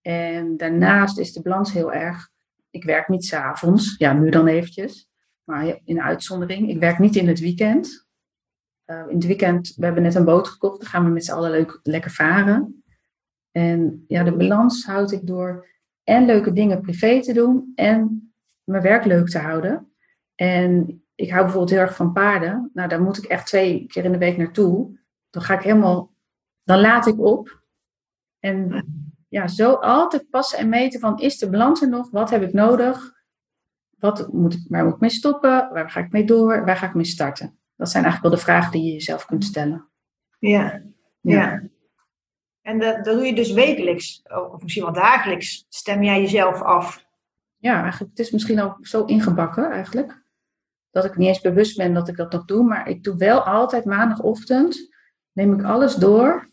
En 0.01 0.57
daarnaast 0.57 1.19
is 1.19 1.33
de 1.33 1.41
balans 1.41 1.73
heel 1.73 1.93
erg. 1.93 2.29
Ik 2.69 2.83
werk 2.83 3.07
niet 3.07 3.25
s'avonds, 3.25 3.95
ja, 3.97 4.13
nu 4.13 4.29
dan 4.29 4.47
eventjes, 4.47 5.09
maar 5.43 5.79
in 5.83 6.01
uitzondering. 6.01 6.69
Ik 6.69 6.79
werk 6.79 6.99
niet 6.99 7.15
in 7.15 7.27
het 7.27 7.39
weekend. 7.39 8.07
Uh, 8.85 9.03
in 9.07 9.15
het 9.15 9.25
weekend, 9.25 9.73
we 9.75 9.85
hebben 9.85 10.03
net 10.03 10.15
een 10.15 10.25
boot 10.25 10.47
gekocht, 10.47 10.79
dan 10.79 10.89
gaan 10.89 11.05
we 11.05 11.11
met 11.11 11.25
z'n 11.25 11.31
allen 11.31 11.51
leuk, 11.51 11.79
lekker 11.83 12.11
varen. 12.11 12.83
En 13.51 14.05
ja, 14.07 14.23
de 14.23 14.35
balans 14.35 14.85
houd 14.85 15.11
ik 15.11 15.27
door 15.27 15.67
en 16.03 16.25
leuke 16.25 16.53
dingen 16.53 16.81
privé 16.81 17.21
te 17.21 17.33
doen 17.33 17.71
en 17.75 18.31
mijn 18.63 18.83
werk 18.83 19.05
leuk 19.05 19.29
te 19.29 19.39
houden. 19.39 19.91
En 20.35 21.03
ik 21.15 21.29
hou 21.29 21.41
bijvoorbeeld 21.41 21.71
heel 21.71 21.79
erg 21.79 21.95
van 21.95 22.13
paarden. 22.13 22.69
Nou, 22.73 22.89
daar 22.89 23.01
moet 23.01 23.17
ik 23.17 23.23
echt 23.23 23.45
twee 23.45 23.85
keer 23.87 24.05
in 24.05 24.11
de 24.11 24.17
week 24.17 24.37
naartoe. 24.37 24.99
Dan 25.29 25.41
ga 25.41 25.53
ik 25.53 25.61
helemaal, 25.61 26.13
dan 26.63 26.79
laat 26.79 27.07
ik 27.07 27.19
op. 27.19 27.63
En 28.39 28.85
ja, 29.31 29.47
zo 29.47 29.73
altijd 29.73 30.29
passen 30.29 30.59
en 30.59 30.69
meten 30.69 30.99
van, 30.99 31.19
is 31.19 31.37
de 31.37 31.49
balans 31.49 31.81
er 31.81 31.89
nog? 31.89 32.09
Wat 32.09 32.29
heb 32.29 32.41
ik 32.41 32.53
nodig? 32.53 33.13
Wat 33.97 34.33
moet 34.33 34.53
ik, 34.53 34.59
waar 34.67 34.83
moet 34.83 34.93
ik 34.93 34.99
mee 34.99 35.09
stoppen? 35.09 35.69
Waar 35.73 35.89
ga 35.89 35.99
ik 35.99 36.11
mee 36.11 36.25
door? 36.25 36.65
Waar 36.65 36.75
ga 36.75 36.87
ik 36.87 36.93
mee 36.93 37.05
starten? 37.05 37.59
Dat 37.75 37.89
zijn 37.89 38.03
eigenlijk 38.03 38.33
wel 38.33 38.43
de 38.43 38.51
vragen 38.51 38.71
die 38.71 38.83
je 38.83 38.91
jezelf 38.91 39.25
kunt 39.25 39.43
stellen. 39.43 39.89
Ja, 40.39 40.81
ja. 41.21 41.61
En 42.61 42.79
dat, 42.79 43.05
dat 43.05 43.15
doe 43.15 43.25
je 43.25 43.35
dus 43.35 43.51
wekelijks, 43.51 44.21
of 44.51 44.61
misschien 44.61 44.83
wel 44.83 44.93
dagelijks. 44.93 45.65
Stem 45.69 46.03
jij 46.03 46.21
jezelf 46.21 46.61
af? 46.61 47.05
Ja, 47.57 47.81
eigenlijk, 47.81 48.11
het 48.11 48.19
is 48.19 48.31
misschien 48.31 48.61
ook 48.61 48.87
zo 48.87 49.05
ingebakken 49.05 49.71
eigenlijk 49.71 50.23
dat 50.89 51.05
ik 51.05 51.17
niet 51.17 51.27
eens 51.27 51.41
bewust 51.41 51.77
ben 51.77 51.93
dat 51.93 52.07
ik 52.07 52.15
dat 52.15 52.31
nog 52.31 52.45
doe. 52.45 52.63
Maar 52.63 52.87
ik 52.87 53.03
doe 53.03 53.15
wel 53.15 53.41
altijd 53.41 53.85
maandagochtend, 53.85 54.93
neem 55.31 55.53
ik 55.53 55.63
alles 55.63 55.95
door. 55.95 56.50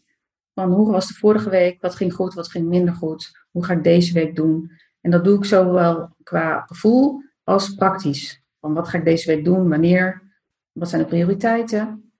Van 0.58 0.72
hoe 0.72 0.90
was 0.90 1.06
de 1.06 1.14
vorige 1.14 1.50
week, 1.50 1.80
wat 1.80 1.94
ging 1.94 2.12
goed, 2.14 2.34
wat 2.34 2.50
ging 2.50 2.68
minder 2.68 2.94
goed. 2.94 3.46
Hoe 3.50 3.64
ga 3.64 3.72
ik 3.72 3.84
deze 3.84 4.12
week 4.12 4.36
doen? 4.36 4.70
En 5.00 5.10
dat 5.10 5.24
doe 5.24 5.36
ik 5.36 5.44
zowel 5.44 6.16
qua 6.22 6.64
gevoel 6.66 7.22
als 7.44 7.74
praktisch. 7.74 8.42
Van 8.60 8.74
wat 8.74 8.88
ga 8.88 8.98
ik 8.98 9.04
deze 9.04 9.34
week 9.34 9.44
doen, 9.44 9.68
wanneer, 9.68 10.22
wat 10.72 10.88
zijn 10.88 11.02
de 11.02 11.08
prioriteiten. 11.08 12.12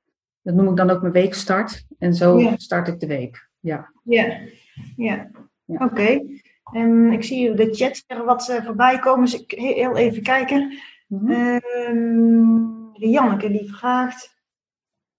Dat 0.43 0.55
noem 0.55 0.69
ik 0.69 0.77
dan 0.77 0.91
ook 0.91 1.01
mijn 1.01 1.13
weekstart. 1.13 1.85
En 1.99 2.15
zo 2.15 2.53
start 2.57 2.89
ik 2.89 3.01
de 3.01 3.07
week. 3.07 3.49
Ja, 3.61 3.93
ja. 4.05 4.41
ja. 4.97 5.31
ja. 5.65 5.85
oké. 5.85 6.21
En 6.73 7.13
ik 7.13 7.25
zie 7.25 7.55
de 7.55 7.75
chat 7.75 8.05
er 8.07 8.25
wat 8.25 8.49
uh, 8.49 8.65
voorbij 8.65 8.99
komen, 8.99 9.25
dus 9.25 9.41
ik 9.41 9.51
heel 9.51 9.97
even 9.97 10.23
kijken. 10.23 10.79
Mm 11.07 11.29
-hmm. 11.29 12.91
Janneke 12.93 13.51
die 13.51 13.75
vraagt: 13.75 14.38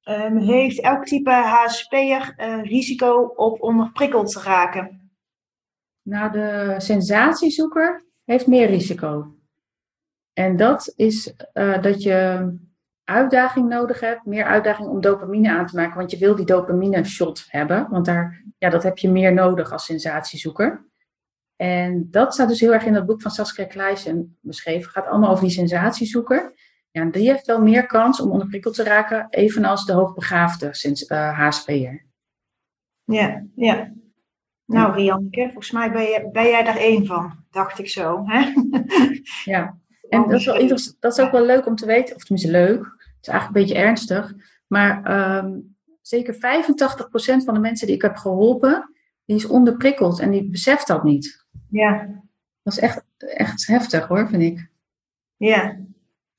um, 0.09 0.37
Heeft 0.37 0.81
elk 0.81 1.05
type 1.05 1.31
HSP'er 1.31 2.33
uh, 2.37 2.63
risico 2.63 3.33
op 3.35 3.61
onderprikkeld 3.61 4.31
te 4.31 4.39
raken? 4.39 5.11
Nou, 6.01 6.31
de 6.31 6.75
sensatiezoeker 6.77 8.05
heeft 8.25 8.47
meer 8.47 8.67
risico. 8.67 9.35
En 10.33 10.57
dat 10.57 10.93
is 10.95 11.33
uh, 11.53 11.81
dat 11.81 12.03
je 12.03 12.49
uitdaging 13.03 13.69
nodig 13.69 13.99
hebt, 13.99 14.25
meer 14.25 14.43
uitdaging 14.43 14.87
om 14.87 15.01
dopamine 15.01 15.49
aan 15.49 15.65
te 15.65 15.75
maken. 15.75 15.97
Want 15.97 16.11
je 16.11 16.17
wil 16.17 16.35
die 16.35 16.45
dopamine 16.45 17.03
shot 17.03 17.45
hebben, 17.47 17.87
want 17.89 18.05
daar, 18.05 18.43
ja, 18.57 18.69
dat 18.69 18.83
heb 18.83 18.97
je 18.97 19.09
meer 19.09 19.33
nodig 19.33 19.71
als 19.71 19.85
sensatiezoeker. 19.85 20.87
En 21.55 22.07
dat 22.11 22.33
staat 22.33 22.47
dus 22.47 22.59
heel 22.59 22.73
erg 22.73 22.85
in 22.85 22.93
dat 22.93 23.05
boek 23.05 23.21
van 23.21 23.31
Saskia 23.31 23.65
Kleijsen 23.65 24.37
beschreven. 24.41 24.81
Het 24.81 24.91
gaat 24.91 25.07
allemaal 25.07 25.29
over 25.29 25.43
die 25.43 25.53
sensatiezoeker. 25.53 26.53
Ja, 26.99 27.05
die 27.05 27.29
heeft 27.29 27.45
wel 27.45 27.61
meer 27.61 27.85
kans 27.85 28.21
om 28.21 28.31
onderprikkeld 28.31 28.75
te 28.75 28.83
raken, 28.83 29.27
evenals 29.29 29.85
de 29.85 29.93
hoogbegaafde 29.93 30.65
uh, 31.07 31.39
HSP'er. 31.39 32.05
Ja, 33.03 33.45
ja. 33.55 33.91
Nou, 34.65 34.93
Rianneke, 34.93 35.43
volgens 35.43 35.71
mij 35.71 35.91
ben, 35.91 36.01
je, 36.01 36.29
ben 36.31 36.47
jij 36.47 36.63
daar 36.63 36.77
één 36.77 37.05
van, 37.05 37.45
dacht 37.51 37.79
ik 37.79 37.89
zo. 37.89 38.23
Hè? 38.25 38.53
Ja, 39.51 39.77
en 40.09 40.21
dat 40.21 40.39
is, 40.39 40.45
wel 40.45 40.67
dat 40.99 41.17
is 41.17 41.19
ook 41.19 41.31
wel 41.31 41.45
leuk 41.45 41.65
om 41.65 41.75
te 41.75 41.85
weten, 41.85 42.15
of 42.15 42.23
tenminste 42.23 42.51
leuk, 42.51 42.83
het 42.83 43.17
is 43.21 43.27
eigenlijk 43.27 43.45
een 43.45 43.63
beetje 43.63 43.83
ernstig, 43.83 44.33
maar 44.67 45.19
um, 45.37 45.75
zeker 46.01 46.33
85% 46.33 46.39
van 47.43 47.53
de 47.53 47.59
mensen 47.59 47.87
die 47.87 47.95
ik 47.95 48.01
heb 48.01 48.15
geholpen, 48.15 48.93
die 49.25 49.35
is 49.35 49.45
onderprikkeld 49.45 50.19
en 50.19 50.31
die 50.31 50.49
beseft 50.49 50.87
dat 50.87 51.03
niet. 51.03 51.45
Ja. 51.69 52.21
Dat 52.63 52.73
is 52.73 52.79
echt, 52.79 53.05
echt 53.17 53.67
heftig 53.67 54.07
hoor, 54.07 54.27
vind 54.27 54.41
ik. 54.43 54.69
Ja. 55.37 55.77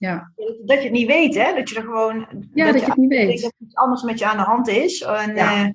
Ja. 0.00 0.32
Dat 0.64 0.76
je 0.76 0.82
het 0.82 0.92
niet 0.92 1.06
weet, 1.06 1.34
hè? 1.34 1.54
Dat 1.54 1.68
je 1.68 1.76
er 1.76 1.82
gewoon. 1.82 2.26
Ja, 2.54 2.72
dat, 2.72 2.80
je, 2.80 2.86
het 2.86 2.96
niet 2.96 3.08
weet. 3.08 3.42
Dat 3.42 3.54
iets 3.58 3.74
anders 3.74 4.02
met 4.02 4.18
je 4.18 4.26
aan 4.26 4.36
de 4.36 4.42
hand 4.42 4.68
is. 4.68 5.00
En 5.00 5.34
ja. 5.34 5.64
uh, 5.64 5.70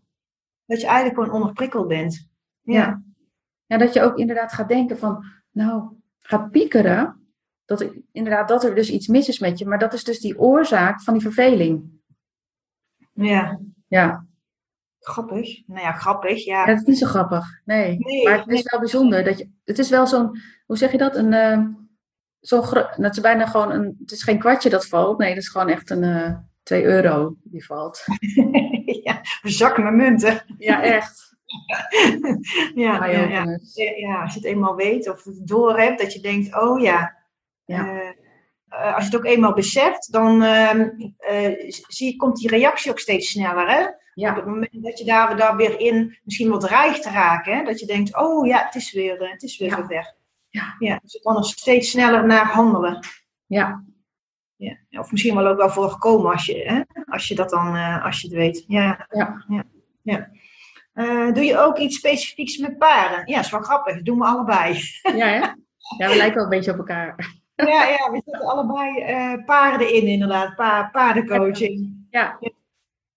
dat 0.65 0.81
je 0.81 0.87
eigenlijk 0.87 1.19
gewoon 1.19 1.35
onderprikkeld 1.35 1.87
bent. 1.87 2.29
Ja. 2.61 2.73
ja. 2.73 3.01
ja. 3.65 3.77
dat 3.77 3.93
je 3.93 4.01
ook 4.01 4.17
inderdaad 4.17 4.53
gaat 4.53 4.67
denken 4.67 4.97
van, 4.97 5.25
nou, 5.51 5.89
gaat 6.19 6.51
piekeren. 6.51 7.27
Dat 7.65 7.91
inderdaad, 8.11 8.47
dat 8.47 8.63
er 8.63 8.75
dus 8.75 8.89
iets 8.89 9.07
mis 9.07 9.27
is 9.27 9.39
met 9.39 9.59
je. 9.59 9.65
Maar 9.65 9.79
dat 9.79 9.93
is 9.93 10.03
dus 10.03 10.19
die 10.19 10.39
oorzaak 10.39 11.01
van 11.01 11.13
die 11.13 11.23
verveling. 11.23 11.83
Ja. 13.13 13.59
Ja. 13.87 14.25
Grappig. 14.99 15.67
Nou 15.67 15.81
ja, 15.81 15.91
grappig. 15.91 16.45
Ja. 16.45 16.65
het 16.65 16.77
is 16.77 16.85
niet 16.85 16.97
zo 16.97 17.07
grappig. 17.07 17.61
Nee. 17.65 17.99
maar 18.23 18.37
het 18.37 18.47
is 18.47 18.71
wel 18.71 18.79
bijzonder. 18.79 19.23
Dat 19.23 19.37
je, 19.37 19.49
het 19.63 19.79
is 19.79 19.89
wel 19.89 20.07
zo'n, 20.07 20.39
hoe 20.65 20.77
zeg 20.77 20.91
je 20.91 20.97
dat? 20.97 21.15
Een, 21.15 21.31
uh, 21.31 21.84
zo'n, 22.47 22.63
het 22.87 23.15
is 23.15 23.21
bijna 23.21 23.45
gewoon 23.45 23.71
een, 23.71 23.97
het 23.99 24.11
is 24.11 24.23
geen 24.23 24.39
kwartje 24.39 24.69
dat 24.69 24.87
valt. 24.87 25.17
Nee, 25.17 25.29
het 25.29 25.37
is 25.37 25.49
gewoon 25.49 25.69
echt 25.69 25.89
een 25.89 26.03
uh, 26.03 26.25
eh, 26.25 26.35
2 26.63 26.83
euro 26.83 27.35
die 27.43 27.65
valt. 27.65 28.03
ja, 29.03 29.21
een 29.41 29.51
zak 29.51 29.77
met 29.77 29.93
munten. 29.93 30.43
Ja, 30.57 30.83
echt. 30.83 31.35
ja, 32.75 33.05
ja, 33.05 33.27
ja, 33.27 33.59
ja, 33.97 34.21
als 34.21 34.33
je 34.33 34.39
het 34.39 34.47
eenmaal 34.47 34.75
weet 34.75 35.09
of 35.09 35.23
het 35.23 35.47
door 35.47 35.79
hebt, 35.79 35.99
dat 35.99 36.13
je 36.13 36.19
denkt, 36.19 36.61
oh 36.61 36.81
ja. 36.81 37.15
ja. 37.65 37.85
Uh, 37.85 38.95
als 38.95 39.03
je 39.05 39.09
het 39.09 39.15
ook 39.15 39.25
eenmaal 39.25 39.53
beseft, 39.53 40.11
dan 40.11 40.43
ehm, 40.43 40.89
zie, 41.87 42.15
komt 42.15 42.37
die 42.37 42.49
reactie 42.49 42.91
ook 42.91 42.99
steeds 42.99 43.29
sneller. 43.29 43.69
Hè? 43.69 43.85
Ja. 44.13 44.29
Op 44.29 44.35
het 44.35 44.45
moment 44.45 44.83
dat 44.83 44.99
je 44.99 45.05
daar, 45.05 45.37
daar 45.37 45.55
weer 45.55 45.79
in 45.79 46.17
misschien 46.23 46.49
wat 46.49 46.61
dreigt 46.61 47.03
te 47.03 47.09
raken, 47.09 47.57
hè? 47.57 47.63
dat 47.63 47.79
je 47.79 47.85
denkt, 47.85 48.17
oh 48.17 48.47
ja, 48.47 48.65
het 48.65 48.75
is 48.75 48.91
weer, 48.93 49.21
eh, 49.21 49.31
het 49.31 49.43
is 49.43 49.57
weer 49.57 49.71
zover. 49.71 50.15
Ja. 50.55 50.75
ja. 50.79 50.99
Dus 51.01 51.13
je 51.13 51.21
kan 51.21 51.37
er 51.37 51.45
steeds 51.45 51.89
sneller 51.89 52.25
naar 52.25 52.45
handelen. 52.45 52.99
Ja. 53.45 53.83
ja. 54.55 54.77
Of 54.91 55.11
misschien 55.11 55.35
wel 55.35 55.47
ook 55.47 55.57
wel 55.57 55.69
voorkomen 55.69 56.31
als 56.31 56.45
je, 56.45 56.63
hè? 56.67 57.01
als 57.05 57.27
je 57.27 57.35
dat 57.35 57.49
dan, 57.49 57.75
uh, 57.75 58.05
als 58.05 58.21
je 58.21 58.27
het 58.27 58.35
weet. 58.35 58.63
Ja. 58.67 59.07
Ja. 59.09 59.45
ja. 59.47 59.63
ja. 60.01 60.29
Uh, 60.93 61.33
doe 61.33 61.43
je 61.43 61.57
ook 61.57 61.77
iets 61.77 61.97
specifieks 61.97 62.57
met 62.57 62.77
paarden? 62.77 63.27
Ja, 63.27 63.39
is 63.39 63.51
wel 63.51 63.61
grappig. 63.61 63.95
Dat 63.95 64.05
doen 64.05 64.19
we 64.19 64.25
allebei. 64.25 64.79
Ja, 65.01 65.27
hè? 65.27 65.39
Ja, 65.97 66.09
we 66.09 66.15
lijken 66.15 66.35
wel 66.35 66.43
een 66.43 66.49
beetje 66.49 66.71
op 66.71 66.77
elkaar. 66.77 67.33
Ja, 67.55 67.85
ja 67.85 68.11
we 68.11 68.21
zetten 68.25 68.47
allebei 68.47 69.11
uh, 69.11 69.45
paarden 69.45 69.93
in, 69.93 70.07
inderdaad. 70.07 70.55
Pa 70.55 70.89
paardencoaching. 70.91 72.07
Ja. 72.09 72.37
ja 72.39 72.49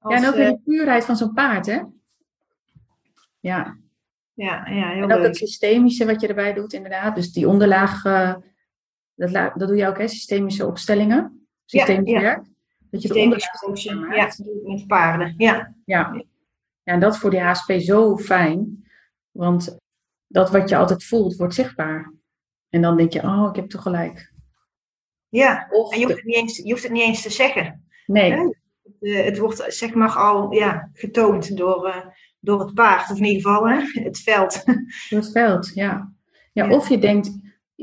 ja, 0.02 0.16
en 0.16 0.26
ook 0.26 0.34
weer 0.34 0.46
de 0.46 0.56
eh, 0.56 0.62
puurheid 0.64 1.04
van 1.04 1.16
zo'n 1.16 1.32
paard, 1.32 1.66
hè? 1.66 1.80
Ja. 3.40 3.76
Ja, 4.38 4.66
ja 4.66 4.88
heel 4.90 5.02
En 5.02 5.12
ook 5.12 5.22
het 5.22 5.36
systemische 5.36 6.06
wat 6.06 6.20
je 6.20 6.26
erbij 6.26 6.54
doet, 6.54 6.72
inderdaad. 6.72 7.14
Dus 7.14 7.32
die 7.32 7.48
onderlaag, 7.48 8.04
uh, 8.04 8.34
dat, 9.14 9.32
dat 9.32 9.68
doe 9.68 9.76
je 9.76 9.86
ook, 9.86 9.98
hè? 9.98 10.08
Systemische 10.08 10.66
opstellingen. 10.66 11.48
Systemisch 11.64 12.10
ja, 12.10 12.20
werk. 12.20 12.44
Dat 12.90 13.02
je 13.02 13.08
de 13.08 13.18
onderlaag 13.18 14.16
Ja, 14.16 14.32
met 14.64 14.86
paarden. 14.86 15.34
Ja. 15.36 15.74
ja. 15.84 16.24
Ja, 16.82 16.92
en 16.92 17.00
dat 17.00 17.18
voor 17.18 17.30
die 17.30 17.40
HSP 17.40 17.72
zo 17.72 18.16
fijn. 18.16 18.88
Want 19.30 19.78
dat 20.26 20.50
wat 20.50 20.68
je 20.68 20.76
altijd 20.76 21.04
voelt, 21.04 21.36
wordt 21.36 21.54
zichtbaar. 21.54 22.14
En 22.68 22.82
dan 22.82 22.96
denk 22.96 23.12
je, 23.12 23.22
oh, 23.22 23.46
ik 23.50 23.56
heb 23.56 23.68
toch 23.68 23.82
gelijk. 23.82 24.32
Ja, 25.28 25.66
of 25.70 25.92
en 25.92 25.98
je 25.98 26.04
hoeft, 26.04 26.16
het 26.16 26.26
niet 26.26 26.36
eens, 26.36 26.56
je 26.56 26.70
hoeft 26.70 26.82
het 26.82 26.92
niet 26.92 27.02
eens 27.02 27.22
te 27.22 27.30
zeggen. 27.30 27.88
Nee. 28.06 28.56
Eh, 29.00 29.24
het 29.24 29.38
wordt 29.38 29.64
zeg 29.68 29.94
maar 29.94 30.10
al 30.10 30.52
ja, 30.52 30.90
getoond 30.92 31.56
door, 31.56 31.86
uh, 31.86 32.06
door 32.40 32.60
het 32.60 32.74
paard, 32.74 33.10
of 33.10 33.18
in 33.18 33.24
ieder 33.24 33.42
geval 33.42 33.68
hè, 33.68 33.80
het 34.02 34.18
veld. 34.18 34.64
Door 35.10 35.20
het 35.20 35.30
veld, 35.30 35.70
ja. 35.74 36.12
ja. 36.52 36.70
Of 36.70 36.88
je 36.88 36.98
denkt, 36.98 37.38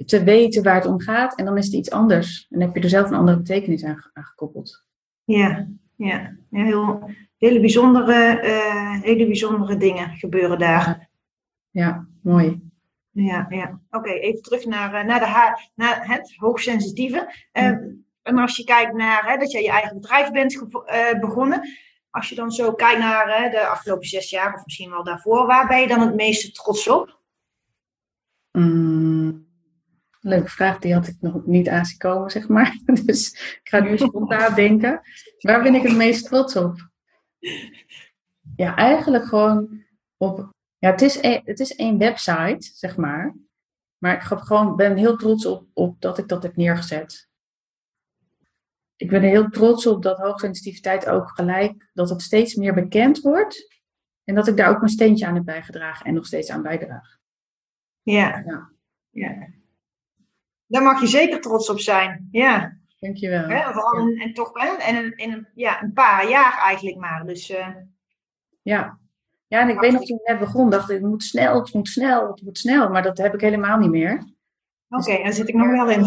te 0.06 0.24
weten 0.24 0.64
waar 0.64 0.76
het 0.76 0.86
om 0.86 1.00
gaat. 1.00 1.36
En 1.36 1.46
dan 1.46 1.58
is 1.58 1.66
het 1.66 1.74
iets 1.74 1.92
anders. 1.92 2.48
En 2.50 2.60
dan 2.60 2.68
heb 2.68 2.78
je 2.78 2.84
er 2.84 2.90
zelf 2.90 3.10
een 3.10 3.16
andere 3.16 3.38
betekenis 3.38 3.84
aan, 3.84 4.10
gekoppeld. 4.14 4.86
Ja, 5.24 5.68
ja. 5.96 6.38
ja 6.50 6.64
heel, 6.64 7.10
hele, 7.38 7.60
bijzondere, 7.60 8.42
uh, 8.44 9.02
hele 9.02 9.26
bijzondere 9.26 9.78
dingen 9.78 10.16
gebeuren 10.16 10.60
daar. 10.60 11.10
Ja, 11.70 12.08
mooi. 12.22 12.64
Ja, 13.12 13.46
ja. 13.50 13.80
Oké, 13.90 14.12
even 14.12 14.42
terug 14.42 14.66
naar, 14.66 14.94
uh, 14.94 15.04
naar, 15.04 15.20
de 15.20 15.70
naar 15.76 16.08
het 16.08 16.34
hoogsensitieve. 16.36 17.48
Uh, 17.54 17.78
En 18.22 18.38
als 18.38 18.58
je 18.58 18.64
kijkt 18.64 18.94
naar 18.94 19.32
hè, 19.32 19.38
dat 19.38 19.52
je 19.52 19.62
je 19.62 19.70
eigen 19.70 20.00
bedrijf 20.00 20.32
bent 20.32 20.64
begonnen. 21.20 21.62
Als 22.16 22.30
je 22.30 22.36
dan 22.36 22.52
zo 22.52 22.74
kijkt 22.74 23.00
naar 23.00 23.52
de 23.52 23.68
afgelopen 23.68 24.08
zes 24.08 24.30
jaar 24.30 24.54
of 24.54 24.64
misschien 24.64 24.90
wel 24.90 25.04
daarvoor. 25.04 25.46
Waar 25.46 25.68
ben 25.68 25.80
je 25.80 25.88
dan 25.88 26.00
het 26.00 26.16
meeste 26.16 26.52
trots 26.52 26.88
op? 26.88 27.20
Mm, 28.52 29.48
leuke 30.20 30.50
vraag, 30.50 30.80
die 30.80 30.94
had 30.94 31.08
ik 31.08 31.16
nog 31.20 31.46
niet 31.46 31.70
aan 31.70 31.86
zien 31.86 31.98
komen, 31.98 32.32
zeg 32.32 32.48
maar. 32.48 32.78
Dus 33.06 33.32
ik 33.32 33.70
ga 33.70 33.80
nu 33.80 33.98
spontaan 33.98 34.56
denken. 34.66 35.02
Waar 35.40 35.64
ben 35.64 35.76
ik 35.76 35.84
het 35.84 35.96
meest 35.96 36.26
trots 36.26 36.56
op? 36.56 36.90
Ja, 38.56 38.76
eigenlijk 38.76 39.26
gewoon 39.26 39.84
op. 40.18 40.50
Ja, 40.78 40.92
het 40.92 41.02
is, 41.02 41.24
een, 41.24 41.42
het 41.44 41.60
is 41.60 41.76
één 41.76 41.98
website, 41.98 42.70
zeg 42.74 42.98
maar. 42.98 43.36
Maar 43.98 44.16
ik 44.16 44.22
gewoon, 44.22 44.76
ben 44.76 44.98
heel 44.98 45.18
trots 45.18 45.46
op, 45.46 45.68
op 45.74 46.02
dat 46.02 46.18
ik 46.18 46.28
dat 46.28 46.44
heb 46.44 46.56
neergezet. 46.56 47.30
Ik 48.96 49.10
ben 49.10 49.24
er 49.24 49.30
heel 49.30 49.50
trots 49.50 49.88
op 49.88 50.04
dat 50.04 50.18
hoogsensitiviteit 50.18 51.10
ook 51.10 51.30
gelijk, 51.30 51.90
dat 51.94 52.10
het 52.10 52.22
steeds 52.22 52.56
meer 52.56 52.74
bekend 52.74 53.20
wordt. 53.20 53.74
En 54.24 54.36
dat 54.36 54.48
ik 54.48 54.58
daar 54.58 54.70
ook 54.70 54.78
mijn 54.78 54.90
steentje 54.90 55.26
aan 55.26 55.36
heb 55.36 55.46
bijgedragen 55.46 56.06
en 56.06 56.14
nog 56.14 56.26
steeds 56.26 56.50
aan 56.50 56.62
bijdraag. 56.62 57.18
Ja. 58.02 58.44
ja. 58.46 58.72
ja. 59.10 59.48
Daar 60.66 60.84
mag 60.84 61.02
je 61.02 61.08
zeker 61.08 61.42
trots 61.42 61.70
op 61.70 61.80
zijn. 61.80 62.28
Ja. 62.32 62.78
Dankjewel. 63.00 63.48
Hè, 63.48 63.74
vooral 63.74 64.08
ja. 64.08 64.24
en 64.24 64.34
toch 64.34 64.54
en 64.54 64.96
in, 64.96 65.16
in 65.16 65.32
een, 65.32 65.48
ja, 65.56 65.84
een 65.84 65.94
paar 65.94 66.30
jaar 66.30 66.58
eigenlijk 66.58 66.98
maar. 66.98 67.26
Dus, 67.26 67.50
uh... 67.50 67.68
Ja. 68.62 69.00
Ja, 69.48 69.62
en 69.62 69.70
ik 69.70 69.80
weet 69.80 69.92
nog 69.92 70.06
toen 70.06 70.18
ik 70.18 70.28
net 70.28 70.40
begon, 70.40 70.70
dacht 70.70 70.90
ik, 70.90 70.96
het 70.96 71.06
moet 71.06 71.24
snel, 71.24 71.60
het 71.60 71.74
moet 71.74 71.88
snel, 71.88 72.28
het 72.28 72.42
moet 72.42 72.58
snel. 72.58 72.90
Maar 72.90 73.04
dat 73.04 73.18
heb 73.18 73.34
ik 73.34 73.42
helemaal 73.42 73.78
niet 73.78 73.90
meer. 73.90 74.14
Oké, 74.90 75.02
okay, 75.02 75.24
daar 75.24 75.34
zit 75.34 75.48
ik 75.48 75.56
nog 75.56 75.72
wel 75.72 75.90
in. 75.90 76.04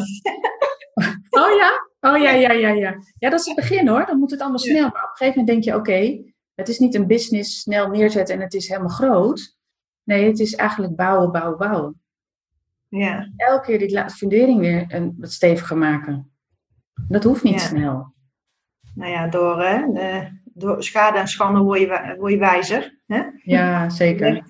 oh 1.40 1.56
ja? 1.56 1.87
Oh 2.00 2.18
ja, 2.18 2.30
ja, 2.30 2.52
ja, 2.52 2.68
ja. 2.68 2.96
Ja, 3.18 3.30
dat 3.30 3.40
is 3.40 3.46
het 3.46 3.56
begin 3.56 3.88
hoor. 3.88 4.06
Dan 4.06 4.18
moet 4.18 4.30
het 4.30 4.40
allemaal 4.40 4.58
snel. 4.58 4.88
Maar 4.88 5.04
op 5.04 5.10
een 5.10 5.16
gegeven 5.16 5.38
moment 5.38 5.46
denk 5.46 5.64
je, 5.64 5.74
oké, 5.74 6.32
het 6.54 6.68
is 6.68 6.78
niet 6.78 6.94
een 6.94 7.06
business 7.06 7.60
snel 7.60 7.88
neerzetten 7.88 8.34
en 8.34 8.40
het 8.40 8.54
is 8.54 8.68
helemaal 8.68 8.88
groot. 8.88 9.56
Nee, 10.04 10.26
het 10.26 10.38
is 10.38 10.54
eigenlijk 10.54 10.96
bouwen, 10.96 11.32
bouwen, 11.32 11.58
bouwen. 11.58 12.00
Ja. 12.88 13.32
Elke 13.36 13.66
keer 13.66 13.78
die 13.78 14.10
fundering 14.10 14.60
weer 14.60 14.84
een, 14.88 15.14
wat 15.18 15.32
steviger 15.32 15.76
maken. 15.76 16.30
Dat 17.08 17.24
hoeft 17.24 17.42
niet 17.42 17.60
snel. 17.60 18.14
Nou 18.94 19.10
ja, 19.10 19.28
door, 19.28 19.62
hè, 19.62 19.92
de, 19.92 20.40
door 20.58 20.82
schade 20.82 21.18
en 21.18 21.28
schande 21.28 21.60
word 21.60 21.80
je, 21.80 22.14
word 22.18 22.32
je 22.32 22.38
wijzer. 22.38 22.98
Hè? 23.06 23.22
Ja, 23.42 23.88
zeker. 24.02 24.42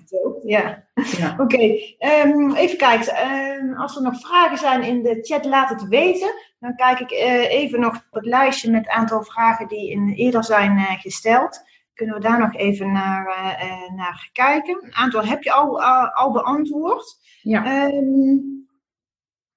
Ja. 0.43 0.83
ja. 1.17 1.35
Oké, 1.43 1.79
ehm, 1.97 2.51
even 2.51 2.77
kijken. 2.77 3.15
Ehm, 3.15 3.73
als 3.73 3.95
er 3.95 4.01
nog 4.01 4.19
vragen 4.19 4.57
zijn 4.57 4.83
in 4.83 5.03
de 5.03 5.19
chat, 5.21 5.45
laat 5.45 5.69
het 5.69 5.87
weten. 5.87 6.33
Dan 6.59 6.75
kijk 6.75 6.99
ik 6.99 7.11
uh, 7.11 7.51
even 7.51 7.79
nog 7.79 7.95
op 7.95 8.03
het 8.11 8.25
lijstje 8.25 8.71
met 8.71 8.85
het 8.85 8.95
aantal 8.95 9.23
vragen 9.23 9.67
die 9.67 9.91
in, 9.91 10.09
eerder 10.09 10.43
zijn 10.43 10.77
uh, 10.77 10.91
gesteld. 10.91 11.61
Kunnen 11.93 12.15
we 12.15 12.21
daar 12.21 12.39
nog 12.39 12.55
even 12.55 12.91
naar, 12.91 13.27
uh, 13.27 13.95
naar 13.95 14.29
kijken? 14.33 14.83
Een 14.83 14.95
aantal 14.95 15.25
heb 15.25 15.43
je 15.43 15.51
al, 15.51 15.81
al 16.13 16.31
beantwoord. 16.31 17.17
Ja. 17.41 17.85
Um, 17.85 18.67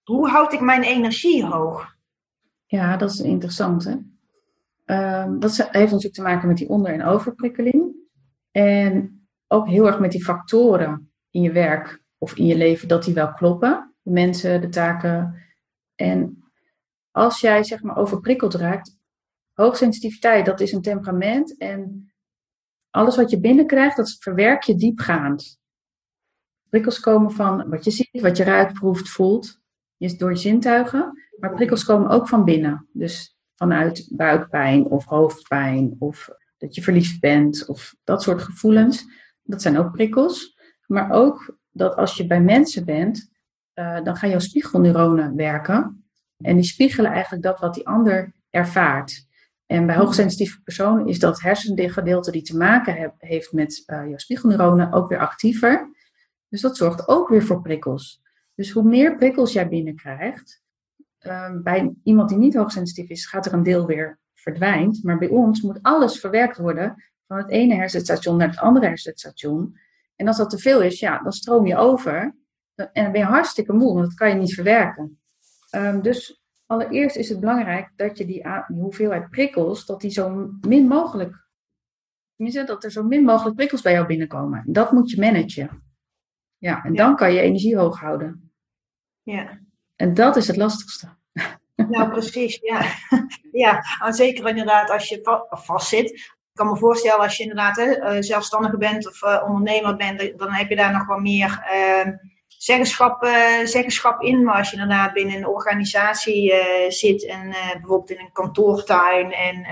hoe 0.03 0.29
houd 0.29 0.53
ik 0.53 0.61
mijn 0.61 0.83
energie 0.83 1.45
hoog? 1.45 1.97
Ja, 2.67 2.97
dat 2.97 3.11
is 3.11 3.21
interessant. 3.21 3.85
Hè? 3.85 3.95
Um, 4.85 5.41
dat 5.41 5.57
heeft 5.57 5.73
natuurlijk 5.73 6.15
te 6.15 6.23
maken 6.23 6.49
met 6.49 6.57
die 6.57 6.69
onder- 6.69 6.93
en 6.93 7.05
overprikkeling. 7.05 7.95
En 8.51 9.27
ook 9.49 9.69
heel 9.69 9.87
erg 9.87 9.99
met 9.99 10.13
die 10.13 10.25
factoren 10.25 11.13
in 11.31 11.43
je 11.43 11.53
werk 11.53 12.03
of 12.19 12.37
in 12.37 12.47
je 12.47 12.57
leven, 12.57 12.89
dat 12.89 13.05
die 13.05 13.15
wel 13.15 13.33
kloppen. 13.33 13.95
De 14.03 14.11
mensen, 14.11 14.61
de 14.61 14.69
taken. 14.69 15.43
En 15.95 16.45
als 17.11 17.41
jij 17.41 17.65
zeg 17.65 17.83
maar 17.83 17.97
overprikkeld 17.97 18.55
raakt, 18.55 18.99
hoogsensitiviteit, 19.53 20.47
dat 20.47 20.61
is 20.61 20.73
een 20.73 20.83
temperament. 20.83 21.59
En 21.59 22.13
alles 22.91 23.17
wat 23.17 23.31
je 23.31 23.41
binnenkrijgt, 23.41 23.97
dat 23.97 24.17
verwerk 24.19 24.63
je 24.63 24.75
diepgaand. 24.75 25.61
Prikkels 26.69 27.01
komen 27.01 27.31
van 27.31 27.69
wat 27.69 27.85
je 27.85 27.91
ziet, 27.91 28.21
wat 28.21 28.37
je 28.37 28.45
ruikt, 28.45 28.73
proeft, 28.73 29.09
voelt, 29.09 29.61
door 29.97 30.31
je 30.31 30.37
zintuigen. 30.37 31.13
Maar 31.39 31.55
prikkels 31.55 31.85
komen 31.85 32.11
ook 32.11 32.29
van 32.29 32.45
binnen. 32.45 32.89
Dus 32.93 33.37
vanuit 33.63 34.09
buikpijn 34.11 34.85
of 34.85 35.05
hoofdpijn 35.05 35.97
of 35.99 36.29
dat 36.59 36.75
je 36.75 36.83
verliefd 36.83 37.21
bent 37.21 37.67
of 37.69 37.95
dat 38.05 38.23
soort 38.23 38.43
gevoelens. 38.43 39.05
Dat 39.43 39.63
zijn 39.63 39.79
ook 39.79 39.93
prikkels. 39.93 40.59
Maar 40.87 41.11
ook 41.11 41.59
dat 41.71 41.97
als 41.97 42.17
je 42.17 42.27
bij 42.27 42.41
mensen 42.41 42.85
bent, 42.85 43.31
uh, 43.75 44.03
dan 44.03 44.17
gaan 44.17 44.31
jouw 44.31 44.39
spiegelneuronen 44.39 45.37
werken. 45.37 46.05
En 46.37 46.55
die 46.55 46.65
spiegelen 46.65 47.11
eigenlijk 47.11 47.43
dat 47.43 47.61
wat 47.61 47.75
die 47.75 47.87
ander 47.87 48.35
ervaart. 48.51 49.27
En 49.67 49.87
bij 49.87 49.97
hoogsensitieve 49.97 50.63
personen 50.63 51.07
is 51.07 51.19
dat 51.19 51.41
hersengedeelte 51.41 52.31
die 52.31 52.43
te 52.43 52.57
maken 52.57 53.15
heeft 53.19 53.53
met 53.53 53.83
uh, 53.87 54.09
jouw 54.09 54.19
spiegelneuronen 54.19 54.93
ook 54.93 55.09
weer 55.09 55.19
actiever. 55.19 55.91
Dus 56.49 56.61
dat 56.61 56.77
zorgt 56.77 57.09
ook 57.09 57.29
weer 57.29 57.43
voor 57.43 57.63
prikkels. 57.63 58.23
Dus 58.55 58.71
hoe 58.71 58.85
meer 58.85 59.17
prikkels 59.17 59.53
jij 59.53 59.69
binnenkrijgt, 59.69 60.63
uh, 61.23 61.51
bij 61.63 61.95
iemand 62.03 62.29
die 62.29 62.39
niet 62.39 62.55
hoogsensitief 62.55 63.11
is, 63.11 63.27
gaat 63.27 63.47
er 63.47 63.53
een 63.53 63.63
deel 63.63 63.87
weer 63.87 64.19
verdwijnt. 64.35 65.05
Maar 65.05 65.19
bij 65.19 65.29
ons 65.29 65.61
moet 65.61 65.79
alles 65.83 66.21
verwerkt 66.21 66.59
worden 66.59 67.03
van 67.27 67.37
het 67.37 67.51
ene 67.51 67.75
hersenstation 67.75 68.37
naar 68.37 68.49
het 68.49 68.59
andere 68.59 68.87
hersenstation. 68.87 69.79
En 70.17 70.27
als 70.27 70.37
dat 70.37 70.51
te 70.51 70.59
veel 70.59 70.83
is, 70.83 71.01
ja, 71.01 71.19
dan 71.19 71.33
stroom 71.33 71.67
je 71.67 71.77
over. 71.77 72.37
En 72.75 73.03
dan 73.03 73.13
ben 73.13 73.21
je 73.21 73.27
hartstikke 73.27 73.73
moe, 73.73 73.95
want 73.95 74.05
dat 74.05 74.15
kan 74.15 74.29
je 74.29 74.35
niet 74.35 74.55
verwerken. 74.55 75.21
Um, 75.75 76.03
dus 76.03 76.43
allereerst 76.67 77.17
is 77.17 77.29
het 77.29 77.41
belangrijk 77.41 77.91
dat 77.97 78.19
je 78.19 78.27
die, 78.27 78.43
die 78.67 78.83
hoeveelheid 78.83 79.31
prikkels, 79.31 79.87
dat 79.87 80.01
die 80.01 80.11
zo 80.11 80.51
min 80.61 80.87
mogelijk, 80.87 81.47
dat 82.67 82.85
er 82.85 82.91
zo 82.91 83.03
min 83.03 83.25
mogelijk 83.25 83.57
prikkels 83.57 83.83
bij 83.83 83.93
jou 83.93 84.07
binnenkomen. 84.07 84.65
Dat 84.67 84.93
moet 84.93 85.11
je 85.11 85.21
managen. 85.21 85.83
Ja, 86.59 86.85
en 86.85 86.95
dan 86.95 87.17
kan 87.17 87.33
je 87.33 87.41
energie 87.41 87.77
hoog 87.77 88.01
houden. 88.01 88.53
Ja. 89.23 89.61
En 90.03 90.15
dat 90.15 90.37
is 90.37 90.47
het 90.47 90.57
lastigste. 90.57 91.09
Nou, 91.77 92.11
precies, 92.11 92.59
ja. 92.61 92.85
Ja, 93.53 93.83
zeker 94.09 94.49
inderdaad 94.49 94.91
als 94.91 95.09
je 95.09 95.47
vast 95.49 95.89
zit. 95.89 96.11
Ik 96.11 96.53
kan 96.55 96.67
me 96.67 96.77
voorstellen 96.77 97.21
als 97.21 97.37
je 97.37 97.43
inderdaad 97.43 97.77
hè, 97.77 97.93
eh, 97.93 98.23
zelfstandige 98.23 98.77
bent 98.77 99.09
of 99.09 99.23
uh, 99.23 99.43
ondernemer 99.47 99.97
bent, 99.97 100.39
dan 100.39 100.53
heb 100.53 100.69
je 100.69 100.77
daar 100.77 100.93
nog 100.93 101.07
wat 101.07 101.21
meer 101.21 101.67
uh, 101.75 102.13
zeggenschap, 102.49 103.25
uh, 103.25 103.65
zeggenschap 103.65 104.23
in. 104.23 104.45
Maar 104.45 104.57
als 104.57 104.71
je 104.71 104.77
inderdaad 104.77 105.13
binnen 105.13 105.37
een 105.37 105.47
organisatie 105.47 106.55
zit 106.89 107.27
en 107.27 107.51
bijvoorbeeld 107.51 108.11
in 108.11 108.19
een 108.19 108.33
kantoortuin, 108.33 109.33
en, 109.33 109.67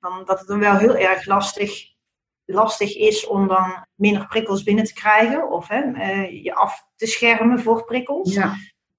dan, 0.00 0.24
dat 0.24 0.38
het 0.38 0.48
dan 0.48 0.58
wel 0.58 0.76
heel 0.76 0.96
erg 0.96 1.26
lastig, 1.26 1.84
lastig 2.44 2.96
is 2.96 3.26
om 3.26 3.48
dan 3.48 3.86
minder 3.94 4.26
prikkels 4.26 4.62
binnen 4.62 4.84
te 4.84 4.94
krijgen 4.94 5.50
of 5.50 5.68
hè, 5.68 5.80
je 6.22 6.54
af 6.54 6.86
te 6.96 7.06
schermen 7.06 7.60
voor 7.60 7.84
prikkels. 7.84 8.34
Ja. 8.34 8.54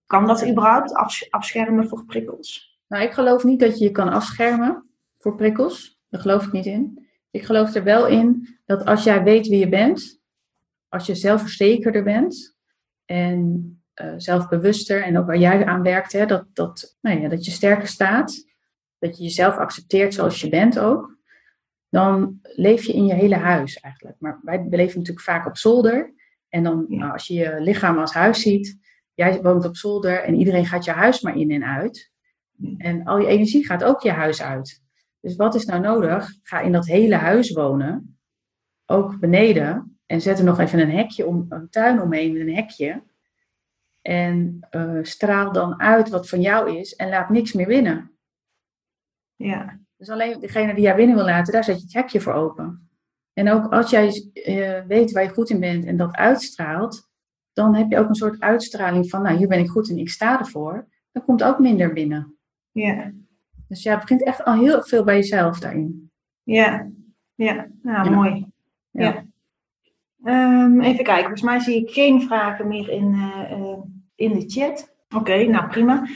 Kan 0.06 0.28
dat 0.28 0.48
überhaupt 0.48 0.94
afschermen 1.30 1.88
voor 1.88 2.06
prikkels? 2.06 2.80
Nou, 2.88 3.04
ik 3.04 3.12
geloof 3.12 3.44
niet 3.44 3.60
dat 3.60 3.78
je 3.78 3.84
je 3.84 3.92
kan 3.92 4.10
afschermen 4.10 4.90
voor 5.18 5.36
prikkels. 5.36 6.00
Daar 6.10 6.22
geloof 6.22 6.46
ik 6.46 6.52
niet 6.52 6.66
in. 6.66 7.08
Ik 7.32 7.44
geloof 7.44 7.76
er 7.76 7.84
wel 7.84 8.08
in 8.08 8.58
dat 8.66 8.86
als 8.86 9.04
jij 9.04 9.24
weet 9.24 9.48
wie 9.48 9.60
je 9.60 9.70
bent, 9.70 10.22
als 10.90 11.06
je 11.06 11.16
zelfverzekerder 11.16 12.04
bent 12.04 12.58
en 13.06 13.70
uh, 14.02 14.14
zelfbewuster 14.18 15.04
en 15.04 15.18
ook 15.18 15.26
waar 15.26 15.38
jij 15.38 15.66
aan 15.66 15.82
werkt, 15.82 16.12
hè, 16.12 16.26
dat, 16.26 16.46
dat, 16.54 16.98
nou 17.02 17.22
ja, 17.22 17.30
dat 17.30 17.46
je 17.46 17.52
sterker 17.52 17.88
staat, 17.88 18.46
dat 19.00 19.18
je 19.18 19.24
jezelf 19.24 19.58
accepteert 19.58 20.14
zoals 20.14 20.42
je 20.42 20.50
bent 20.50 20.80
ook, 20.80 21.18
dan 21.90 22.40
leef 22.42 22.84
je 22.84 22.94
in 22.94 23.06
je 23.06 23.14
hele 23.14 23.36
huis 23.36 23.80
eigenlijk. 23.80 24.16
Maar 24.20 24.40
wij 24.44 24.68
leven 24.70 24.98
natuurlijk 24.98 25.26
vaak 25.26 25.46
op 25.46 25.58
zolder. 25.58 26.14
En 26.50 26.64
dan, 26.64 26.86
nou, 26.88 27.12
als 27.12 27.28
je 27.28 27.34
je 27.34 27.56
lichaam 27.60 27.98
als 27.98 28.14
huis 28.14 28.42
ziet, 28.42 28.78
jij 29.16 29.42
woont 29.42 29.66
op 29.66 29.76
zolder 29.76 30.24
en 30.24 30.36
iedereen 30.36 30.66
gaat 30.66 30.86
je 30.86 30.92
huis 30.92 31.22
maar 31.22 31.38
in 31.38 31.52
en 31.52 31.64
uit. 31.64 32.12
En 32.78 33.04
al 33.04 33.20
je 33.20 33.28
energie 33.28 33.66
gaat 33.66 33.84
ook 33.84 34.02
je 34.02 34.12
huis 34.12 34.42
uit. 34.42 34.84
Dus 35.20 35.36
wat 35.36 35.56
is 35.56 35.66
nou 35.66 35.82
nodig? 35.82 36.30
Ga 36.44 36.60
in 36.60 36.72
dat 36.72 36.86
hele 36.86 37.16
huis 37.16 37.52
wonen, 37.54 38.18
ook 38.86 39.20
beneden, 39.20 40.00
en 40.06 40.22
zet 40.22 40.40
er 40.40 40.46
nog 40.46 40.60
even 40.60 40.80
een 40.80 40.92
hekje 40.92 41.26
om, 41.26 41.46
een 41.50 41.70
tuin 41.70 42.02
omheen 42.02 42.34
met 42.34 42.42
een 42.42 42.56
hekje. 42.56 43.04
En 44.02 44.68
uh, 44.72 45.00
straal 45.02 45.52
dan 45.52 45.80
uit 45.80 46.10
wat 46.10 46.30
van 46.30 46.42
jou 46.42 46.78
is 46.78 46.96
en 46.96 47.10
laat 47.10 47.30
niks 47.30 47.54
meer 47.54 47.68
winnen. 47.68 48.12
Ja. 49.36 49.80
Dus 49.98 50.10
alleen 50.10 50.40
degene 50.40 50.74
die 50.74 50.84
jij 50.84 50.96
binnen 50.96 51.16
wil 51.16 51.26
laten, 51.26 51.54
daar 51.54 51.64
zet 51.64 51.78
je 51.78 51.84
het 51.84 51.94
hekje 51.94 52.22
voor 52.22 52.34
open. 52.34 52.90
En 53.34 53.50
ook 53.50 53.74
als 53.74 53.90
jij 53.90 54.32
uh, 54.34 54.86
weet 54.88 55.12
waar 55.12 55.24
je 55.24 55.30
goed 55.30 55.50
in 55.50 55.60
bent 55.60 55.86
en 55.86 55.98
dat 55.98 56.16
uitstraalt, 56.16 57.10
dan 57.56 57.76
heb 57.76 57.92
je 57.92 57.98
ook 57.98 58.10
een 58.10 58.16
soort 58.16 58.40
uitstraling 58.40 59.10
van, 59.10 59.22
nou, 59.22 59.38
hier 59.38 59.48
ben 59.48 59.60
ik 59.60 59.70
goed 59.70 59.90
en 59.90 59.98
ik 59.98 60.10
sta 60.10 60.40
ervoor. 60.40 60.88
Dan 61.12 61.26
komt 61.26 61.44
ook 61.44 61.60
minder 61.60 61.94
binnen. 61.94 62.38
Ja. 62.72 63.12
Dus 63.68 63.84
ja, 63.84 63.92
het 63.92 64.02
begint 64.02 64.24
echt 64.24 64.44
al 64.44 64.54
heel 64.54 64.84
veel 64.84 65.04
bij 65.04 65.16
jezelf 65.16 65.60
daarin. 65.60 66.12
Ja, 66.44 66.90
ja. 67.36 67.68
Nou, 67.82 68.10
Ja. 68.10 68.16
mooi. 68.16 68.46
Ja. 68.92 69.04
Ja. 69.04 69.26
Ehm, 70.24 70.82
even 70.82 71.04
kijken, 71.04 71.22
volgens 71.22 71.42
mij 71.42 71.60
zie 71.60 71.82
ik 71.82 71.90
geen 71.90 72.22
vragen 72.22 72.68
meer 72.68 72.90
in, 72.90 73.14
eh, 73.14 73.52
eh, 73.52 73.78
in 74.16 74.34
de 74.34 74.44
chat. 74.50 74.96
Oké, 75.16 75.44
nou 75.44 75.68
prima. 75.68 76.08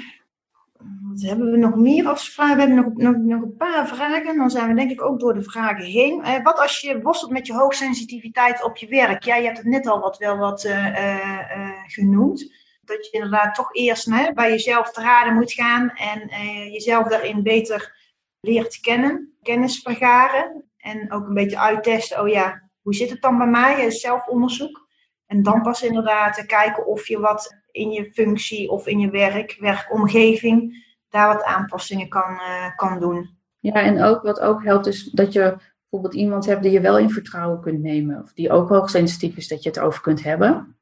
Hebben 1.21 1.51
we 1.51 1.57
nog 1.57 1.75
meer 1.75 2.07
als 2.07 2.29
vragen? 2.29 2.55
We 2.55 2.61
hebben 2.61 2.83
nog, 2.83 2.93
nog, 2.93 3.15
nog 3.15 3.41
een 3.41 3.55
paar 3.55 3.87
vragen. 3.87 4.37
Dan 4.37 4.49
zijn 4.49 4.67
we 4.67 4.73
denk 4.73 4.91
ik 4.91 5.01
ook 5.01 5.19
door 5.19 5.33
de 5.33 5.43
vragen 5.43 5.85
heen. 5.85 6.23
Eh, 6.23 6.43
wat 6.43 6.59
als 6.59 6.79
je 6.79 7.01
worstelt 7.01 7.31
met 7.31 7.47
je 7.47 7.53
hoogsensitiviteit 7.53 8.63
op 8.63 8.77
je 8.77 8.87
werk? 8.87 9.23
Ja, 9.23 9.35
je 9.35 9.45
hebt 9.45 9.57
het 9.57 9.65
net 9.65 9.87
al 9.87 9.99
wat, 9.99 10.17
wel 10.17 10.37
wat 10.37 10.63
eh, 10.63 11.51
eh, 11.51 11.69
genoemd. 11.87 12.53
Dat 12.81 13.05
je 13.05 13.11
inderdaad 13.11 13.55
toch 13.55 13.75
eerst 13.75 14.05
hè, 14.05 14.33
bij 14.33 14.49
jezelf 14.49 14.91
te 14.91 15.01
raden 15.01 15.33
moet 15.33 15.53
gaan. 15.53 15.89
En 15.89 16.27
jezelf 16.71 17.07
daarin 17.07 17.43
beter 17.43 17.95
leert 18.39 18.79
kennen. 18.79 19.33
Kennis 19.41 19.79
vergaren. 19.79 20.63
En 20.77 21.11
ook 21.11 21.27
een 21.27 21.33
beetje 21.33 21.59
uittesten. 21.59 22.21
Oh 22.21 22.27
ja, 22.27 22.69
hoe 22.81 22.95
zit 22.95 23.09
het 23.09 23.21
dan 23.21 23.37
bij 23.37 23.47
mij? 23.47 23.91
Zelfonderzoek. 23.91 24.87
En 25.25 25.43
dan 25.43 25.61
pas 25.61 25.83
inderdaad 25.83 26.45
kijken 26.45 26.85
of 26.85 27.07
je 27.07 27.19
wat 27.19 27.57
in 27.71 27.91
je 27.91 28.11
functie 28.13 28.69
of 28.69 28.87
in 28.87 28.99
je 28.99 29.09
werk, 29.09 29.57
werkomgeving, 29.59 30.87
daar 31.09 31.33
wat 31.33 31.43
aanpassingen 31.43 32.09
kan, 32.09 32.39
eh, 32.39 32.75
kan 32.75 32.99
doen. 32.99 33.37
Ja, 33.59 33.73
en 33.73 34.03
ook 34.03 34.21
wat 34.21 34.39
ook 34.39 34.63
helpt 34.63 34.87
is 34.87 35.03
dat 35.03 35.33
je 35.33 35.57
bijvoorbeeld 35.89 36.21
iemand 36.21 36.45
hebt 36.45 36.63
die 36.63 36.71
je 36.71 36.81
wel 36.81 36.97
in 36.97 37.09
vertrouwen 37.09 37.61
kunt 37.61 37.81
nemen. 37.81 38.21
Of 38.21 38.33
die 38.33 38.51
ook 38.51 38.69
hoogsensitief 38.69 39.37
is, 39.37 39.47
dat 39.47 39.63
je 39.63 39.69
het 39.69 39.79
over 39.79 40.01
kunt 40.01 40.23
hebben. 40.23 40.77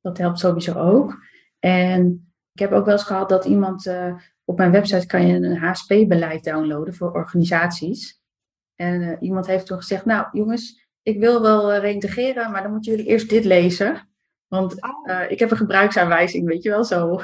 Dat 0.00 0.18
helpt 0.18 0.38
sowieso 0.38 0.74
ook. 0.74 1.22
En 1.58 2.32
ik 2.52 2.60
heb 2.60 2.72
ook 2.72 2.84
wel 2.84 2.94
eens 2.94 3.04
gehad 3.04 3.28
dat 3.28 3.44
iemand 3.44 3.86
eh, 3.86 4.14
op 4.44 4.56
mijn 4.56 4.70
website 4.70 5.06
kan 5.06 5.26
je 5.26 5.34
een 5.34 5.56
HSP-beleid 5.56 6.44
downloaden 6.44 6.94
voor 6.94 7.12
organisaties. 7.12 8.22
En 8.74 9.02
eh, 9.02 9.16
iemand 9.20 9.46
heeft 9.46 9.66
toen 9.66 9.76
gezegd, 9.76 10.04
nou 10.04 10.26
jongens, 10.32 10.88
ik 11.02 11.18
wil 11.18 11.42
wel 11.42 11.72
eh, 11.72 11.80
reïntegreren, 11.80 12.50
maar 12.50 12.62
dan 12.62 12.72
moeten 12.72 12.90
jullie 12.90 13.06
eerst 13.06 13.30
dit 13.30 13.44
lezen. 13.44 14.08
Want 14.46 14.82
Oh, 14.82 15.30
ik 15.30 15.38
heb 15.38 15.50
een 15.50 15.56
gebruiksaanwijzing, 15.56 16.46
weet 16.46 16.62
je 16.62 16.70
wel 16.70 16.84
zo. 16.84 17.20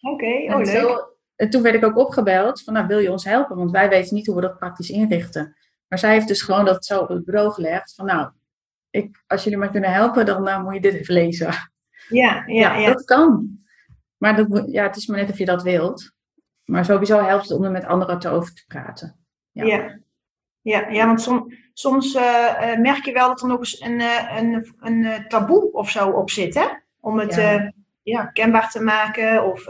Oké, 0.00 0.52
oh 0.52 0.56
leuk. 0.56 0.66
zo, 0.66 1.07
en 1.38 1.50
toen 1.50 1.62
werd 1.62 1.74
ik 1.74 1.84
ook 1.84 1.96
opgebeld 1.96 2.62
van, 2.62 2.72
nou 2.74 2.86
wil 2.86 2.98
je 2.98 3.10
ons 3.10 3.24
helpen? 3.24 3.56
Want 3.56 3.70
wij 3.70 3.88
weten 3.88 4.14
niet 4.14 4.26
hoe 4.26 4.34
we 4.34 4.40
dat 4.40 4.58
praktisch 4.58 4.90
inrichten. 4.90 5.56
Maar 5.88 5.98
zij 5.98 6.12
heeft 6.12 6.28
dus 6.28 6.42
gewoon 6.42 6.64
dat 6.64 6.84
zo 6.84 7.00
op 7.00 7.08
het 7.08 7.24
bureau 7.24 7.50
gelegd 7.52 7.94
van, 7.94 8.06
nou, 8.06 8.30
ik, 8.90 9.22
als 9.26 9.44
jullie 9.44 9.58
mij 9.58 9.70
kunnen 9.70 9.92
helpen, 9.92 10.26
dan 10.26 10.48
eh, 10.48 10.62
moet 10.62 10.74
je 10.74 10.80
dit 10.80 10.94
even 10.94 11.14
lezen. 11.14 11.52
Ja, 12.08 12.42
ja, 12.46 12.76
ja. 12.76 12.86
dat 12.92 13.04
kan. 13.04 13.58
Maar 14.16 14.36
dat, 14.36 14.64
ja, 14.66 14.82
het 14.82 14.96
is 14.96 15.06
maar 15.06 15.18
net 15.18 15.30
of 15.30 15.38
je 15.38 15.44
dat 15.44 15.62
wilt. 15.62 16.12
Maar 16.64 16.84
sowieso 16.84 17.24
helpt 17.24 17.48
het 17.48 17.58
om 17.58 17.64
er 17.64 17.70
met 17.70 17.84
anderen 17.84 18.18
te 18.18 18.28
over 18.28 18.54
te 18.54 18.64
praten. 18.66 19.16
Ja, 19.50 19.64
Ja. 19.64 19.98
ja. 20.60 20.88
ja, 20.88 21.06
want 21.06 21.20
som- 21.20 21.52
soms 21.72 22.14
eh, 22.14 22.72
eh, 22.72 22.78
merk 22.78 23.04
je 23.04 23.12
wel 23.12 23.28
dat 23.28 23.40
er 23.42 23.48
nog 23.48 23.58
eens 23.58 23.80
een, 23.80 24.00
een, 24.36 24.74
een 24.80 25.24
taboe 25.28 25.72
of 25.72 25.90
zo 25.90 26.08
op 26.10 26.30
zit, 26.30 26.54
hè? 26.54 26.66
Om 27.00 27.18
het 27.18 27.34
Ja. 27.34 27.50
ja. 27.52 27.72
ja, 28.02 28.26
kenbaar 28.26 28.70
te 28.70 28.82
maken 28.82 29.44
of 29.52 29.66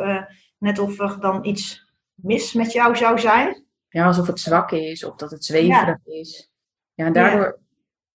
net 0.58 0.78
of 0.78 0.98
er 1.00 1.20
dan 1.20 1.44
iets 1.44 1.86
mis 2.14 2.52
met 2.52 2.72
jou 2.72 2.96
zou 2.96 3.18
zijn. 3.18 3.64
Ja, 3.88 4.06
alsof 4.06 4.26
het 4.26 4.40
zwak 4.40 4.70
is 4.70 5.04
of 5.04 5.16
dat 5.16 5.30
het 5.30 5.44
zweverig 5.44 6.06
is. 6.06 6.50
Ja, 6.94 7.06
en 7.06 7.12
daardoor, 7.12 7.58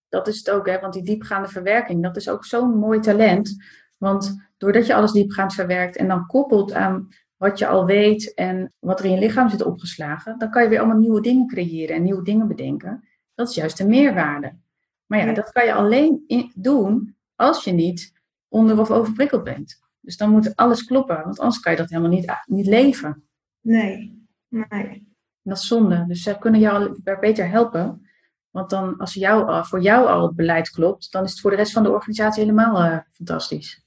dat 0.10 0.28
is 0.28 0.38
het 0.38 0.50
ook, 0.50 0.68
hè, 0.68 0.80
want 0.80 0.94
die 0.94 1.04
diepgaande 1.04 1.48
verwerking, 1.48 2.04
dat 2.04 2.16
is 2.16 2.30
ook 2.30 2.46
zo'n 2.46 2.78
mooi 2.78 3.00
talent. 3.00 3.64
Want 3.98 4.48
doordat 4.58 4.86
je 4.86 4.96
alles 4.96 5.12
diepgaand 5.12 5.54
verwerkt 5.54 5.96
en 5.96 6.08
dan 6.08 6.26
koppelt 6.26 6.74
aan 6.74 7.08
wat 7.38 7.60
je 7.60 7.68
al 7.68 7.86
weet 7.86 8.34
en 8.34 8.74
wat 8.80 9.00
er 9.00 9.06
in 9.06 9.12
je 9.12 9.20
lichaam 9.20 9.50
zit 9.50 9.64
opgeslagen, 9.64 10.38
dan 10.40 10.50
kan 10.52 10.64
je 10.64 10.70
weer 10.70 10.80
allemaal 10.80 10.98
nieuwe 10.98 11.22
dingen 11.22 11.48
creëren 11.48 11.96
en 11.96 12.04
nieuwe 12.04 12.24
dingen 12.24 12.48
bedenken. 12.48 13.08
Dat 13.36 13.50
is 13.50 13.56
juist 13.56 13.78
de 13.78 13.88
meerwaarde. 13.88 14.58
Maar 15.06 15.20
ja, 15.20 15.26
Ja. 15.26 15.34
dat 15.34 15.52
kan 15.52 15.66
je 15.66 15.74
alleen 15.74 16.24
in- 16.28 16.52
doen 16.56 17.16
als 17.36 17.64
je 17.64 17.72
niet 17.72 18.14
onder- 18.48 18.80
of 18.80 18.92
overprikkeld 18.92 19.44
bent. 19.44 19.82
Dus 20.04 20.18
dan 20.18 20.30
moet 20.30 20.56
alles 20.56 20.86
kloppen, 20.86 21.24
want 21.24 21.40
anders 21.40 21.60
kan 21.60 21.72
je 21.72 21.78
dat 21.78 21.90
helemaal 21.90 22.12
niet, 22.12 22.34
niet 22.46 22.66
leven. 22.66 23.24
Nee, 23.62 24.26
nee. 24.50 25.12
Dat 25.42 25.58
is 25.58 25.68
zonde. 25.68 26.06
Dus 26.08 26.24
zij 26.24 26.38
kunnen 26.38 26.60
jou 26.60 27.02
beter 27.20 27.50
helpen. 27.50 28.08
Want 28.50 28.70
dan, 28.70 28.98
als 28.98 29.14
jou, 29.14 29.48
al- 29.48 29.64
voor 29.64 29.82
jou 29.82 30.08
al 30.08 30.22
het 30.28 30.36
beleid 30.36 30.70
klopt, 30.70 31.12
dan 31.12 31.24
is 31.24 31.32
het 31.32 31.40
voor 31.40 31.50
de 31.50 31.56
rest 31.56 31.72
van 31.74 31.84
de 31.84 31.92
organisatie 31.92 32.42
helemaal 32.44 32.84
eh, 32.84 32.98
fantastisch. 33.12 33.86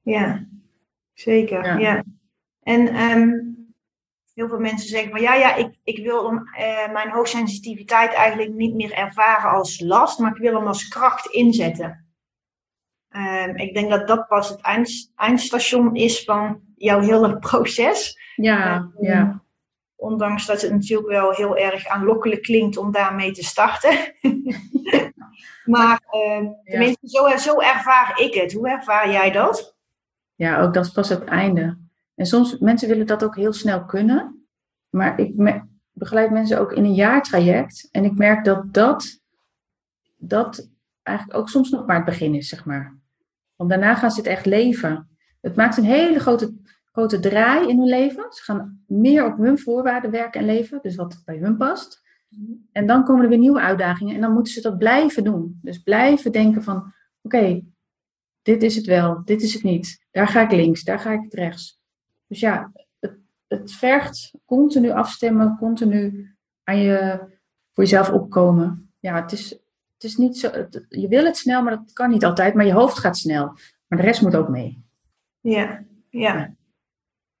Ja, 0.00 0.46
zeker. 1.12 1.64
Ja. 1.64 1.78
Ja. 1.78 2.04
En 2.62 2.88
ehm, 2.88 3.30
heel 4.34 4.48
veel 4.48 4.58
mensen 4.60 4.88
zeggen 4.88 5.10
van 5.10 5.20
ja, 5.20 5.34
ja, 5.34 5.54
ik, 5.54 5.78
ik 5.84 6.04
wil 6.04 6.30
hem, 6.30 6.46
eh, 6.46 6.92
mijn 6.92 7.10
hoogsensitiviteit 7.10 8.12
eigenlijk 8.12 8.54
niet 8.54 8.74
meer 8.74 8.92
ervaren 8.92 9.50
als 9.50 9.80
last, 9.80 10.18
maar 10.18 10.30
ik 10.30 10.42
wil 10.42 10.54
hem 10.54 10.66
als 10.66 10.88
kracht 10.88 11.26
inzetten. 11.26 12.01
Ehm, 13.12 13.56
ik 13.56 13.74
denk 13.74 13.90
dat 13.90 14.08
dat 14.08 14.28
pas 14.28 14.48
het 14.48 14.60
eind, 14.60 15.12
eindstation 15.16 15.94
is 15.94 16.24
van 16.24 16.60
jouw 16.76 17.00
hele 17.00 17.38
proces. 17.48 18.18
Ja, 18.36 18.74
Ehm, 18.98 19.04
ja. 19.06 19.40
Ondanks 19.96 20.46
dat 20.46 20.60
het 20.62 20.70
natuurlijk 20.72 21.08
wel 21.08 21.30
heel 21.30 21.56
erg 21.56 21.86
aanlokkelijk 21.86 22.42
klinkt 22.42 22.76
om 22.76 22.92
daarmee 22.92 23.32
te 23.32 23.44
starten. 23.44 24.14
maar 25.64 26.00
ehm, 26.10 26.46
tenminste, 26.64 27.08
zo, 27.08 27.36
zo 27.36 27.60
ervaar 27.60 28.20
ik 28.20 28.34
het. 28.34 28.52
Hoe 28.52 28.68
ervaar 28.70 29.10
jij 29.10 29.30
dat? 29.30 29.76
ja, 30.34 30.60
ook 30.60 30.74
dat 30.74 30.84
is 30.84 30.92
pas 30.92 31.08
het 31.08 31.24
einde. 31.24 31.78
En 32.14 32.26
soms, 32.26 32.58
mensen 32.58 32.88
willen 32.88 33.06
dat 33.06 33.24
ook 33.24 33.36
heel 33.36 33.52
snel 33.52 33.84
kunnen. 33.84 34.46
Maar 34.90 35.18
ik 35.18 35.34
me- 35.34 35.62
begeleid 35.92 36.30
mensen 36.30 36.58
ook 36.60 36.72
in 36.72 36.84
een 36.84 36.94
jaartraject. 36.94 37.88
En 37.92 38.04
ik 38.04 38.12
merk 38.14 38.44
dat 38.44 38.74
dat, 38.74 39.20
dat 40.16 40.68
eigenlijk 41.02 41.38
ook 41.38 41.48
soms 41.48 41.70
nog 41.70 41.86
maar 41.86 41.96
het 41.96 42.04
begin 42.04 42.34
is, 42.34 42.48
zeg 42.48 42.64
maar. 42.64 42.96
Want 43.62 43.74
daarna 43.74 43.94
gaan 43.94 44.10
ze 44.10 44.18
het 44.18 44.28
echt 44.28 44.46
leven. 44.46 45.08
Het 45.40 45.56
maakt 45.56 45.76
een 45.76 45.84
hele 45.84 46.18
grote, 46.18 46.54
grote 46.92 47.20
draai 47.20 47.68
in 47.68 47.78
hun 47.78 47.88
leven. 47.88 48.26
Ze 48.28 48.42
gaan 48.42 48.84
meer 48.86 49.26
op 49.26 49.36
hun 49.36 49.58
voorwaarden 49.58 50.10
werken 50.10 50.40
en 50.40 50.46
leven. 50.46 50.78
Dus 50.82 50.96
wat 50.96 51.22
bij 51.24 51.36
hun 51.36 51.56
past. 51.56 52.02
En 52.72 52.86
dan 52.86 53.04
komen 53.04 53.22
er 53.22 53.28
weer 53.28 53.38
nieuwe 53.38 53.60
uitdagingen. 53.60 54.14
En 54.14 54.20
dan 54.20 54.32
moeten 54.32 54.52
ze 54.52 54.60
dat 54.60 54.78
blijven 54.78 55.24
doen. 55.24 55.58
Dus 55.62 55.78
blijven 55.78 56.32
denken 56.32 56.62
van, 56.62 56.92
oké, 57.22 57.62
dit 58.42 58.62
is 58.62 58.76
het 58.76 58.86
wel, 58.86 59.22
dit 59.24 59.42
is 59.42 59.54
het 59.54 59.62
niet. 59.62 60.06
Daar 60.10 60.28
ga 60.28 60.40
ik 60.40 60.52
links, 60.52 60.82
daar 60.84 60.98
ga 60.98 61.12
ik 61.12 61.32
rechts. 61.34 61.80
Dus 62.26 62.40
ja, 62.40 62.72
het, 63.00 63.18
het 63.46 63.72
vergt 63.72 64.34
continu 64.44 64.90
afstemmen, 64.90 65.56
continu 65.58 66.34
aan 66.62 66.78
je, 66.78 67.18
voor 67.72 67.84
jezelf 67.84 68.10
opkomen. 68.10 68.92
Ja, 68.98 69.22
het 69.22 69.32
is, 69.32 69.58
het 70.02 70.10
is 70.10 70.16
niet 70.16 70.38
zo, 70.38 70.50
het- 70.50 70.86
je 70.88 71.08
wil 71.08 71.24
het 71.24 71.36
snel, 71.36 71.62
maar 71.62 71.76
dat 71.76 71.92
kan 71.92 72.10
niet 72.10 72.24
altijd. 72.24 72.54
Maar 72.54 72.66
je 72.66 72.72
hoofd 72.72 72.98
gaat 72.98 73.16
snel. 73.16 73.44
Maar 73.86 73.98
de 73.98 74.04
rest 74.04 74.22
moet 74.22 74.34
ook 74.36 74.48
mee. 74.48 74.84
Ja, 75.40 75.84
ja. 76.10 76.54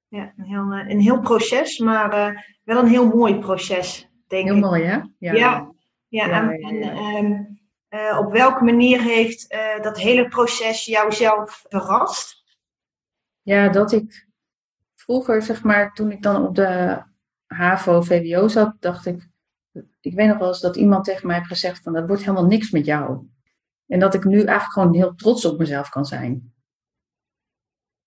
ja 0.08 0.32
een, 0.36 0.44
heel, 0.44 0.72
eh, 0.72 0.88
een 0.88 1.00
heel 1.00 1.20
proces, 1.20 1.78
maar 1.78 2.12
eh, 2.12 2.40
wel 2.64 2.78
een 2.78 2.88
heel 2.88 3.06
mooi 3.16 3.38
proces, 3.38 4.08
denk 4.26 4.44
Heel 4.46 4.54
ik. 4.56 4.62
mooi, 4.62 4.82
hè? 4.82 4.94
Ja, 5.18 5.32
ja, 5.32 5.72
Ja, 6.08 6.24
en, 6.30 6.58
ja, 6.60 6.68
en, 6.68 6.76
ja. 6.76 6.90
ehm, 6.92 7.42
eh, 7.88 8.18
op 8.18 8.32
welke 8.32 8.64
manier 8.64 9.00
heeft 9.02 9.50
dat 9.82 9.98
hele 9.98 10.28
proces 10.28 10.84
jou 10.84 11.12
zelf 11.12 11.64
verrast? 11.68 12.44
Ja, 13.42 13.68
dat 13.68 13.92
ik 13.92 14.28
vroeger, 14.94 15.42
zeg 15.42 15.62
maar, 15.62 15.92
toen 15.92 16.10
ik 16.10 16.22
dan 16.22 16.46
op 16.46 16.54
de 16.54 17.02
HAVO, 17.46 18.02
VWO 18.02 18.48
zat, 18.48 18.76
dacht 18.80 19.06
ik, 19.06 19.28
ik 20.02 20.14
weet 20.14 20.28
nog 20.28 20.38
wel 20.38 20.48
eens 20.48 20.60
dat 20.60 20.76
iemand 20.76 21.04
tegen 21.04 21.26
mij 21.26 21.36
heeft 21.36 21.48
gezegd 21.48 21.82
van, 21.82 21.92
dat 21.92 22.06
wordt 22.06 22.22
helemaal 22.22 22.46
niks 22.46 22.70
met 22.70 22.84
jou. 22.84 23.26
En 23.86 23.98
dat 23.98 24.14
ik 24.14 24.24
nu 24.24 24.36
eigenlijk 24.36 24.72
gewoon 24.72 24.94
heel 24.94 25.14
trots 25.14 25.44
op 25.44 25.58
mezelf 25.58 25.88
kan 25.88 26.04
zijn. 26.04 26.54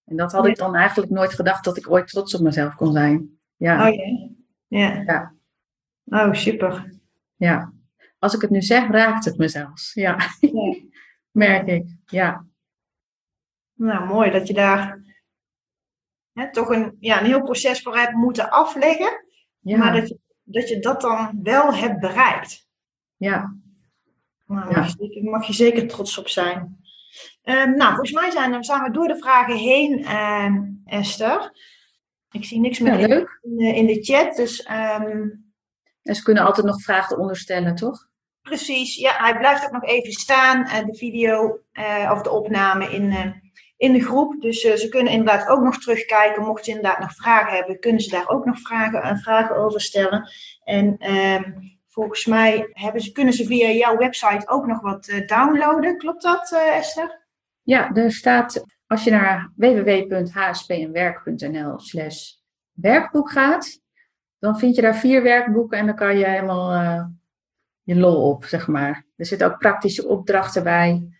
En 0.03 0.15
dat 0.17 0.31
had 0.31 0.45
ik 0.45 0.55
dan 0.55 0.75
eigenlijk 0.75 1.11
nooit 1.11 1.33
gedacht 1.33 1.63
dat 1.63 1.77
ik 1.77 1.89
ooit 1.89 2.07
trots 2.07 2.35
op 2.35 2.41
mezelf 2.41 2.75
kon 2.75 2.91
zijn. 2.91 3.39
Ja, 3.55 3.87
Oh 3.87 3.93
ja. 3.95 4.29
Ja. 4.67 5.01
Ja. 5.01 5.33
Oh, 6.05 6.33
super. 6.33 6.99
ja. 7.35 7.73
Als 8.19 8.33
ik 8.33 8.41
het 8.41 8.49
nu 8.49 8.61
zeg, 8.61 8.87
raakt 8.87 9.25
het 9.25 9.37
me 9.37 9.47
zelfs. 9.47 9.93
Ja, 9.93 10.17
Ja. 10.39 10.75
merk 11.31 11.67
ik. 11.67 11.87
Ja, 12.05 12.45
Nou, 13.73 14.05
mooi 14.05 14.31
dat 14.31 14.47
je 14.47 14.53
daar 14.53 15.03
hè, 16.33 16.51
toch 16.51 16.69
een, 16.69 16.97
ja, 16.99 17.19
een 17.19 17.25
heel 17.25 17.43
proces 17.43 17.81
voor 17.81 17.97
hebt 17.97 18.13
moeten 18.13 18.49
afleggen, 18.49 19.25
ja, 19.59 19.77
maar 19.77 19.93
dat 19.93 20.07
je, 20.07 20.19
dat 20.45 20.69
je 20.69 20.79
dat 20.79 21.01
dan 21.01 21.39
wel 21.43 21.73
hebt 21.73 21.99
bereikt. 21.99 22.67
ja. 23.17 23.55
Nou, 24.47 24.69
Ja. 24.69 24.79
mag, 24.79 24.87
je, 24.87 24.95
zeker- 24.99 25.23
mag 25.29 25.47
je 25.47 25.53
zeker 25.53 25.87
trots 25.87 26.17
op 26.17 26.27
zijn. 26.27 26.77
Ehm, 27.43 27.69
nou, 27.75 27.89
volgens 27.89 28.11
mij 28.11 28.31
zijn, 28.31 28.51
we- 28.51 28.63
zijn 28.63 28.83
we 28.83 28.91
door 28.91 29.07
de 29.07 29.17
vragen 29.17 29.55
heen, 29.57 30.05
ehm, 30.05 30.61
Esther. 30.85 31.51
Ik 32.31 32.45
zie 32.45 32.59
niks 32.59 32.79
meer 32.79 32.99
ja 32.99 33.07
leuk. 33.07 33.39
in 33.41 33.55
de- 33.57 33.75
in 33.75 33.85
de 33.85 34.03
chat, 34.03 34.35
dus 34.35 34.63
ehm, 34.63 35.27
En 36.01 36.15
ze 36.15 36.23
kunnen 36.23 36.43
altijd 36.45 36.65
nog 36.65 36.81
vragen 36.81 37.17
onderstellen, 37.17 37.75
toch? 37.75 38.07
precies. 38.41 38.95
Ja, 38.95 39.17
hij 39.17 39.37
blijft 39.37 39.65
ook 39.65 39.71
nog 39.71 39.83
even 39.83 40.11
staan, 40.11 40.65
eh, 40.65 40.85
de 40.85 40.95
video 40.95 41.59
eh, 41.71 42.11
of 42.13 42.21
de 42.21 42.29
opname 42.31 42.89
in, 42.89 43.11
eh, 43.11 43.31
in 43.77 43.93
de 43.93 44.03
groep. 44.03 44.41
Dus 44.41 44.61
ze 44.61 44.89
kunnen 44.89 45.13
inderdaad 45.13 45.47
ook 45.47 45.63
nog 45.63 45.77
terugkijken. 45.77 46.43
Mochten 46.43 46.65
ze 46.65 46.71
inderdaad 46.71 46.99
nog 46.99 47.15
vragen 47.15 47.55
hebben, 47.55 47.79
kunnen 47.79 48.01
ze 48.01 48.09
daar 48.09 48.29
ook 48.29 48.45
nog 48.45 48.59
vragen, 48.59 49.17
vragen 49.17 49.55
over 49.55 49.81
stellen. 49.81 50.29
En 50.63 50.97
ehm, 50.97 51.51
volgens 51.87 52.25
mij 52.25 52.69
hebben 52.71 53.01
ze, 53.01 53.11
kunnen 53.11 53.33
ze 53.33 53.45
via 53.45 53.69
jouw 53.69 53.97
website 53.97 54.47
ook 54.47 54.65
nog 54.65 54.81
wat 54.81 55.21
downloaden. 55.25 55.97
Klopt 55.97 56.23
dat, 56.23 56.51
Esther? 56.73 57.23
Ja, 57.61 57.93
er 57.93 58.11
staat, 58.11 58.65
als 58.87 59.03
je 59.03 59.11
naar 59.11 59.51
www.hspnwerk.nl 59.55 61.79
slash 61.79 62.31
werkboek 62.71 63.31
gaat, 63.31 63.79
dan 64.39 64.59
vind 64.59 64.75
je 64.75 64.81
daar 64.81 64.95
vier 64.95 65.23
werkboeken 65.23 65.77
en 65.77 65.85
dan 65.85 65.95
kan 65.95 66.17
je 66.17 66.25
helemaal 66.25 66.73
je 67.85 67.95
lol 67.95 68.29
op, 68.29 68.45
zeg 68.45 68.67
maar. 68.67 69.05
Er 69.15 69.25
zitten 69.25 69.47
ook 69.47 69.57
praktische 69.57 70.07
opdrachten 70.07 70.63
bij. 70.63 71.14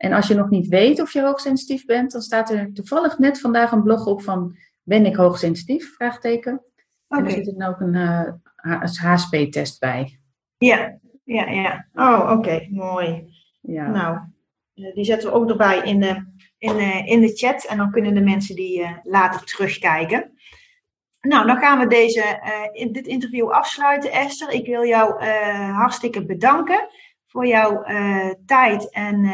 En 0.00 0.12
als 0.12 0.28
je 0.28 0.34
nog 0.34 0.50
niet 0.50 0.68
weet 0.68 1.00
of 1.00 1.12
je 1.12 1.22
hoogsensitief 1.22 1.84
bent, 1.84 2.12
dan 2.12 2.20
staat 2.20 2.50
er 2.50 2.72
toevallig 2.72 3.18
net 3.18 3.40
vandaag 3.40 3.72
een 3.72 3.82
blog 3.82 4.06
op 4.06 4.22
van 4.22 4.56
ben 4.82 5.06
ik 5.06 5.16
hoogsensitief? 5.16 5.94
Vraagteken. 5.94 6.64
En 7.08 7.24
er 7.24 7.30
zit 7.30 7.60
er 7.60 7.68
ook 7.68 7.80
een 7.80 7.94
uh, 7.94 8.26
eh, 8.56 8.82
HSP-test 8.82 9.80
bij. 9.80 10.18
Ja, 10.58 10.98
ja, 11.24 11.44
ja. 11.44 11.86
Oh, 11.94 12.36
oké, 12.38 12.66
mooi. 12.70 13.34
Ja. 13.60 13.90
Nou, 13.90 14.18
eh, 14.74 14.94
die 14.94 15.04
zetten 15.04 15.30
we 15.30 15.34
ook 15.34 15.50
erbij 15.50 15.78
in 15.82 16.00
de, 16.00 16.24
in, 16.58 16.76
de, 16.76 17.02
in 17.04 17.20
de 17.20 17.36
chat 17.36 17.64
en 17.64 17.76
dan 17.76 17.90
kunnen 17.90 18.14
de 18.14 18.20
mensen 18.20 18.56
die 18.56 18.86
later 19.02 19.44
terugkijken. 19.44 20.32
Nou, 21.20 21.46
dan 21.46 21.56
gaan 21.56 21.78
we 21.78 21.86
deze, 21.86 22.40
uh, 22.44 22.82
in 22.82 22.92
dit 22.92 23.06
interview 23.06 23.50
afsluiten, 23.50 24.12
Esther. 24.12 24.50
Ik 24.50 24.66
wil 24.66 24.84
jou 24.84 25.24
hartstikke 25.72 26.26
bedanken 26.26 26.88
voor 27.30 27.46
jouw 27.46 27.84
uh, 27.86 28.30
tijd 28.46 28.92
en 28.92 29.32